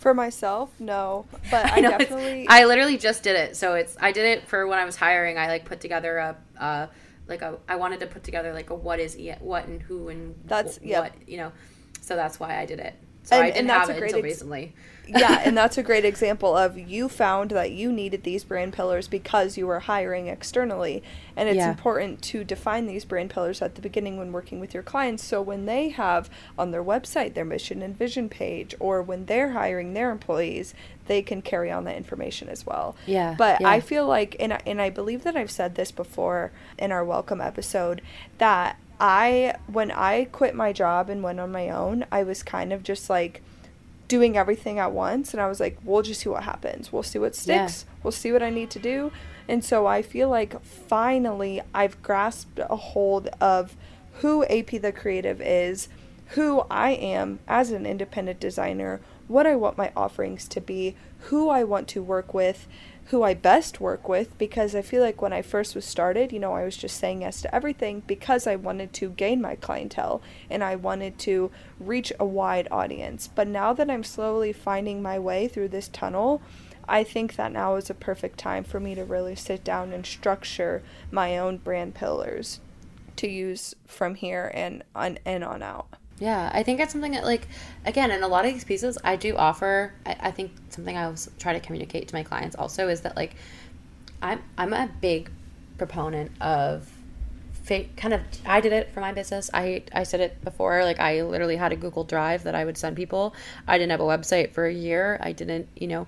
For 0.00 0.12
myself, 0.14 0.70
no, 0.80 1.26
but 1.50 1.66
I, 1.72 1.76
I 1.76 1.80
know 1.80 1.90
definitely. 1.98 2.46
I 2.48 2.64
literally 2.64 2.98
just 2.98 3.22
did 3.22 3.36
it. 3.36 3.56
So 3.56 3.74
it's 3.74 3.96
I 4.00 4.12
did 4.12 4.24
it 4.24 4.48
for 4.48 4.66
when 4.66 4.78
I 4.78 4.84
was 4.84 4.96
hiring. 4.96 5.38
I 5.38 5.46
like 5.46 5.64
put 5.64 5.80
together 5.80 6.18
a. 6.18 6.36
Uh, 6.58 6.86
like 7.28 7.42
a, 7.42 7.58
I 7.68 7.76
wanted 7.76 8.00
to 8.00 8.06
put 8.06 8.24
together 8.24 8.52
like 8.52 8.70
a 8.70 8.74
what 8.74 8.98
is 8.98 9.16
what 9.38 9.64
and 9.66 9.80
who 9.80 10.08
and 10.08 10.34
that's 10.46 10.78
wh- 10.78 10.86
what 10.86 11.12
you 11.28 11.36
know, 11.36 11.52
so 12.00 12.16
that's 12.16 12.40
why 12.40 12.58
I 12.58 12.66
did 12.66 12.80
it. 12.80 12.94
So 13.22 13.36
and, 13.36 13.44
I 13.44 13.50
didn't 13.50 13.68
have 13.68 13.88
it 13.88 14.02
until 14.02 14.18
ex- 14.18 14.24
recently. 14.24 14.74
Yeah, 15.10 15.42
and 15.44 15.56
that's 15.56 15.78
a 15.78 15.82
great 15.82 16.04
example 16.04 16.56
of 16.56 16.78
you 16.78 17.08
found 17.08 17.50
that 17.50 17.72
you 17.72 17.92
needed 17.92 18.22
these 18.22 18.44
brand 18.44 18.72
pillars 18.72 19.08
because 19.08 19.56
you 19.56 19.66
were 19.66 19.80
hiring 19.80 20.28
externally. 20.28 21.02
And 21.36 21.48
it's 21.48 21.56
yeah. 21.56 21.70
important 21.70 22.22
to 22.22 22.44
define 22.44 22.86
these 22.86 23.04
brand 23.04 23.30
pillars 23.30 23.62
at 23.62 23.74
the 23.74 23.80
beginning 23.80 24.18
when 24.18 24.32
working 24.32 24.60
with 24.60 24.74
your 24.74 24.82
clients. 24.82 25.24
So 25.24 25.40
when 25.40 25.66
they 25.66 25.88
have 25.90 26.28
on 26.58 26.70
their 26.70 26.84
website 26.84 27.34
their 27.34 27.44
mission 27.44 27.82
and 27.82 27.96
vision 27.96 28.28
page, 28.28 28.74
or 28.78 29.02
when 29.02 29.26
they're 29.26 29.52
hiring 29.52 29.94
their 29.94 30.10
employees, 30.10 30.74
they 31.06 31.22
can 31.22 31.42
carry 31.42 31.70
on 31.70 31.84
that 31.84 31.96
information 31.96 32.48
as 32.48 32.66
well. 32.66 32.94
Yeah. 33.06 33.34
But 33.36 33.60
yeah. 33.60 33.68
I 33.68 33.80
feel 33.80 34.06
like, 34.06 34.36
and 34.38 34.52
I, 34.52 34.60
and 34.66 34.80
I 34.80 34.90
believe 34.90 35.24
that 35.24 35.36
I've 35.36 35.50
said 35.50 35.74
this 35.74 35.90
before 35.90 36.52
in 36.78 36.92
our 36.92 37.04
welcome 37.04 37.40
episode, 37.40 38.02
that 38.38 38.78
I, 39.00 39.54
when 39.66 39.90
I 39.90 40.26
quit 40.30 40.54
my 40.54 40.72
job 40.72 41.08
and 41.08 41.22
went 41.22 41.40
on 41.40 41.50
my 41.50 41.70
own, 41.70 42.04
I 42.12 42.22
was 42.22 42.42
kind 42.42 42.72
of 42.72 42.82
just 42.82 43.08
like, 43.08 43.42
doing 44.10 44.36
everything 44.36 44.80
at 44.80 44.90
once 44.90 45.32
and 45.32 45.40
I 45.40 45.46
was 45.46 45.60
like, 45.60 45.78
we'll 45.84 46.02
just 46.02 46.22
see 46.22 46.28
what 46.28 46.42
happens. 46.42 46.92
We'll 46.92 47.04
see 47.04 47.20
what 47.20 47.36
sticks. 47.36 47.84
Yeah. 47.86 47.94
We'll 48.02 48.10
see 48.10 48.32
what 48.32 48.42
I 48.42 48.50
need 48.50 48.68
to 48.70 48.80
do. 48.80 49.12
And 49.48 49.64
so 49.64 49.86
I 49.86 50.02
feel 50.02 50.28
like 50.28 50.60
finally 50.64 51.62
I've 51.72 52.02
grasped 52.02 52.58
a 52.58 52.74
hold 52.74 53.28
of 53.40 53.76
who 54.14 54.44
AP 54.46 54.82
the 54.82 54.90
Creative 54.90 55.40
is, 55.40 55.88
who 56.30 56.64
I 56.68 56.90
am 56.90 57.38
as 57.46 57.70
an 57.70 57.86
independent 57.86 58.40
designer, 58.40 59.00
what 59.30 59.46
I 59.46 59.54
want 59.54 59.78
my 59.78 59.92
offerings 59.96 60.48
to 60.48 60.60
be, 60.60 60.96
who 61.28 61.48
I 61.48 61.62
want 61.62 61.86
to 61.88 62.02
work 62.02 62.34
with, 62.34 62.66
who 63.06 63.22
I 63.22 63.32
best 63.32 63.80
work 63.80 64.08
with 64.08 64.36
because 64.38 64.74
I 64.74 64.82
feel 64.82 65.02
like 65.02 65.22
when 65.22 65.32
I 65.32 65.40
first 65.40 65.76
was 65.76 65.84
started, 65.84 66.32
you 66.32 66.40
know, 66.40 66.52
I 66.52 66.64
was 66.64 66.76
just 66.76 66.96
saying 66.96 67.22
yes 67.22 67.40
to 67.42 67.54
everything 67.54 68.02
because 68.08 68.48
I 68.48 68.56
wanted 68.56 68.92
to 68.94 69.10
gain 69.10 69.40
my 69.40 69.54
clientele 69.54 70.20
and 70.50 70.64
I 70.64 70.74
wanted 70.74 71.16
to 71.20 71.52
reach 71.78 72.12
a 72.18 72.24
wide 72.24 72.66
audience. 72.72 73.28
But 73.32 73.46
now 73.46 73.72
that 73.72 73.88
I'm 73.88 74.02
slowly 74.02 74.52
finding 74.52 75.00
my 75.00 75.18
way 75.18 75.46
through 75.46 75.68
this 75.68 75.86
tunnel, 75.86 76.42
I 76.88 77.04
think 77.04 77.36
that 77.36 77.52
now 77.52 77.76
is 77.76 77.88
a 77.88 77.94
perfect 77.94 78.36
time 78.36 78.64
for 78.64 78.80
me 78.80 78.96
to 78.96 79.04
really 79.04 79.36
sit 79.36 79.62
down 79.62 79.92
and 79.92 80.04
structure 80.04 80.82
my 81.12 81.38
own 81.38 81.58
brand 81.58 81.94
pillars 81.94 82.58
to 83.14 83.28
use 83.28 83.76
from 83.86 84.16
here 84.16 84.50
and 84.54 84.82
on 84.92 85.20
and 85.24 85.44
on 85.44 85.62
out. 85.62 85.99
Yeah, 86.20 86.50
I 86.52 86.62
think 86.62 86.80
it's 86.80 86.92
something 86.92 87.12
that, 87.12 87.24
like, 87.24 87.48
again, 87.86 88.10
in 88.10 88.22
a 88.22 88.28
lot 88.28 88.44
of 88.44 88.52
these 88.52 88.62
pieces, 88.64 88.98
I 89.02 89.16
do 89.16 89.36
offer. 89.36 89.94
I, 90.04 90.16
I 90.20 90.30
think 90.30 90.52
something 90.68 90.96
I 90.96 91.04
always 91.04 91.30
try 91.38 91.54
to 91.54 91.60
communicate 91.60 92.08
to 92.08 92.14
my 92.14 92.22
clients 92.22 92.54
also 92.56 92.88
is 92.88 93.00
that, 93.00 93.16
like, 93.16 93.34
I'm 94.22 94.42
I'm 94.58 94.74
a 94.74 94.90
big 95.00 95.30
proponent 95.78 96.30
of 96.42 96.90
fake 97.64 97.96
kind 97.96 98.12
of. 98.12 98.20
I 98.44 98.60
did 98.60 98.74
it 98.74 98.90
for 98.92 99.00
my 99.00 99.12
business. 99.12 99.50
I 99.54 99.82
I 99.94 100.02
said 100.02 100.20
it 100.20 100.44
before. 100.44 100.84
Like, 100.84 101.00
I 101.00 101.22
literally 101.22 101.56
had 101.56 101.72
a 101.72 101.76
Google 101.76 102.04
Drive 102.04 102.42
that 102.44 102.54
I 102.54 102.66
would 102.66 102.76
send 102.76 102.96
people. 102.96 103.34
I 103.66 103.78
didn't 103.78 103.90
have 103.92 104.00
a 104.00 104.04
website 104.04 104.52
for 104.52 104.66
a 104.66 104.72
year. 104.72 105.18
I 105.22 105.32
didn't, 105.32 105.68
you 105.74 105.88
know, 105.88 106.06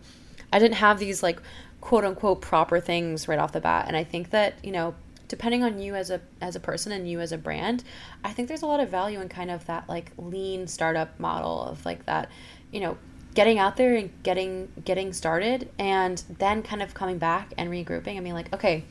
I 0.53 0.59
didn't 0.59 0.77
have 0.77 0.99
these 0.99 1.23
like 1.23 1.41
quote 1.81 2.05
unquote 2.05 2.43
proper 2.43 2.81
things 2.81 3.29
right 3.29 3.39
off 3.39 3.53
the 3.53 3.61
bat. 3.61 3.87
And 3.89 3.97
I 3.97 4.05
think 4.05 4.31
that 4.31 4.63
you 4.63 4.73
know 4.73 4.95
depending 5.33 5.65
on 5.65 5.79
you 5.79 5.95
as 5.95 6.11
a 6.11 6.21
as 6.43 6.57
a 6.57 6.61
person 6.61 6.93
and 6.93 7.09
you 7.09 7.19
as 7.19 7.33
a 7.33 7.39
brand, 7.39 7.83
I 8.23 8.33
think 8.33 8.49
there's 8.49 8.61
a 8.61 8.67
lot 8.67 8.81
of 8.81 8.91
value 8.91 9.19
in 9.19 9.31
kind 9.31 9.51
of 9.51 9.65
that 9.65 9.89
like 9.89 10.13
lean 10.19 10.67
startup 10.67 11.19
model 11.19 11.63
of 11.63 11.87
like 11.87 12.05
that, 12.05 12.31
you 12.71 12.81
know, 12.81 12.99
getting 13.35 13.59
out 13.59 13.79
there 13.79 13.97
and 13.97 14.11
getting 14.23 14.71
getting 14.85 15.15
started 15.15 15.71
and 15.79 16.23
then 16.39 16.63
kind 16.63 16.83
of 16.83 16.93
coming 16.93 17.17
back 17.17 17.55
and 17.57 17.71
regrouping 17.71 18.17
and 18.17 18.25
being 18.25 18.35
like, 18.35 18.53
okay, 18.53 18.85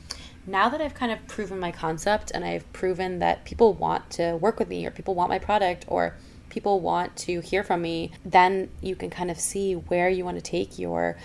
now 0.44 0.68
that 0.68 0.80
I've 0.80 0.94
kind 0.94 1.12
of 1.12 1.24
proven 1.28 1.60
my 1.60 1.70
concept 1.70 2.32
and 2.34 2.44
I've 2.44 2.70
proven 2.72 3.20
that 3.20 3.44
people 3.44 3.72
want 3.72 4.10
to 4.10 4.34
work 4.34 4.58
with 4.58 4.66
me 4.66 4.84
or 4.84 4.90
people 4.90 5.14
want 5.14 5.30
my 5.30 5.38
product 5.38 5.84
or 5.86 6.16
people 6.48 6.80
want 6.80 7.14
to 7.18 7.38
hear 7.38 7.62
from 7.62 7.80
me, 7.82 8.10
then 8.24 8.68
you 8.80 8.96
can 8.96 9.10
kind 9.10 9.30
of 9.30 9.38
see 9.38 9.74
where 9.74 10.08
you 10.08 10.24
want 10.24 10.38
to 10.38 10.42
take 10.42 10.76
your 10.76 11.16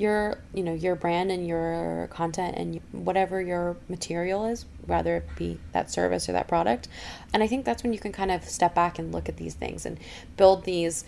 your 0.00 0.38
you 0.54 0.62
know 0.62 0.72
your 0.72 0.94
brand 0.94 1.30
and 1.30 1.46
your 1.46 2.08
content 2.10 2.56
and 2.56 2.80
whatever 2.92 3.40
your 3.40 3.76
material 3.88 4.46
is 4.46 4.64
whether 4.86 5.16
it 5.16 5.28
be 5.36 5.58
that 5.72 5.90
service 5.90 6.28
or 6.28 6.32
that 6.32 6.48
product. 6.48 6.88
And 7.32 7.42
i 7.42 7.46
think 7.46 7.64
that's 7.64 7.82
when 7.82 7.92
you 7.92 7.98
can 7.98 8.12
kind 8.12 8.30
of 8.30 8.44
step 8.44 8.74
back 8.74 8.98
and 8.98 9.12
look 9.12 9.28
at 9.28 9.36
these 9.36 9.54
things 9.54 9.86
and 9.86 9.98
build 10.36 10.64
these 10.64 11.04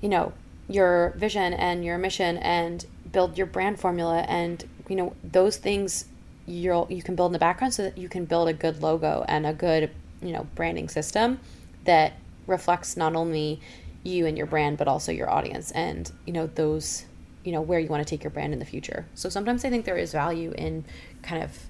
you 0.00 0.08
know 0.08 0.32
your 0.68 1.14
vision 1.16 1.52
and 1.52 1.84
your 1.84 1.98
mission 1.98 2.38
and 2.38 2.86
build 3.12 3.36
your 3.36 3.46
brand 3.46 3.78
formula 3.78 4.24
and 4.28 4.64
you 4.88 4.96
know 4.96 5.14
those 5.22 5.56
things 5.56 6.06
you'll 6.46 6.86
you 6.90 7.02
can 7.02 7.14
build 7.14 7.28
in 7.28 7.32
the 7.34 7.38
background 7.38 7.72
so 7.72 7.82
that 7.82 7.98
you 7.98 8.08
can 8.08 8.24
build 8.24 8.48
a 8.48 8.52
good 8.52 8.82
logo 8.82 9.24
and 9.28 9.46
a 9.46 9.52
good 9.52 9.90
you 10.22 10.32
know 10.32 10.46
branding 10.54 10.88
system 10.88 11.38
that 11.84 12.14
reflects 12.46 12.96
not 12.96 13.14
only 13.14 13.60
you 14.02 14.26
and 14.26 14.36
your 14.36 14.46
brand 14.46 14.78
but 14.78 14.86
also 14.86 15.10
your 15.10 15.30
audience. 15.30 15.70
And 15.72 16.10
you 16.26 16.32
know 16.32 16.46
those 16.46 17.04
you 17.44 17.52
know 17.52 17.60
where 17.60 17.78
you 17.78 17.88
want 17.88 18.04
to 18.04 18.08
take 18.08 18.24
your 18.24 18.30
brand 18.30 18.52
in 18.52 18.58
the 18.58 18.64
future 18.64 19.06
so 19.14 19.28
sometimes 19.28 19.64
i 19.64 19.70
think 19.70 19.84
there 19.84 19.96
is 19.96 20.12
value 20.12 20.52
in 20.56 20.84
kind 21.22 21.42
of 21.42 21.66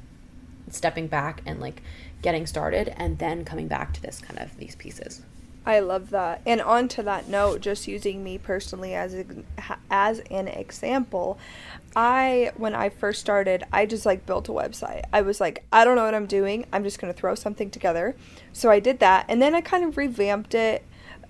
stepping 0.70 1.06
back 1.06 1.42
and 1.44 1.60
like 1.60 1.82
getting 2.22 2.46
started 2.46 2.94
and 2.96 3.18
then 3.18 3.44
coming 3.44 3.68
back 3.68 3.92
to 3.92 4.00
this 4.00 4.20
kind 4.20 4.38
of 4.40 4.56
these 4.56 4.74
pieces 4.76 5.22
I 5.66 5.80
love 5.80 6.10
that. 6.10 6.42
And 6.44 6.60
on 6.60 6.88
to 6.88 7.02
that 7.04 7.28
note, 7.28 7.60
just 7.62 7.88
using 7.88 8.22
me 8.22 8.36
personally 8.36 8.94
as 8.94 9.16
as 9.90 10.18
an 10.30 10.48
example, 10.48 11.38
I 11.96 12.52
when 12.56 12.74
I 12.74 12.90
first 12.90 13.20
started, 13.20 13.64
I 13.72 13.86
just 13.86 14.04
like 14.04 14.26
built 14.26 14.48
a 14.48 14.52
website. 14.52 15.04
I 15.12 15.22
was 15.22 15.40
like, 15.40 15.64
I 15.72 15.84
don't 15.84 15.96
know 15.96 16.04
what 16.04 16.14
I'm 16.14 16.26
doing. 16.26 16.66
I'm 16.72 16.84
just 16.84 16.98
going 16.98 17.12
to 17.12 17.18
throw 17.18 17.34
something 17.34 17.70
together. 17.70 18.14
So 18.52 18.70
I 18.70 18.78
did 18.78 18.98
that 18.98 19.24
and 19.28 19.40
then 19.40 19.54
I 19.54 19.62
kind 19.62 19.84
of 19.84 19.96
revamped 19.96 20.54
it 20.54 20.84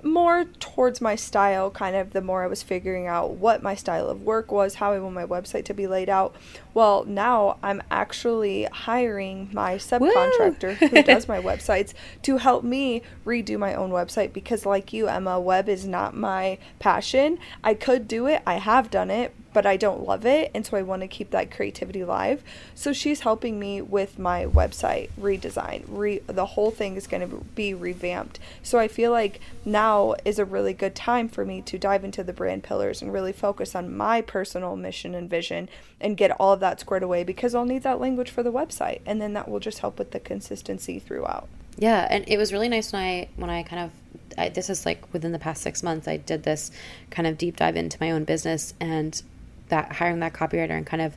more 0.04 0.44
towards 0.60 1.00
my 1.00 1.16
style, 1.16 1.70
kind 1.70 1.96
of 1.96 2.12
the 2.12 2.20
more 2.20 2.44
I 2.44 2.46
was 2.46 2.62
figuring 2.62 3.06
out 3.06 3.32
what 3.32 3.62
my 3.62 3.74
style 3.74 4.08
of 4.08 4.22
work 4.22 4.52
was, 4.52 4.74
how 4.74 4.92
I 4.92 4.98
want 4.98 5.14
my 5.14 5.26
website 5.26 5.64
to 5.66 5.74
be 5.74 5.86
laid 5.86 6.08
out. 6.08 6.34
Well, 6.74 7.04
now 7.04 7.58
I'm 7.62 7.82
actually 7.90 8.64
hiring 8.64 9.50
my 9.52 9.76
subcontractor 9.76 10.74
who 10.74 11.02
does 11.02 11.28
my 11.28 11.40
websites 11.40 11.94
to 12.22 12.36
help 12.36 12.64
me 12.64 13.02
redo 13.24 13.58
my 13.58 13.74
own 13.74 13.90
website 13.90 14.32
because, 14.32 14.66
like 14.66 14.92
you, 14.92 15.08
Emma, 15.08 15.40
web 15.40 15.68
is 15.68 15.86
not 15.86 16.16
my 16.16 16.58
passion. 16.78 17.38
I 17.62 17.74
could 17.74 18.06
do 18.06 18.26
it, 18.26 18.42
I 18.46 18.54
have 18.54 18.90
done 18.90 19.10
it, 19.10 19.34
but 19.54 19.64
I 19.64 19.78
don't 19.78 20.04
love 20.04 20.26
it, 20.26 20.50
and 20.52 20.66
so 20.66 20.76
I 20.76 20.82
want 20.82 21.00
to 21.00 21.08
keep 21.08 21.30
that 21.30 21.50
creativity 21.50 22.04
live. 22.04 22.42
So 22.74 22.92
she's 22.92 23.20
helping 23.20 23.58
me 23.58 23.80
with 23.80 24.18
my 24.18 24.44
website 24.44 25.08
redesign. 25.18 25.84
Re- 25.88 26.20
the 26.26 26.44
whole 26.44 26.70
thing 26.70 26.96
is 26.96 27.06
going 27.06 27.28
to 27.28 27.36
be 27.54 27.72
revamped. 27.72 28.38
So 28.62 28.78
I 28.78 28.88
feel 28.88 29.12
like 29.12 29.40
now 29.64 30.16
is 30.24 30.38
a 30.38 30.44
really 30.44 30.74
good 30.74 30.94
time 30.94 31.28
for 31.28 31.46
me 31.46 31.62
to 31.62 31.78
dive 31.78 32.04
into 32.04 32.22
the 32.22 32.32
brand 32.32 32.64
pillars 32.64 33.00
and 33.00 33.12
really 33.12 33.32
focus 33.32 33.74
on 33.74 33.96
my 33.96 34.20
personal 34.20 34.76
mission 34.76 35.14
and 35.14 35.30
vision 35.30 35.68
and 36.00 36.16
get 36.16 36.32
all 36.32 36.52
of 36.52 36.60
that 36.60 36.80
squared 36.80 37.04
away 37.04 37.24
because 37.24 37.54
I'll 37.54 37.64
need 37.64 37.84
that 37.84 38.00
language 38.00 38.30
for 38.30 38.42
the 38.42 38.52
website, 38.52 39.00
and 39.06 39.22
then 39.22 39.32
that 39.34 39.48
will 39.48 39.60
just 39.60 39.78
help 39.78 39.98
with 39.98 40.10
the 40.10 40.20
consistency 40.20 40.98
throughout. 40.98 41.48
Yeah, 41.76 42.06
and 42.10 42.24
it 42.28 42.36
was 42.36 42.52
really 42.52 42.68
nice 42.68 42.92
when 42.92 43.02
I 43.02 43.28
when 43.36 43.50
I 43.50 43.62
kind 43.62 43.84
of 43.84 43.90
I, 44.38 44.48
this 44.48 44.70
is 44.70 44.84
like 44.84 45.12
within 45.12 45.32
the 45.32 45.38
past 45.38 45.62
six 45.62 45.82
months 45.82 46.08
I 46.08 46.16
did 46.16 46.42
this 46.42 46.70
kind 47.10 47.26
of 47.26 47.38
deep 47.38 47.56
dive 47.56 47.76
into 47.76 47.98
my 48.00 48.10
own 48.10 48.24
business 48.24 48.74
and 48.80 49.20
that 49.68 49.92
hiring 49.92 50.20
that 50.20 50.32
copywriter 50.32 50.70
and 50.70 50.86
kind 50.86 51.02
of 51.02 51.16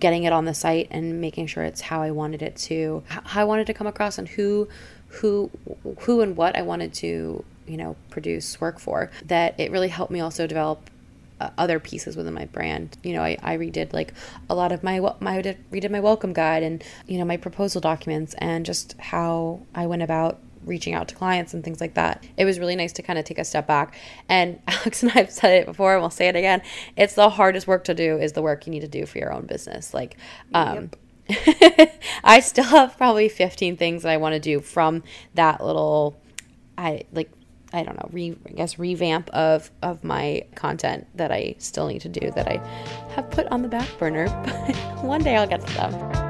getting 0.00 0.24
it 0.24 0.32
on 0.32 0.44
the 0.44 0.54
site 0.54 0.88
and 0.90 1.20
making 1.20 1.46
sure 1.46 1.64
it's 1.64 1.80
how 1.80 2.02
I 2.02 2.10
wanted 2.10 2.42
it 2.42 2.56
to 2.56 3.02
how 3.08 3.40
I 3.40 3.44
wanted 3.44 3.66
to 3.66 3.74
come 3.74 3.86
across 3.86 4.18
and 4.18 4.28
who 4.28 4.68
who 5.08 5.50
who 6.00 6.20
and 6.20 6.36
what 6.36 6.56
I 6.56 6.62
wanted 6.62 6.94
to 6.94 7.44
you 7.66 7.76
know 7.76 7.96
produce 8.10 8.60
work 8.60 8.78
for 8.78 9.10
that 9.26 9.58
it 9.58 9.70
really 9.70 9.88
helped 9.88 10.12
me 10.12 10.20
also 10.20 10.46
develop 10.46 10.90
uh, 11.40 11.50
other 11.56 11.78
pieces 11.78 12.16
within 12.16 12.34
my 12.34 12.46
brand. 12.46 12.96
You 13.02 13.14
know 13.14 13.22
I, 13.22 13.36
I 13.42 13.56
redid 13.56 13.92
like 13.92 14.12
a 14.48 14.54
lot 14.54 14.72
of 14.72 14.82
my 14.82 15.00
my 15.20 15.40
did, 15.40 15.58
redid 15.70 15.90
my 15.90 16.00
welcome 16.00 16.32
guide 16.32 16.62
and 16.62 16.82
you 17.06 17.18
know 17.18 17.24
my 17.24 17.36
proposal 17.36 17.80
documents 17.80 18.34
and 18.38 18.64
just 18.66 18.96
how 18.98 19.60
I 19.74 19.86
went 19.86 20.02
about 20.02 20.40
reaching 20.68 20.94
out 20.94 21.08
to 21.08 21.14
clients 21.14 21.54
and 21.54 21.64
things 21.64 21.80
like 21.80 21.94
that. 21.94 22.24
It 22.36 22.44
was 22.44 22.58
really 22.58 22.76
nice 22.76 22.92
to 22.94 23.02
kind 23.02 23.18
of 23.18 23.24
take 23.24 23.38
a 23.38 23.44
step 23.44 23.66
back. 23.66 23.94
And 24.28 24.60
Alex 24.68 25.02
and 25.02 25.12
I 25.12 25.16
have 25.16 25.30
said 25.30 25.62
it 25.62 25.66
before, 25.66 25.94
and 25.94 26.02
we'll 26.02 26.10
say 26.10 26.28
it 26.28 26.36
again. 26.36 26.62
It's 26.96 27.14
the 27.14 27.30
hardest 27.30 27.66
work 27.66 27.84
to 27.84 27.94
do 27.94 28.18
is 28.18 28.32
the 28.32 28.42
work 28.42 28.66
you 28.66 28.70
need 28.70 28.80
to 28.80 28.88
do 28.88 29.06
for 29.06 29.18
your 29.18 29.32
own 29.32 29.46
business. 29.46 29.94
Like, 29.94 30.16
um, 30.54 30.90
yep. 31.28 32.00
I 32.24 32.40
still 32.40 32.64
have 32.64 32.96
probably 32.96 33.28
15 33.28 33.76
things 33.76 34.02
that 34.02 34.10
I 34.10 34.16
want 34.16 34.34
to 34.34 34.40
do 34.40 34.60
from 34.60 35.02
that 35.34 35.64
little, 35.64 36.20
I 36.76 37.02
like, 37.12 37.30
I 37.72 37.82
don't 37.82 37.96
know, 37.96 38.08
re, 38.12 38.36
I 38.46 38.52
guess 38.52 38.78
revamp 38.78 39.28
of 39.30 39.70
of 39.82 40.02
my 40.02 40.44
content 40.54 41.06
that 41.16 41.30
I 41.30 41.56
still 41.58 41.86
need 41.86 42.00
to 42.00 42.08
do 42.08 42.30
that 42.30 42.48
I 42.48 42.66
have 43.14 43.30
put 43.30 43.46
on 43.48 43.60
the 43.60 43.68
back 43.68 43.88
burner. 43.98 44.26
But 44.98 45.04
one 45.04 45.22
day 45.22 45.36
I'll 45.36 45.46
get 45.46 45.66
to 45.66 45.74
them. 45.74 46.27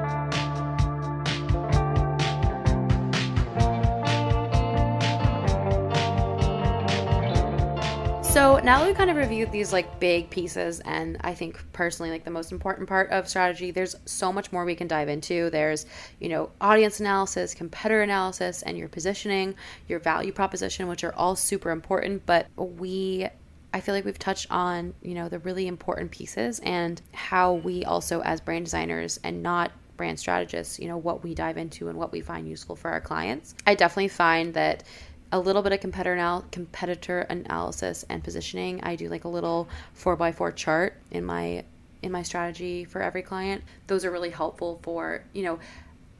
So 8.39 8.57
now 8.59 8.79
that 8.79 8.87
we've 8.87 8.95
kind 8.95 9.09
of 9.09 9.17
reviewed 9.17 9.51
these 9.51 9.73
like 9.73 9.99
big 9.99 10.29
pieces, 10.29 10.79
and 10.85 11.17
I 11.19 11.33
think 11.33 11.61
personally, 11.73 12.09
like 12.09 12.23
the 12.23 12.31
most 12.31 12.53
important 12.53 12.87
part 12.87 13.09
of 13.09 13.27
strategy, 13.27 13.71
there's 13.71 13.97
so 14.05 14.31
much 14.31 14.53
more 14.53 14.63
we 14.63 14.75
can 14.75 14.87
dive 14.87 15.09
into. 15.09 15.49
There's, 15.49 15.85
you 16.21 16.29
know, 16.29 16.49
audience 16.61 17.01
analysis, 17.01 17.53
competitor 17.53 18.01
analysis, 18.01 18.61
and 18.61 18.77
your 18.77 18.87
positioning, 18.87 19.55
your 19.89 19.99
value 19.99 20.31
proposition, 20.31 20.87
which 20.87 21.03
are 21.03 21.13
all 21.15 21.35
super 21.35 21.69
important. 21.69 22.25
But 22.25 22.47
we 22.55 23.27
I 23.73 23.81
feel 23.81 23.93
like 23.93 24.05
we've 24.05 24.17
touched 24.17 24.49
on, 24.49 24.93
you 25.01 25.15
know, 25.15 25.27
the 25.27 25.39
really 25.39 25.67
important 25.67 26.09
pieces 26.09 26.59
and 26.59 27.01
how 27.13 27.55
we 27.55 27.83
also 27.83 28.21
as 28.21 28.39
brand 28.39 28.63
designers 28.63 29.19
and 29.25 29.43
not 29.43 29.73
brand 29.97 30.17
strategists, 30.17 30.79
you 30.79 30.87
know, 30.87 30.95
what 30.95 31.25
we 31.25 31.35
dive 31.35 31.57
into 31.57 31.89
and 31.89 31.97
what 31.97 32.13
we 32.13 32.21
find 32.21 32.47
useful 32.47 32.77
for 32.77 32.89
our 32.89 33.01
clients. 33.01 33.53
I 33.67 33.75
definitely 33.75 34.07
find 34.07 34.53
that 34.53 34.85
a 35.31 35.39
little 35.39 35.61
bit 35.61 35.71
of 35.71 35.79
competitor 35.79 36.15
anal- 36.15 36.45
competitor 36.51 37.21
analysis 37.21 38.05
and 38.09 38.23
positioning. 38.23 38.81
I 38.83 38.95
do 38.95 39.09
like 39.09 39.25
a 39.25 39.27
little 39.27 39.67
four 39.93 40.15
by 40.15 40.31
four 40.31 40.51
chart 40.51 40.95
in 41.11 41.23
my 41.25 41.63
in 42.01 42.11
my 42.11 42.23
strategy 42.23 42.85
for 42.85 43.01
every 43.01 43.21
client. 43.21 43.63
Those 43.87 44.05
are 44.05 44.11
really 44.11 44.29
helpful 44.29 44.79
for 44.81 45.23
you 45.33 45.43
know 45.43 45.59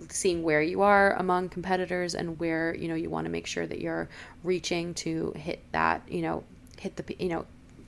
seeing 0.09 0.43
where 0.43 0.61
you 0.61 0.81
are 0.81 1.13
among 1.13 1.49
competitors 1.49 2.15
and 2.15 2.39
where 2.39 2.75
you 2.75 2.87
know 2.87 2.95
you 2.95 3.09
want 3.09 3.25
to 3.25 3.31
make 3.31 3.47
sure 3.47 3.67
that 3.67 3.79
you're 3.79 4.07
reaching 4.43 4.93
to 4.93 5.33
hit 5.35 5.61
that 5.71 6.01
you 6.07 6.21
know 6.21 6.43
hit 6.77 6.95
the 6.95 7.15
you 7.19 7.29
know 7.29 7.45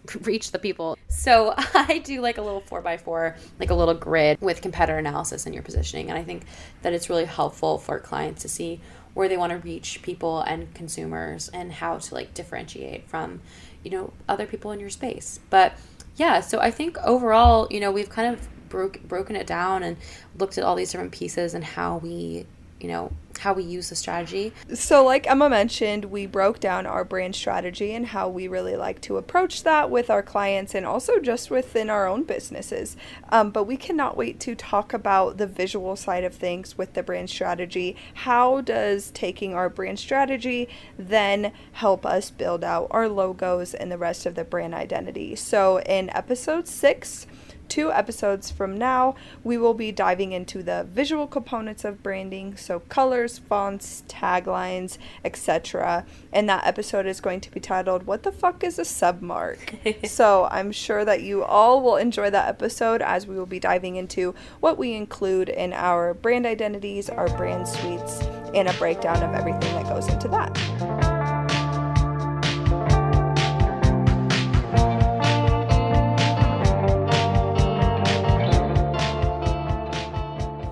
reach 0.21 0.51
the 0.51 0.59
people. 0.59 0.97
So 1.07 1.53
I 1.57 2.01
do 2.03 2.21
like 2.21 2.37
a 2.37 2.41
little 2.41 2.61
four 2.61 2.81
by 2.81 2.97
four, 2.97 3.35
like 3.59 3.69
a 3.69 3.75
little 3.75 3.93
grid 3.93 4.39
with 4.41 4.61
competitor 4.61 4.97
analysis 4.97 5.45
and 5.45 5.53
your 5.53 5.63
positioning. 5.63 6.09
And 6.09 6.17
I 6.17 6.23
think 6.23 6.43
that 6.81 6.93
it's 6.93 7.09
really 7.09 7.25
helpful 7.25 7.77
for 7.77 7.99
clients 7.99 8.41
to 8.43 8.49
see 8.49 8.79
where 9.13 9.27
they 9.27 9.37
want 9.37 9.51
to 9.51 9.57
reach 9.57 10.01
people 10.01 10.41
and 10.41 10.73
consumers 10.73 11.49
and 11.49 11.71
how 11.71 11.97
to 11.97 12.13
like 12.13 12.33
differentiate 12.33 13.07
from 13.09 13.41
you 13.83 13.91
know 13.91 14.13
other 14.27 14.45
people 14.45 14.71
in 14.71 14.79
your 14.79 14.89
space. 14.89 15.39
But 15.49 15.73
yeah 16.15 16.39
so 16.39 16.59
i 16.59 16.69
think 16.71 16.97
overall 16.99 17.67
you 17.69 17.79
know 17.79 17.91
we've 17.91 18.09
kind 18.09 18.33
of 18.33 18.47
broke 18.69 19.01
broken 19.03 19.35
it 19.35 19.47
down 19.47 19.83
and 19.83 19.97
looked 20.37 20.57
at 20.57 20.63
all 20.63 20.75
these 20.75 20.91
different 20.91 21.11
pieces 21.11 21.53
and 21.53 21.63
how 21.63 21.97
we 21.97 22.45
you 22.81 22.89
know 22.89 23.11
how 23.39 23.53
we 23.53 23.63
use 23.63 23.89
the 23.89 23.95
strategy. 23.95 24.53
So, 24.73 25.03
like 25.03 25.27
Emma 25.27 25.49
mentioned, 25.49 26.05
we 26.05 26.25
broke 26.27 26.59
down 26.59 26.85
our 26.85 27.03
brand 27.03 27.35
strategy 27.35 27.93
and 27.93 28.05
how 28.07 28.29
we 28.29 28.47
really 28.47 28.75
like 28.75 29.01
to 29.01 29.17
approach 29.17 29.63
that 29.63 29.89
with 29.89 30.09
our 30.09 30.21
clients 30.21 30.75
and 30.75 30.85
also 30.85 31.19
just 31.19 31.49
within 31.49 31.89
our 31.89 32.07
own 32.07 32.23
businesses. 32.23 32.95
Um, 33.29 33.49
but 33.49 33.63
we 33.63 33.77
cannot 33.77 34.15
wait 34.15 34.39
to 34.41 34.53
talk 34.53 34.93
about 34.93 35.37
the 35.37 35.47
visual 35.47 35.95
side 35.95 36.23
of 36.23 36.35
things 36.35 36.77
with 36.77 36.93
the 36.93 37.03
brand 37.03 37.29
strategy. 37.29 37.95
How 38.13 38.61
does 38.61 39.11
taking 39.11 39.53
our 39.53 39.69
brand 39.69 39.99
strategy 39.99 40.69
then 40.97 41.51
help 41.73 42.05
us 42.05 42.29
build 42.29 42.63
out 42.63 42.87
our 42.91 43.09
logos 43.09 43.73
and 43.73 43.91
the 43.91 43.97
rest 43.97 44.25
of 44.25 44.35
the 44.35 44.43
brand 44.43 44.75
identity? 44.75 45.35
So, 45.35 45.79
in 45.81 46.09
episode 46.11 46.67
six, 46.67 47.25
two 47.71 47.89
episodes 47.89 48.51
from 48.51 48.77
now, 48.77 49.15
we 49.45 49.57
will 49.57 49.73
be 49.73 49.93
diving 49.93 50.33
into 50.33 50.61
the 50.61 50.85
visual 50.91 51.25
components 51.25 51.85
of 51.85 52.03
branding, 52.03 52.57
so 52.57 52.81
colors, 52.81 53.37
fonts, 53.37 54.03
taglines, 54.09 54.97
etc. 55.23 56.05
And 56.33 56.49
that 56.49 56.67
episode 56.67 57.05
is 57.05 57.21
going 57.21 57.39
to 57.39 57.49
be 57.49 57.61
titled 57.61 58.05
What 58.05 58.23
the 58.23 58.31
fuck 58.33 58.61
is 58.65 58.77
a 58.77 58.81
submark? 58.81 60.05
so 60.09 60.49
I'm 60.51 60.73
sure 60.73 61.05
that 61.05 61.21
you 61.23 61.45
all 61.45 61.81
will 61.81 61.95
enjoy 61.95 62.29
that 62.29 62.49
episode 62.49 63.01
as 63.01 63.25
we 63.25 63.37
will 63.37 63.45
be 63.45 63.59
diving 63.59 63.95
into 63.95 64.35
what 64.59 64.77
we 64.77 64.93
include 64.93 65.47
in 65.47 65.71
our 65.71 66.13
brand 66.13 66.45
identities, 66.45 67.09
our 67.09 67.29
brand 67.37 67.69
suites, 67.69 68.21
and 68.53 68.67
a 68.67 68.73
breakdown 68.73 69.23
of 69.23 69.33
everything 69.33 69.73
that 69.75 69.85
goes 69.87 70.09
into 70.09 70.27
that. 70.27 71.10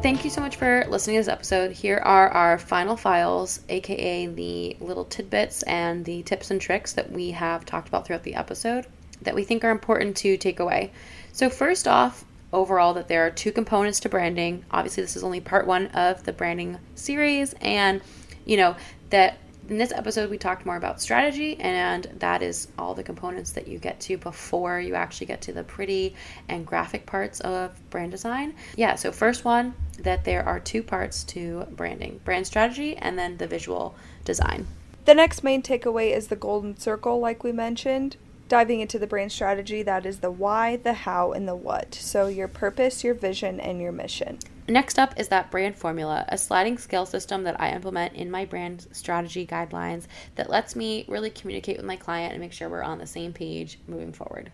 Thank 0.01 0.23
you 0.23 0.29
so 0.29 0.39
much 0.39 0.55
for 0.55 0.85
listening 0.87 1.17
to 1.17 1.19
this 1.19 1.27
episode. 1.27 1.73
Here 1.73 1.97
are 1.97 2.29
our 2.29 2.57
final 2.57 2.95
files, 2.95 3.59
aka 3.67 4.27
the 4.27 4.77
little 4.79 5.03
tidbits 5.03 5.61
and 5.63 6.05
the 6.05 6.23
tips 6.23 6.51
and 6.51 6.61
tricks 6.61 6.93
that 6.93 7.11
we 7.11 7.31
have 7.31 7.65
talked 7.65 7.89
about 7.89 8.07
throughout 8.07 8.23
the 8.23 8.35
episode 8.35 8.87
that 9.21 9.35
we 9.35 9.43
think 9.43 9.65
are 9.65 9.71
important 9.71 10.15
to 10.17 10.37
take 10.37 10.61
away. 10.61 10.93
So, 11.33 11.49
first 11.49 11.85
off, 11.85 12.23
overall, 12.53 12.93
that 12.93 13.09
there 13.09 13.25
are 13.25 13.29
two 13.29 13.51
components 13.51 13.99
to 13.99 14.09
branding. 14.09 14.63
Obviously, 14.71 15.03
this 15.03 15.17
is 15.17 15.23
only 15.23 15.41
part 15.41 15.67
one 15.67 15.87
of 15.87 16.23
the 16.23 16.31
branding 16.31 16.79
series, 16.95 17.53
and 17.59 18.01
you 18.45 18.55
know, 18.55 18.77
that 19.09 19.37
in 19.69 19.77
this 19.77 19.91
episode, 19.91 20.29
we 20.29 20.37
talked 20.37 20.65
more 20.65 20.77
about 20.77 20.99
strategy, 20.99 21.55
and 21.59 22.05
that 22.17 22.41
is 22.41 22.69
all 22.77 22.95
the 22.95 23.03
components 23.03 23.51
that 23.51 23.67
you 23.67 23.77
get 23.77 23.99
to 24.01 24.17
before 24.17 24.79
you 24.79 24.95
actually 24.95 25.27
get 25.27 25.41
to 25.41 25.53
the 25.53 25.63
pretty 25.63 26.15
and 26.47 26.65
graphic 26.65 27.05
parts 27.05 27.39
of 27.41 27.71
brand 27.89 28.11
design. 28.11 28.55
Yeah, 28.75 28.95
so 28.95 29.11
first 29.11 29.45
one, 29.45 29.75
that 29.99 30.25
there 30.25 30.43
are 30.43 30.59
two 30.59 30.81
parts 30.81 31.23
to 31.25 31.67
branding 31.71 32.19
brand 32.25 32.47
strategy 32.47 32.97
and 32.97 33.17
then 33.17 33.37
the 33.37 33.47
visual 33.47 33.95
design. 34.25 34.65
The 35.05 35.13
next 35.13 35.43
main 35.43 35.61
takeaway 35.61 36.15
is 36.15 36.27
the 36.27 36.35
golden 36.35 36.77
circle, 36.77 37.19
like 37.19 37.43
we 37.43 37.51
mentioned. 37.51 38.17
Diving 38.49 38.79
into 38.79 38.97
the 38.97 39.05
brand 39.05 39.31
strategy, 39.31 39.83
that 39.83 40.07
is 40.07 40.21
the 40.21 40.31
why, 40.31 40.75
the 40.77 40.93
how, 40.93 41.33
and 41.33 41.47
the 41.47 41.55
what. 41.55 41.93
So, 41.93 42.25
your 42.25 42.47
purpose, 42.47 43.03
your 43.03 43.13
vision, 43.13 43.59
and 43.59 43.79
your 43.79 43.91
mission. 43.91 44.39
Next 44.67 44.97
up 44.97 45.13
is 45.19 45.27
that 45.27 45.51
brand 45.51 45.75
formula, 45.75 46.25
a 46.27 46.35
sliding 46.35 46.79
scale 46.79 47.05
system 47.05 47.43
that 47.43 47.61
I 47.61 47.69
implement 47.69 48.15
in 48.15 48.31
my 48.31 48.45
brand 48.45 48.87
strategy 48.91 49.45
guidelines 49.45 50.07
that 50.33 50.49
lets 50.49 50.75
me 50.75 51.05
really 51.07 51.29
communicate 51.29 51.77
with 51.77 51.85
my 51.85 51.95
client 51.95 52.33
and 52.33 52.41
make 52.41 52.51
sure 52.51 52.69
we're 52.69 52.81
on 52.81 52.97
the 52.97 53.05
same 53.05 53.33
page 53.33 53.77
moving 53.87 54.13
forward. 54.13 54.51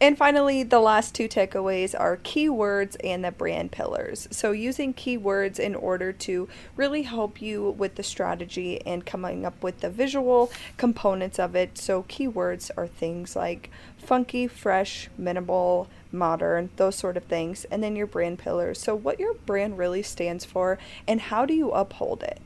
And 0.00 0.16
finally, 0.16 0.62
the 0.62 0.78
last 0.78 1.12
two 1.12 1.28
takeaways 1.28 1.92
are 1.98 2.18
keywords 2.18 2.96
and 3.02 3.24
the 3.24 3.32
brand 3.32 3.72
pillars. 3.72 4.28
So, 4.30 4.52
using 4.52 4.94
keywords 4.94 5.58
in 5.58 5.74
order 5.74 6.12
to 6.12 6.48
really 6.76 7.02
help 7.02 7.42
you 7.42 7.70
with 7.70 7.96
the 7.96 8.04
strategy 8.04 8.80
and 8.86 9.04
coming 9.04 9.44
up 9.44 9.60
with 9.60 9.80
the 9.80 9.90
visual 9.90 10.52
components 10.76 11.40
of 11.40 11.56
it. 11.56 11.78
So, 11.78 12.04
keywords 12.04 12.70
are 12.76 12.86
things 12.86 13.34
like 13.34 13.70
funky, 13.98 14.46
fresh, 14.46 15.10
minimal, 15.18 15.88
modern, 16.12 16.70
those 16.76 16.94
sort 16.94 17.16
of 17.16 17.24
things. 17.24 17.64
And 17.64 17.82
then 17.82 17.96
your 17.96 18.06
brand 18.06 18.38
pillars. 18.38 18.80
So, 18.80 18.94
what 18.94 19.18
your 19.18 19.34
brand 19.34 19.78
really 19.78 20.04
stands 20.04 20.44
for 20.44 20.78
and 21.08 21.22
how 21.22 21.44
do 21.44 21.54
you 21.54 21.72
uphold 21.72 22.22
it? 22.22 22.40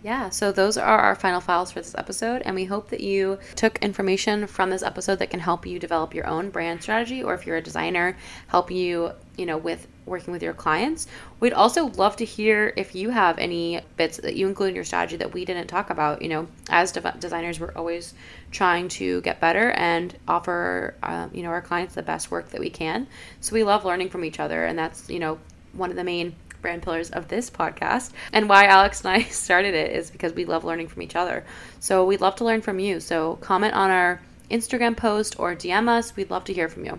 Yeah, 0.00 0.30
so 0.30 0.52
those 0.52 0.78
are 0.78 0.98
our 0.98 1.16
final 1.16 1.40
files 1.40 1.72
for 1.72 1.80
this 1.80 1.96
episode, 1.98 2.42
and 2.42 2.54
we 2.54 2.66
hope 2.66 2.88
that 2.90 3.00
you 3.00 3.40
took 3.56 3.78
information 3.78 4.46
from 4.46 4.70
this 4.70 4.84
episode 4.84 5.18
that 5.18 5.30
can 5.30 5.40
help 5.40 5.66
you 5.66 5.80
develop 5.80 6.14
your 6.14 6.26
own 6.28 6.50
brand 6.50 6.80
strategy, 6.82 7.20
or 7.20 7.34
if 7.34 7.44
you're 7.46 7.56
a 7.56 7.62
designer, 7.62 8.16
help 8.46 8.70
you, 8.70 9.10
you 9.36 9.44
know, 9.44 9.56
with 9.56 9.88
working 10.06 10.32
with 10.32 10.40
your 10.42 10.54
clients. 10.54 11.08
We'd 11.40 11.52
also 11.52 11.86
love 11.86 12.14
to 12.16 12.24
hear 12.24 12.72
if 12.76 12.94
you 12.94 13.10
have 13.10 13.38
any 13.38 13.80
bits 13.96 14.18
that 14.18 14.36
you 14.36 14.46
include 14.46 14.70
in 14.70 14.74
your 14.76 14.84
strategy 14.84 15.16
that 15.16 15.34
we 15.34 15.44
didn't 15.44 15.66
talk 15.66 15.90
about. 15.90 16.22
You 16.22 16.28
know, 16.28 16.48
as 16.70 16.92
de- 16.92 17.16
designers, 17.18 17.58
we're 17.58 17.74
always 17.74 18.14
trying 18.52 18.86
to 18.90 19.20
get 19.22 19.40
better 19.40 19.72
and 19.72 20.16
offer, 20.28 20.94
um, 21.02 21.32
you 21.34 21.42
know, 21.42 21.50
our 21.50 21.60
clients 21.60 21.96
the 21.96 22.02
best 22.02 22.30
work 22.30 22.50
that 22.50 22.60
we 22.60 22.70
can. 22.70 23.08
So 23.40 23.52
we 23.52 23.64
love 23.64 23.84
learning 23.84 24.10
from 24.10 24.24
each 24.24 24.38
other, 24.38 24.64
and 24.64 24.78
that's, 24.78 25.10
you 25.10 25.18
know, 25.18 25.40
one 25.72 25.90
of 25.90 25.96
the 25.96 26.04
main 26.04 26.36
brand 26.60 26.82
pillars 26.82 27.10
of 27.10 27.28
this 27.28 27.50
podcast. 27.50 28.12
And 28.32 28.48
why 28.48 28.66
Alex 28.66 29.00
and 29.00 29.10
I 29.10 29.22
started 29.30 29.74
it 29.74 29.92
is 29.92 30.10
because 30.10 30.32
we 30.32 30.44
love 30.44 30.64
learning 30.64 30.88
from 30.88 31.02
each 31.02 31.16
other. 31.16 31.44
So 31.80 32.04
we'd 32.04 32.20
love 32.20 32.36
to 32.36 32.44
learn 32.44 32.62
from 32.62 32.78
you. 32.78 33.00
So 33.00 33.36
comment 33.36 33.74
on 33.74 33.90
our 33.90 34.20
Instagram 34.50 34.96
post 34.96 35.38
or 35.38 35.54
DM 35.54 35.88
us. 35.88 36.16
We'd 36.16 36.30
love 36.30 36.44
to 36.44 36.52
hear 36.52 36.68
from 36.68 36.84
you. 36.84 36.98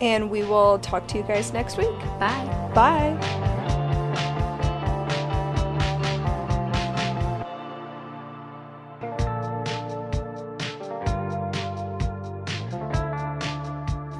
And 0.00 0.30
we 0.30 0.42
will 0.42 0.78
talk 0.78 1.06
to 1.08 1.18
you 1.18 1.24
guys 1.24 1.52
next 1.52 1.76
week. 1.76 1.96
Bye. 2.18 2.70
Bye. 2.74 3.53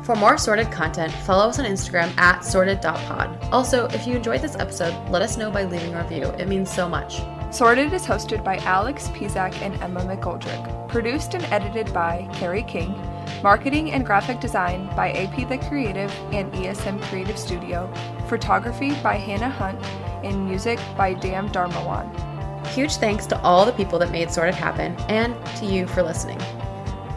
For 0.04 0.14
more 0.14 0.36
sorted 0.36 0.70
content, 0.70 1.10
follow 1.10 1.48
us 1.48 1.58
on 1.58 1.64
Instagram 1.64 2.14
at 2.18 2.44
sorted.pod. 2.44 3.38
Also, 3.50 3.86
if 3.86 4.06
you 4.06 4.16
enjoyed 4.16 4.42
this 4.42 4.54
episode, 4.56 4.94
let 5.08 5.22
us 5.22 5.38
know 5.38 5.50
by 5.50 5.64
leaving 5.64 5.94
a 5.94 6.02
review. 6.02 6.24
It 6.38 6.46
means 6.46 6.70
so 6.70 6.86
much. 6.86 7.22
Sorted 7.50 7.90
is 7.90 8.04
hosted 8.04 8.44
by 8.44 8.58
Alex 8.58 9.08
Pizak 9.08 9.54
and 9.62 9.74
Emma 9.82 10.00
McGoldrick. 10.00 10.88
Produced 10.90 11.32
and 11.32 11.44
edited 11.44 11.90
by 11.94 12.28
Carrie 12.34 12.64
King. 12.64 12.94
Marketing 13.42 13.92
and 13.92 14.04
graphic 14.04 14.40
design 14.40 14.94
by 14.94 15.10
AP 15.12 15.48
The 15.48 15.56
Creative 15.68 16.12
and 16.32 16.52
ESM 16.52 17.00
Creative 17.04 17.38
Studio. 17.38 17.90
Photography 18.28 18.90
by 19.02 19.14
Hannah 19.14 19.48
Hunt. 19.48 19.82
And 20.22 20.46
music 20.46 20.78
by 20.98 21.14
Dam 21.14 21.48
Dharmawan. 21.48 22.66
Huge 22.68 22.96
thanks 22.96 23.24
to 23.28 23.40
all 23.40 23.64
the 23.64 23.72
people 23.72 23.98
that 24.00 24.10
made 24.10 24.30
Sorted 24.30 24.54
happen 24.54 24.96
and 25.08 25.34
to 25.56 25.64
you 25.64 25.86
for 25.86 26.02
listening. 26.02 26.40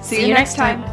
See, 0.02 0.26
you, 0.26 0.34
next 0.34 0.56
time. 0.56 0.84